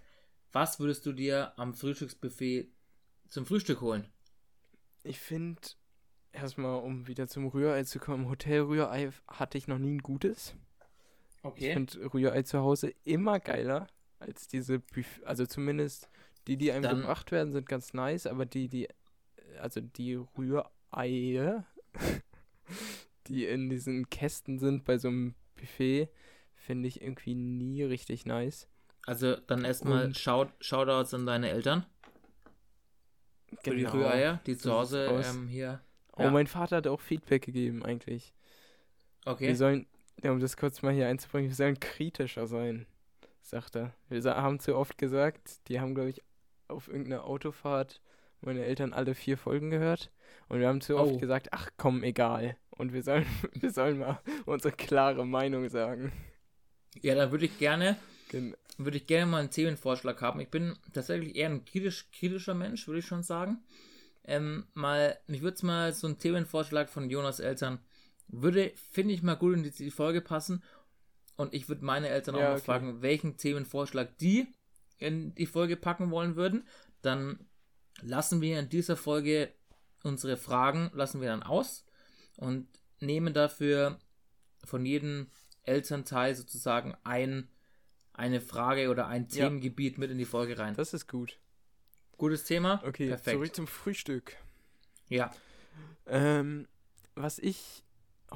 was 0.51 0.79
würdest 0.79 1.05
du 1.05 1.13
dir 1.13 1.57
am 1.57 1.73
Frühstücksbuffet 1.73 2.71
zum 3.27 3.45
Frühstück 3.47 3.81
holen? 3.81 4.07
Ich 5.03 5.19
finde, 5.19 5.61
erstmal, 6.31 6.81
um 6.81 7.07
wieder 7.07 7.27
zum 7.27 7.47
Rührei 7.47 7.83
zu 7.83 7.99
kommen, 7.99 8.29
Hotel-Rührei 8.29 9.09
hatte 9.27 9.57
ich 9.57 9.67
noch 9.67 9.79
nie 9.79 9.93
ein 9.95 10.03
gutes. 10.03 10.55
Ich 11.55 11.71
finde 11.73 12.13
Rührei 12.13 12.41
zu 12.43 12.59
Hause 12.59 12.93
immer 13.03 13.39
geiler 13.39 13.87
als 14.19 14.47
diese 14.47 14.79
Buff 14.79 15.21
also 15.25 15.45
zumindest 15.45 16.09
die, 16.47 16.57
die 16.57 16.71
einem 16.71 16.83
Dann- 16.83 16.97
gebracht 17.01 17.31
werden, 17.31 17.51
sind 17.53 17.67
ganz 17.67 17.93
nice, 17.93 18.27
aber 18.27 18.45
die, 18.45 18.67
die, 18.69 18.87
also 19.59 19.81
die 19.81 20.15
Rührei, 20.37 21.63
die 23.27 23.45
in 23.45 23.69
diesen 23.69 24.09
Kästen 24.09 24.59
sind 24.59 24.85
bei 24.85 24.97
so 24.97 25.07
einem 25.07 25.35
Buffet, 25.55 26.09
finde 26.55 26.87
ich 26.87 27.01
irgendwie 27.01 27.35
nie 27.35 27.83
richtig 27.83 28.25
nice. 28.25 28.67
Also 29.05 29.35
dann 29.35 29.65
erstmal 29.65 30.13
Shout 30.15 30.47
Shoutouts 30.59 31.13
an 31.13 31.25
deine 31.25 31.49
Eltern 31.49 31.85
für 33.63 33.75
die 33.75 33.85
Rühreier, 33.85 34.39
die 34.45 34.57
zu 34.57 34.69
Genau. 34.69 34.79
Hause 34.79 35.05
ähm, 35.23 35.47
hier. 35.47 35.81
Oh, 36.17 36.23
Ja. 36.23 36.31
mein 36.31 36.47
Vater 36.47 36.77
hat 36.77 36.87
auch 36.87 37.01
Feedback 37.01 37.43
gegeben 37.43 37.83
eigentlich. 37.83 38.33
Wir 39.23 39.33
Okay. 39.33 39.53
sollen, 39.55 39.87
ja, 40.23 40.31
um 40.31 40.39
das 40.39 40.57
kurz 40.57 40.81
mal 40.81 40.93
hier 40.93 41.07
einzubringen, 41.07 41.49
wir 41.49 41.55
sollen 41.55 41.79
kritischer 41.79 42.47
sein, 42.47 42.85
sagt 43.41 43.75
er. 43.75 43.93
Wir 44.09 44.23
haben 44.23 44.59
zu 44.59 44.75
oft 44.75 44.97
gesagt, 44.97 45.67
die 45.67 45.79
haben, 45.79 45.95
glaube 45.95 46.09
ich, 46.09 46.21
auf 46.67 46.87
irgendeiner 46.87 47.25
Autofahrt 47.25 48.01
meine 48.41 48.63
Eltern 48.65 48.93
alle 48.93 49.15
vier 49.15 49.37
Folgen 49.37 49.69
gehört. 49.69 50.11
Und 50.49 50.59
wir 50.59 50.67
haben 50.67 50.81
zu 50.81 50.95
Oh. 50.95 50.99
oft 51.01 51.19
gesagt, 51.19 51.49
ach 51.51 51.69
komm, 51.77 52.03
egal. 52.03 52.57
Und 52.69 52.93
wir 52.93 53.03
sollen, 53.03 53.25
wir 53.53 53.71
sollen 53.71 53.99
mal 53.99 54.19
unsere 54.45 54.75
klare 54.75 55.25
Meinung 55.25 55.69
sagen. 55.69 56.11
Ja, 57.01 57.15
dann 57.15 57.31
würde 57.31 57.45
ich 57.45 57.57
gerne, 57.57 57.97
würde 58.77 58.97
ich 58.97 59.07
gerne 59.07 59.25
mal 59.31 59.39
einen 59.39 59.51
Themenvorschlag 59.51 60.21
haben. 60.21 60.39
Ich 60.39 60.49
bin 60.49 60.77
tatsächlich 60.93 61.35
eher 61.35 61.49
ein 61.49 61.65
kritisch, 61.65 62.09
kritischer 62.11 62.53
Mensch, 62.53 62.87
würde 62.87 62.99
ich 62.99 63.05
schon 63.05 63.23
sagen. 63.23 63.59
Ähm, 64.27 64.65
mal, 64.73 65.17
mich 65.27 65.41
würde 65.41 65.65
mal 65.65 65.93
so 65.93 66.07
ein 66.07 66.17
Themenvorschlag 66.17 66.89
von 66.89 67.09
Jonas 67.09 67.39
Eltern, 67.39 67.79
würde, 68.27 68.71
finde 68.91 69.13
ich 69.13 69.21
mal 69.23 69.35
gut 69.35 69.55
in 69.55 69.63
die, 69.63 69.91
Folge 69.91 70.21
passen. 70.21 70.63
Und 71.37 71.53
ich 71.53 71.67
würde 71.67 71.83
meine 71.85 72.09
Eltern 72.09 72.35
auch 72.35 72.39
Ja, 72.39 72.47
mal 72.49 72.55
okay. 72.55 72.63
fragen, 72.65 73.01
welchen 73.01 73.37
Themenvorschlag 73.37 74.17
die 74.17 74.47
in 74.97 75.35
die 75.35 75.45
Folge 75.45 75.75
packen 75.75 76.09
wollen 76.11 76.35
würden. 76.35 76.65
Dann 77.01 77.39
lassen 78.01 78.41
wir 78.41 78.59
in 78.59 78.69
dieser 78.69 78.95
Folge 78.97 79.51
unsere 80.03 80.37
Fragen, 80.37 80.91
lassen 80.93 81.19
wir 81.21 81.27
dann 81.29 81.43
aus 81.43 81.85
und 82.37 82.67
nehmen 82.99 83.33
dafür 83.33 83.99
von 84.63 84.85
jedem 84.85 85.27
Elternteil 85.63 86.35
sozusagen 86.35 86.95
ein, 87.03 87.49
eine 88.13 88.39
Frage 88.39 88.89
oder 88.89 89.07
ein 89.07 89.27
Ja. 89.29 89.45
Themengebiet 89.47 89.97
mit 89.97 90.11
in 90.11 90.17
die 90.17 90.25
Folge 90.25 90.57
rein. 90.57 90.75
das 90.75 90.93
ist 90.93 91.07
gut. 91.07 91.37
Gutes 92.17 92.45
Thema. 92.45 92.81
Okay, 92.85 93.09
Perfekt. 93.09 93.35
zurück 93.35 93.55
zum 93.55 93.67
Frühstück. 93.67 94.37
Ja. 95.09 95.31
Ähm, 96.07 96.67
was 97.15 97.39
ich 97.39 97.83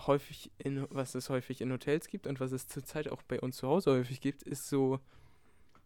häufig 0.08 0.52
in, 0.58 0.86
was 0.90 1.16
es 1.16 1.30
häufig 1.30 1.62
in 1.62 1.72
Hotels 1.72 2.08
gibt 2.08 2.28
und 2.28 2.40
was 2.40 2.52
es 2.52 2.68
zurzeit 2.68 3.08
auch 3.10 3.22
bei 3.24 3.40
uns 3.40 3.58
zu 3.58 3.68
Hause 3.68 3.92
häufig 3.92 4.22
gibt, 4.22 4.44
ist 4.44 4.68
so, 4.70 5.00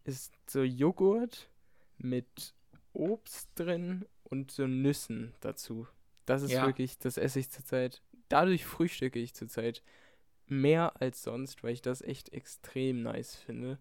ist 0.03 0.33
so 0.47 0.61
Joghurt 0.63 1.49
mit 1.97 2.53
Obst 2.93 3.49
drin 3.55 4.05
und 4.23 4.51
so 4.51 4.67
Nüssen 4.67 5.33
dazu. 5.41 5.87
Das 6.25 6.41
ist 6.41 6.51
Ja. 6.51 6.65
wirklich, 6.65 6.97
das 6.99 7.17
esse 7.17 7.39
ich 7.39 7.49
zurzeit. 7.49 8.01
Dadurch 8.29 8.65
frühstücke 8.65 9.19
ich 9.19 9.33
zurzeit 9.33 9.83
mehr 10.47 11.01
als 11.01 11.23
sonst, 11.23 11.63
weil 11.63 11.73
ich 11.73 11.81
das 11.81 12.01
echt 12.01 12.29
extrem 12.33 13.01
nice 13.01 13.35
finde. 13.35 13.77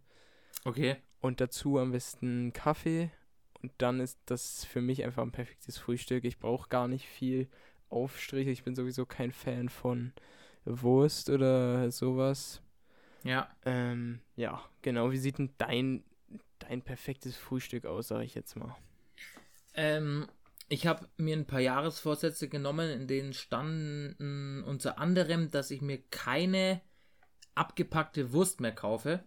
Okay. 0.65 0.97
Und 1.21 1.41
dazu 1.41 1.79
am 1.79 1.93
besten 1.93 2.53
Kaffee. 2.53 3.11
Und 3.63 3.73
dann 3.79 4.01
ist 4.01 4.19
das 4.27 4.65
für 4.65 4.81
mich 4.81 5.05
einfach 5.05 5.23
ein 5.23 5.31
perfektes 5.33 5.79
Frühstück. 5.79 6.25
Ich 6.25 6.39
brauche 6.39 6.69
gar 6.69 6.89
nicht 6.89 7.07
viel 7.07 7.49
Aufstrich. 7.93 8.49
Ich 8.49 8.65
bin 8.65 8.75
sowieso 8.75 9.07
kein 9.07 9.33
Fan 9.33 9.69
von 9.69 10.13
Wurst 10.65 11.31
oder 11.31 11.91
sowas. 11.91 12.63
Ja. 13.25 13.49
Ähm, 13.65 14.21
ja, 14.37 14.63
genau. 14.83 15.13
Wie 15.13 15.19
sieht 15.19 15.39
denn 15.39 15.51
dein, 15.59 16.05
dein 16.59 16.83
perfektes 16.83 17.37
Frühstück 17.37 17.87
aus, 17.87 18.09
sage 18.09 18.25
ich 18.25 18.35
jetzt 18.35 18.57
mal? 18.57 18.77
Ähm, 19.75 20.29
ich 20.69 20.87
habe 20.87 21.09
mir 21.17 21.37
ein 21.37 21.47
paar 21.47 21.61
Jahresvorsätze 21.61 22.49
genommen, 22.49 22.91
in 22.91 23.07
denen 23.07 23.33
standen 23.33 24.65
unter 24.65 24.99
anderem, 24.99 25.51
dass 25.51 25.71
ich 25.71 25.83
mir 25.83 25.99
keine 26.11 26.81
abgepackte 27.55 28.33
Wurst 28.33 28.61
mehr 28.61 28.75
kaufe 28.75 29.25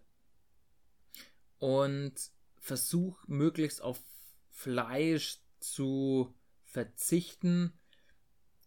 und 1.60 2.14
versuche 2.60 3.24
möglichst 3.28 3.82
auf 3.82 4.02
Fleisch 4.50 5.38
zu 5.60 6.34
verzichten, 6.64 7.74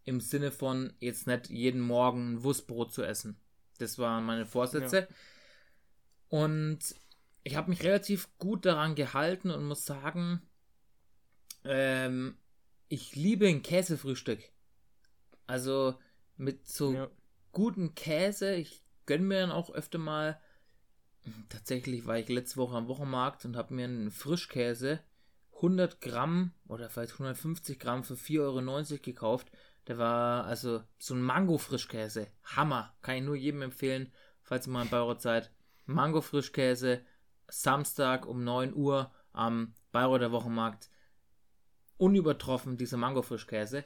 im 0.08 0.20
Sinne 0.20 0.50
von 0.50 0.92
jetzt 1.00 1.26
nicht 1.26 1.50
jeden 1.50 1.80
Morgen 1.82 2.32
ein 2.32 2.42
Wurstbrot 2.42 2.92
zu 2.92 3.02
essen. 3.02 3.38
Das 3.78 3.98
waren 3.98 4.24
meine 4.24 4.46
Vorsätze. 4.46 5.06
Und 6.28 6.78
ich 7.44 7.56
habe 7.56 7.70
mich 7.70 7.82
relativ 7.82 8.28
gut 8.38 8.64
daran 8.64 8.94
gehalten 8.94 9.50
und 9.50 9.64
muss 9.64 9.84
sagen, 9.84 10.40
ähm, 11.64 12.38
ich 12.88 13.14
liebe 13.14 13.46
ein 13.46 13.62
Käsefrühstück. 13.62 14.40
Also 15.46 15.94
mit 16.36 16.66
so 16.66 16.92
Ja. 16.94 17.10
guten 17.52 17.94
Käse. 17.94 18.54
Ich 18.54 18.82
gönne 19.06 19.24
mir 19.24 19.40
dann 19.40 19.50
auch 19.50 19.70
öfter 19.70 19.98
mal. 19.98 20.40
Tatsächlich 21.50 22.06
war 22.06 22.18
ich 22.18 22.28
letzte 22.28 22.56
Woche 22.56 22.76
am 22.76 22.88
Wochenmarkt 22.88 23.44
und 23.44 23.56
habe 23.56 23.74
mir 23.74 23.84
einen 23.84 24.10
Frischkäse 24.10 25.00
100 25.56 26.00
Gramm 26.00 26.52
oder 26.66 26.88
vielleicht 26.88 27.12
150 27.14 27.78
Gramm 27.78 28.04
für 28.04 28.14
4,90 28.14 28.92
Euro 28.92 29.02
gekauft. 29.02 29.50
Der 29.88 29.96
war 29.96 30.44
also 30.44 30.84
so 30.98 31.14
ein 31.14 31.22
Mango-Frischkäse. 31.22 32.28
Hammer. 32.44 32.94
Kann 33.00 33.16
ich 33.16 33.22
nur 33.22 33.36
jedem 33.36 33.62
empfehlen, 33.62 34.12
falls 34.42 34.66
ihr 34.66 34.72
mal 34.72 34.82
in 34.82 34.90
Bayreuth 34.90 35.22
seid. 35.22 35.50
Mango-Frischkäse. 35.86 37.04
Samstag 37.48 38.26
um 38.26 38.44
9 38.44 38.74
Uhr 38.74 39.10
am 39.32 39.74
Bayreuther 39.90 40.30
Wochenmarkt. 40.30 40.90
Unübertroffen, 41.96 42.76
dieser 42.76 42.98
Mango-Frischkäse. 42.98 43.82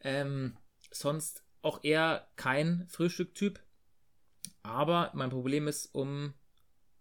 Ähm, 0.00 0.58
sonst 0.90 1.42
auch 1.62 1.82
eher 1.82 2.28
kein 2.36 2.86
Frühstücktyp. 2.88 3.58
Aber 4.62 5.10
mein 5.14 5.30
Problem 5.30 5.68
ist, 5.68 5.86
um, 5.86 6.34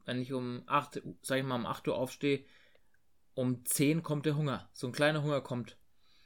wenn 0.05 0.21
ich 0.21 0.31
um 0.31 0.63
8, 0.67 1.03
Uhr- 1.03 1.15
sag 1.21 1.39
ich 1.39 1.43
mal, 1.43 1.55
um 1.55 1.65
8 1.65 1.89
Uhr 1.89 1.97
aufstehe, 1.97 2.45
um 3.33 3.65
10 3.65 4.01
kommt 4.01 4.25
der 4.25 4.37
Hunger. 4.37 4.69
So 4.71 4.87
ein 4.87 4.93
kleiner 4.93 5.23
Hunger 5.23 5.41
kommt. 5.41 5.77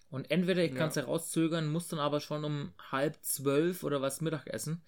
Und 0.10 0.32
entweder 0.32 0.64
ich 0.64 0.72
Ja. 0.72 0.78
kann 0.78 0.90
es 0.90 0.96
herauszögern, 0.96 1.72
muss 1.72 1.88
dann 1.88 2.00
aber 2.00 2.20
schon 2.20 2.44
um 2.44 2.74
halb 2.92 3.18
zwölf 3.22 3.84
oder 3.84 4.02
was 4.02 4.22
Mittag 4.22 4.48
essen. 4.48 4.82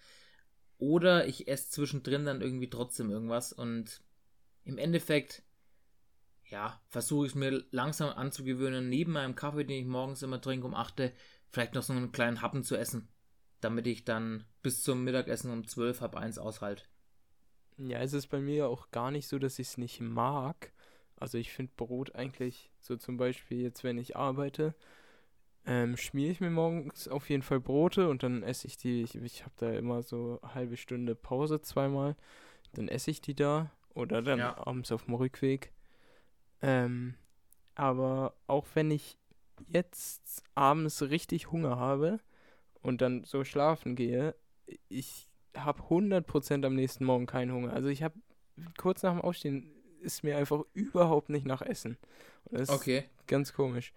Oder 0.77 1.27
ich 1.27 1.47
esse 1.47 1.69
zwischendrin 1.69 2.25
dann 2.25 2.41
irgendwie 2.41 2.69
trotzdem 2.69 3.11
irgendwas. 3.11 3.53
Und 3.53 4.01
im 4.65 4.79
Endeffekt, 4.79 5.43
ja, 6.49 6.81
versuche 6.89 7.27
ich 7.27 7.33
es 7.33 7.35
mir 7.35 7.63
langsam 7.71 8.09
anzugewöhnen, 8.09 8.89
neben 8.89 9.11
meinem 9.11 9.35
Kaffee, 9.35 9.63
den 9.63 9.81
ich 9.81 9.85
morgens 9.85 10.23
immer 10.23 10.41
trinke 10.41 10.65
um 10.65 10.73
8 10.73 10.99
Uhr, 10.99 11.11
vielleicht 11.51 11.75
noch 11.75 11.83
so 11.83 11.93
einen 11.93 12.11
kleinen 12.11 12.41
Happen 12.41 12.63
zu 12.63 12.75
essen. 12.75 13.07
Damit 13.59 13.85
ich 13.85 14.05
dann 14.05 14.45
bis 14.63 14.81
zum 14.81 15.03
Mittagessen 15.03 15.51
um 15.51 15.67
12, 15.67 16.01
halb 16.01 16.15
eins 16.15 16.39
aushalte. 16.39 16.83
Ja, 17.77 17.99
es 17.99 18.13
ist 18.13 18.27
bei 18.27 18.39
mir 18.39 18.67
auch 18.67 18.89
gar 18.91 19.11
nicht 19.11 19.27
so, 19.27 19.37
dass 19.37 19.59
ich 19.59 19.67
es 19.67 19.77
nicht 19.77 20.01
mag. 20.01 20.71
Also 21.15 21.37
ich 21.37 21.51
finde 21.51 21.73
Brot 21.77 22.15
eigentlich, 22.15 22.71
so 22.79 22.95
zum 22.97 23.17
Beispiel 23.17 23.61
jetzt, 23.61 23.83
wenn 23.83 23.99
ich 23.99 24.15
arbeite, 24.15 24.73
ähm, 25.65 25.97
schmiere 25.97 26.31
ich 26.31 26.41
mir 26.41 26.49
morgens 26.49 27.07
auf 27.07 27.29
jeden 27.29 27.43
Fall 27.43 27.59
Brote 27.59 28.09
und 28.09 28.23
dann 28.23 28.43
esse 28.43 28.67
ich 28.67 28.77
die, 28.77 29.03
ich, 29.03 29.15
ich 29.15 29.43
habe 29.43 29.53
da 29.57 29.71
immer 29.71 30.03
so 30.03 30.39
eine 30.41 30.55
halbe 30.55 30.77
Stunde 30.77 31.15
Pause 31.15 31.61
zweimal, 31.61 32.15
dann 32.73 32.87
esse 32.87 33.11
ich 33.11 33.21
die 33.21 33.35
da 33.35 33.71
oder 33.93 34.21
dann 34.21 34.39
Ja. 34.39 34.57
abends 34.57 34.91
auf 34.91 35.05
dem 35.05 35.15
Rückweg. 35.15 35.71
Ähm, 36.61 37.15
aber 37.75 38.35
auch 38.47 38.65
wenn 38.73 38.91
ich 38.91 39.17
jetzt 39.67 40.43
abends 40.55 41.01
richtig 41.03 41.51
Hunger 41.51 41.77
habe 41.77 42.19
und 42.81 43.01
dann 43.01 43.23
so 43.23 43.43
schlafen 43.43 43.95
gehe, 43.95 44.35
ich 44.89 45.27
habe 45.55 45.89
100% 45.89 46.65
am 46.65 46.75
nächsten 46.75 47.05
Morgen 47.05 47.25
keinen 47.25 47.51
Hunger. 47.51 47.73
Also 47.73 47.89
ich 47.89 48.03
habe 48.03 48.15
kurz 48.77 49.03
nach 49.03 49.11
dem 49.11 49.21
Aufstehen 49.21 49.71
ist 50.01 50.23
mir 50.23 50.37
einfach 50.37 50.63
überhaupt 50.73 51.29
nicht 51.29 51.45
nach 51.45 51.61
Essen. 51.61 51.97
Und 52.45 52.59
das 52.59 52.69
ist 52.69 52.75
Okay. 52.81 53.03
ganz 53.27 53.53
komisch. 53.53 53.93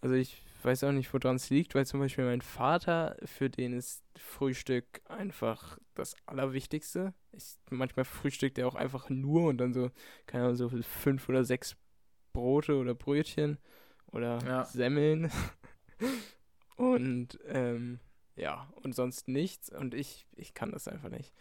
Also 0.00 0.14
ich 0.14 0.42
weiß 0.64 0.84
auch 0.84 0.92
nicht, 0.92 1.12
woran 1.12 1.36
es 1.36 1.50
liegt, 1.50 1.74
weil 1.74 1.86
zum 1.86 2.00
Beispiel 2.00 2.24
mein 2.24 2.40
Vater, 2.40 3.16
für 3.24 3.48
den 3.50 3.72
ist 3.72 4.02
Frühstück 4.16 5.00
einfach 5.08 5.78
das 5.94 6.16
Allerwichtigste. 6.26 7.14
Ich, 7.32 7.56
manchmal 7.70 8.04
frühstückt 8.04 8.58
er 8.58 8.66
auch 8.68 8.74
einfach 8.74 9.08
nur 9.10 9.48
und 9.48 9.58
dann 9.58 9.72
so, 9.72 9.90
keine 10.26 10.44
Ahnung, 10.44 10.56
so 10.56 10.68
fünf 10.82 11.28
oder 11.28 11.44
sechs 11.44 11.76
Brote 12.32 12.76
oder 12.76 12.94
Brötchen 12.94 13.58
oder 14.08 14.38
Ja. 14.46 14.64
Semmeln. 14.64 15.30
und 16.76 17.38
ähm, 17.46 18.00
ja, 18.36 18.68
und 18.82 18.94
sonst 18.94 19.28
nichts. 19.28 19.70
Und 19.70 19.94
ich, 19.94 20.26
ich 20.36 20.54
kann 20.54 20.72
das 20.72 20.88
einfach 20.88 21.10
nicht. 21.10 21.32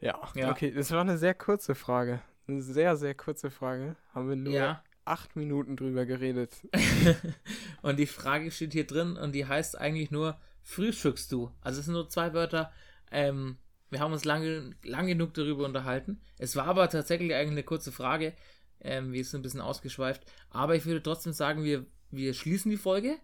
Ja, 0.00 0.20
Ja. 0.34 0.50
okay, 0.50 0.70
das 0.70 0.90
war 0.92 1.00
eine 1.00 1.18
sehr 1.18 1.34
kurze 1.34 1.74
Frage. 1.74 2.22
Eine 2.46 2.62
sehr, 2.62 2.96
sehr 2.96 3.14
kurze 3.14 3.50
Frage. 3.50 3.96
Haben 4.14 4.28
wir 4.28 4.36
nur 4.36 4.52
Ja. 4.54 4.82
Acht 5.10 5.34
Minuten 5.34 5.76
drüber 5.76 6.06
geredet. 6.06 6.54
und 7.82 7.98
die 7.98 8.06
Frage 8.06 8.50
steht 8.50 8.72
hier 8.72 8.86
drin 8.86 9.16
und 9.16 9.32
die 9.32 9.46
heißt 9.46 9.76
eigentlich 9.76 10.10
nur, 10.10 10.38
frühstückst 10.62 11.32
du? 11.32 11.50
Also 11.60 11.80
es 11.80 11.86
sind 11.86 11.94
nur 11.94 12.08
zwei 12.08 12.32
Wörter. 12.32 12.72
Ähm, 13.10 13.58
wir 13.90 13.98
haben 13.98 14.12
uns 14.12 14.24
lange, 14.24 14.70
lang 14.84 15.08
genug 15.08 15.34
darüber 15.34 15.64
unterhalten. 15.64 16.20
Es 16.38 16.54
war 16.54 16.66
aber 16.66 16.88
tatsächlich 16.88 17.34
eigentlich 17.34 17.50
eine 17.50 17.64
kurze 17.64 17.90
Frage. 17.90 18.34
Ähm, 18.80 19.12
wir 19.12 19.24
sind 19.24 19.40
ein 19.40 19.42
bisschen 19.42 19.60
ausgeschweift. 19.60 20.22
Aber 20.48 20.76
ich 20.76 20.86
würde 20.86 21.02
trotzdem 21.02 21.32
sagen, 21.32 21.64
wir, 21.64 21.84
wir 22.10 22.32
schließen 22.32 22.70
die 22.70 22.76
Folge. 22.76 23.18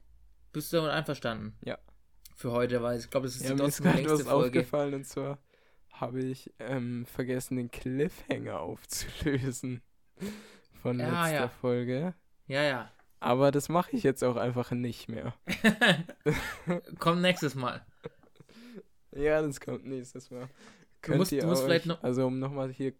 Bist 0.52 0.72
du 0.72 0.78
damit 0.78 0.90
einverstanden? 0.90 1.56
Ja. 1.64 1.78
Für 2.34 2.50
heute, 2.50 2.82
weil 2.82 2.98
ich 2.98 3.08
glaube, 3.10 3.28
es 3.28 3.36
ist 3.36 3.44
Ja, 3.44 3.54
die 3.54 3.62
mir 3.62 3.68
ist 3.68 3.76
trotzdem 3.76 3.84
gerade 3.84 4.04
was 4.04 4.08
längste 4.08 4.24
Folge. 4.24 4.58
aufgefallen 4.58 4.94
und 4.94 5.04
zwar 5.04 5.38
habe 5.92 6.20
ich 6.20 6.52
ähm, 6.58 7.06
vergessen, 7.06 7.56
den 7.56 7.70
Cliffhanger 7.70 8.60
aufzulösen 8.60 9.82
von 10.82 10.98
Ja, 10.98 11.06
letzter 11.28 11.34
ja. 11.42 11.48
Folge. 11.48 12.14
Ja, 12.46 12.62
ja. 12.62 12.90
Aber 13.20 13.50
das 13.50 13.68
mache 13.68 13.96
ich 13.96 14.02
jetzt 14.02 14.22
auch 14.22 14.36
einfach 14.36 14.70
nicht 14.72 15.08
mehr. 15.08 15.34
Komm 16.98 17.20
nächstes 17.20 17.54
Mal. 17.54 17.84
Ja, 19.12 19.40
das 19.42 19.60
kommt 19.60 19.86
nächstes 19.86 20.30
Mal. 20.30 20.48
Du 21.02 21.14
musst- 21.16 21.32
ihr 21.32 21.40
du 21.42 21.48
musst 21.48 21.62
euch- 21.62 21.66
vielleicht 21.66 21.86
noch- 21.86 22.02
Also 22.02 22.26
um 22.26 22.38
nochmal 22.38 22.70
hier, 22.70 22.92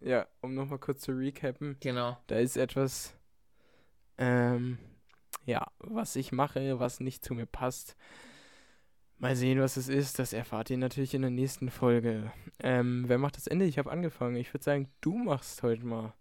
ja, 0.00 0.26
um 0.40 0.54
nochmal 0.54 0.78
kurz 0.78 1.00
zu 1.02 1.12
recappen, 1.12 1.76
Genau. 1.80 2.16
da 2.28 2.36
ist 2.38 2.56
etwas, 2.56 3.14
ähm, 4.18 4.78
ja, 5.44 5.66
was 5.78 6.14
ich 6.16 6.30
mache, 6.32 6.78
was 6.78 7.00
nicht 7.00 7.24
zu 7.24 7.34
mir 7.34 7.46
passt. 7.46 7.96
Mal 9.20 9.34
sehen, 9.34 9.58
was 9.60 9.76
es 9.76 9.88
ist. 9.88 10.20
Das 10.20 10.32
erfahrt 10.32 10.70
ihr 10.70 10.78
natürlich 10.78 11.14
in 11.14 11.22
der 11.22 11.30
nächsten 11.32 11.70
Folge. 11.70 12.30
Ähm, 12.60 13.04
wer 13.08 13.18
macht 13.18 13.36
das 13.36 13.48
Ende? 13.48 13.64
Ich 13.64 13.76
habe 13.78 13.90
angefangen. 13.90 14.36
Ich 14.36 14.54
würde 14.54 14.62
sagen, 14.62 14.88
du 15.00 15.16
machst 15.18 15.62
heute 15.64 15.84
mal 15.84 16.14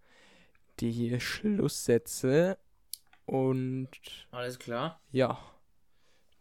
die 0.80 1.20
Schlusssätze. 1.20 2.58
Und 3.26 3.90
Alles 4.32 4.58
klar. 4.58 5.02
ja, 5.12 5.38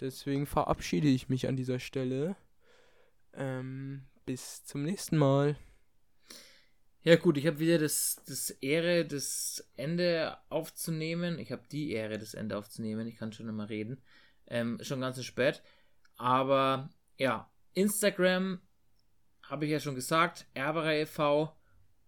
deswegen 0.01 0.47
verabschiede 0.47 1.09
ich 1.09 1.29
mich 1.29 1.49
an 1.49 1.57
dieser 1.57 1.81
Stelle. 1.81 2.37
Ähm, 3.33 4.05
bis 4.25 4.65
zum 4.65 4.83
nächsten 4.83 5.17
Mal. 5.17 5.57
Ja 7.03 7.17
gut, 7.17 7.37
ich 7.37 7.47
habe 7.47 7.61
wieder 7.61 7.79
das, 7.79 8.21
das 8.27 8.51
Ehre, 8.51 9.05
das 9.05 9.65
Ende 9.77 10.37
aufzunehmen. 10.49 11.39
Ich 11.39 11.53
habe 11.53 11.63
die 11.71 11.93
Ehre, 11.93 12.19
das 12.19 12.35
Ende 12.35 12.59
aufzunehmen. 12.59 13.07
Ich 13.07 13.17
kann 13.17 13.33
schon 13.33 13.49
immer 13.49 13.69
reden. 13.69 14.03
Ähm, 14.49 14.79
schon 14.83 15.01
ganz 15.01 15.23
spät. 15.23 15.63
Aber 16.17 16.91
ja, 17.19 17.51
Instagram 17.75 18.61
habe 19.43 19.67
ich 19.67 19.71
ja 19.71 19.81
schon 19.81 19.95
gesagt. 19.95 20.47
Erberei 20.55 21.03
e.V. 21.03 21.57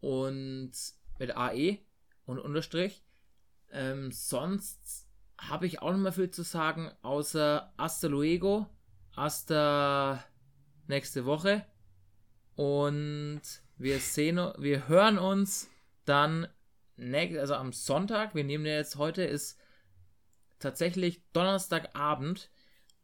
und 0.00 0.72
mit 1.18 1.36
AE 1.36 1.78
und 2.28 2.38
Unterstrich. 2.38 3.02
Ähm, 3.70 4.12
sonst 4.12 5.08
habe 5.38 5.66
ich 5.66 5.80
auch 5.80 5.92
nicht 5.92 6.02
mehr 6.02 6.12
viel 6.12 6.30
zu 6.30 6.42
sagen, 6.42 6.90
außer 7.02 7.72
hasta 7.78 8.08
luego, 8.08 8.66
hasta 9.16 10.22
nächste 10.86 11.24
Woche. 11.24 11.64
Und 12.54 13.42
wir 13.76 13.98
sehen, 14.00 14.36
wir 14.58 14.88
hören 14.88 15.18
uns 15.18 15.70
dann 16.04 16.48
also 16.98 17.54
am 17.54 17.72
Sonntag. 17.72 18.34
Wir 18.34 18.44
nehmen 18.44 18.66
ja 18.66 18.74
jetzt 18.74 18.96
heute 18.96 19.22
ist 19.22 19.58
tatsächlich 20.58 21.22
Donnerstagabend 21.32 22.50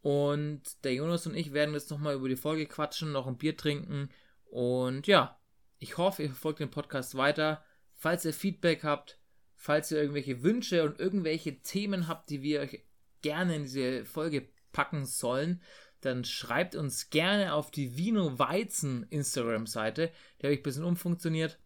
und 0.02 0.62
der 0.84 0.94
Jonas 0.94 1.26
und 1.26 1.36
ich 1.36 1.52
werden 1.52 1.74
jetzt 1.74 1.90
nochmal 1.90 2.14
über 2.16 2.28
die 2.28 2.36
Folge 2.36 2.66
quatschen, 2.66 3.12
noch 3.12 3.28
ein 3.28 3.38
Bier 3.38 3.56
trinken 3.56 4.08
und 4.46 5.06
ja, 5.06 5.38
ich 5.78 5.96
hoffe, 5.96 6.24
ihr 6.24 6.30
verfolgt 6.30 6.58
den 6.58 6.70
Podcast 6.70 7.16
weiter. 7.16 7.62
Falls 8.04 8.26
ihr 8.26 8.34
Feedback 8.34 8.84
habt, 8.84 9.18
falls 9.54 9.90
ihr 9.90 9.96
irgendwelche 9.96 10.42
Wünsche 10.42 10.84
und 10.84 11.00
irgendwelche 11.00 11.62
Themen 11.62 12.06
habt, 12.06 12.28
die 12.28 12.42
wir 12.42 12.60
euch 12.60 12.84
gerne 13.22 13.56
in 13.56 13.62
diese 13.62 14.04
Folge 14.04 14.46
packen 14.72 15.06
sollen, 15.06 15.62
dann 16.02 16.22
schreibt 16.22 16.76
uns 16.76 17.08
gerne 17.08 17.54
auf 17.54 17.70
die 17.70 17.96
Vino 17.96 18.38
Weizen 18.38 19.04
Instagram-Seite. 19.04 20.12
Die 20.36 20.46
habe 20.46 20.52
ich 20.52 20.60
ein 20.60 20.64
bisschen 20.64 20.84
umfunktioniert. 20.84 21.58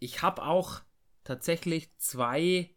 Ich 0.00 0.20
habe 0.20 0.42
auch 0.42 0.82
tatsächlich 1.24 1.96
zwei, 1.96 2.76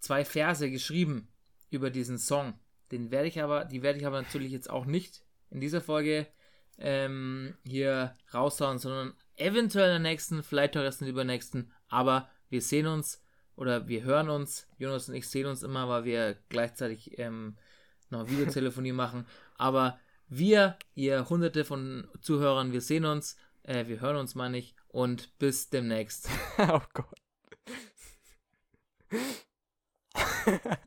zwei 0.00 0.24
Verse 0.24 0.68
geschrieben 0.68 1.28
über 1.70 1.90
diesen 1.90 2.18
Song. 2.18 2.58
Den 2.90 3.12
werde 3.12 3.28
ich 3.28 3.40
aber, 3.40 3.66
die 3.66 3.82
werde 3.82 4.00
ich 4.00 4.06
aber 4.06 4.20
natürlich 4.20 4.50
jetzt 4.50 4.68
auch 4.68 4.84
nicht 4.84 5.24
in 5.48 5.60
dieser 5.60 5.80
Folge 5.80 6.26
ähm, 6.78 7.56
hier 7.64 8.14
raushauen, 8.32 8.78
sondern 8.78 9.14
eventuell 9.36 9.96
in 9.96 10.02
der 10.02 10.10
nächsten, 10.10 10.42
vielleicht 10.42 10.76
auch 10.76 10.82
erst 10.82 11.00
in 11.00 11.06
der 11.06 11.12
übernächsten. 11.12 11.72
Aber 11.94 12.28
wir 12.50 12.60
sehen 12.60 12.86
uns 12.86 13.22
oder 13.56 13.86
wir 13.88 14.02
hören 14.02 14.28
uns. 14.28 14.66
Jonas 14.78 15.08
und 15.08 15.14
ich 15.14 15.28
sehen 15.28 15.46
uns 15.46 15.62
immer, 15.62 15.88
weil 15.88 16.04
wir 16.04 16.36
gleichzeitig 16.48 17.18
ähm, 17.18 17.56
noch 18.10 18.28
Videotelefonie 18.28 18.92
machen. 19.04 19.26
Aber 19.56 19.98
wir, 20.28 20.76
ihr 20.94 21.28
hunderte 21.28 21.64
von 21.64 22.08
Zuhörern, 22.20 22.72
wir 22.72 22.80
sehen 22.80 23.04
uns, 23.04 23.36
äh, 23.62 23.86
wir 23.86 24.00
hören 24.00 24.16
uns 24.16 24.34
mal 24.34 24.50
nicht 24.50 24.74
und 24.88 25.38
bis 25.38 25.70
demnächst. 25.70 26.28
oh 26.58 26.82
Gott. 26.92 27.18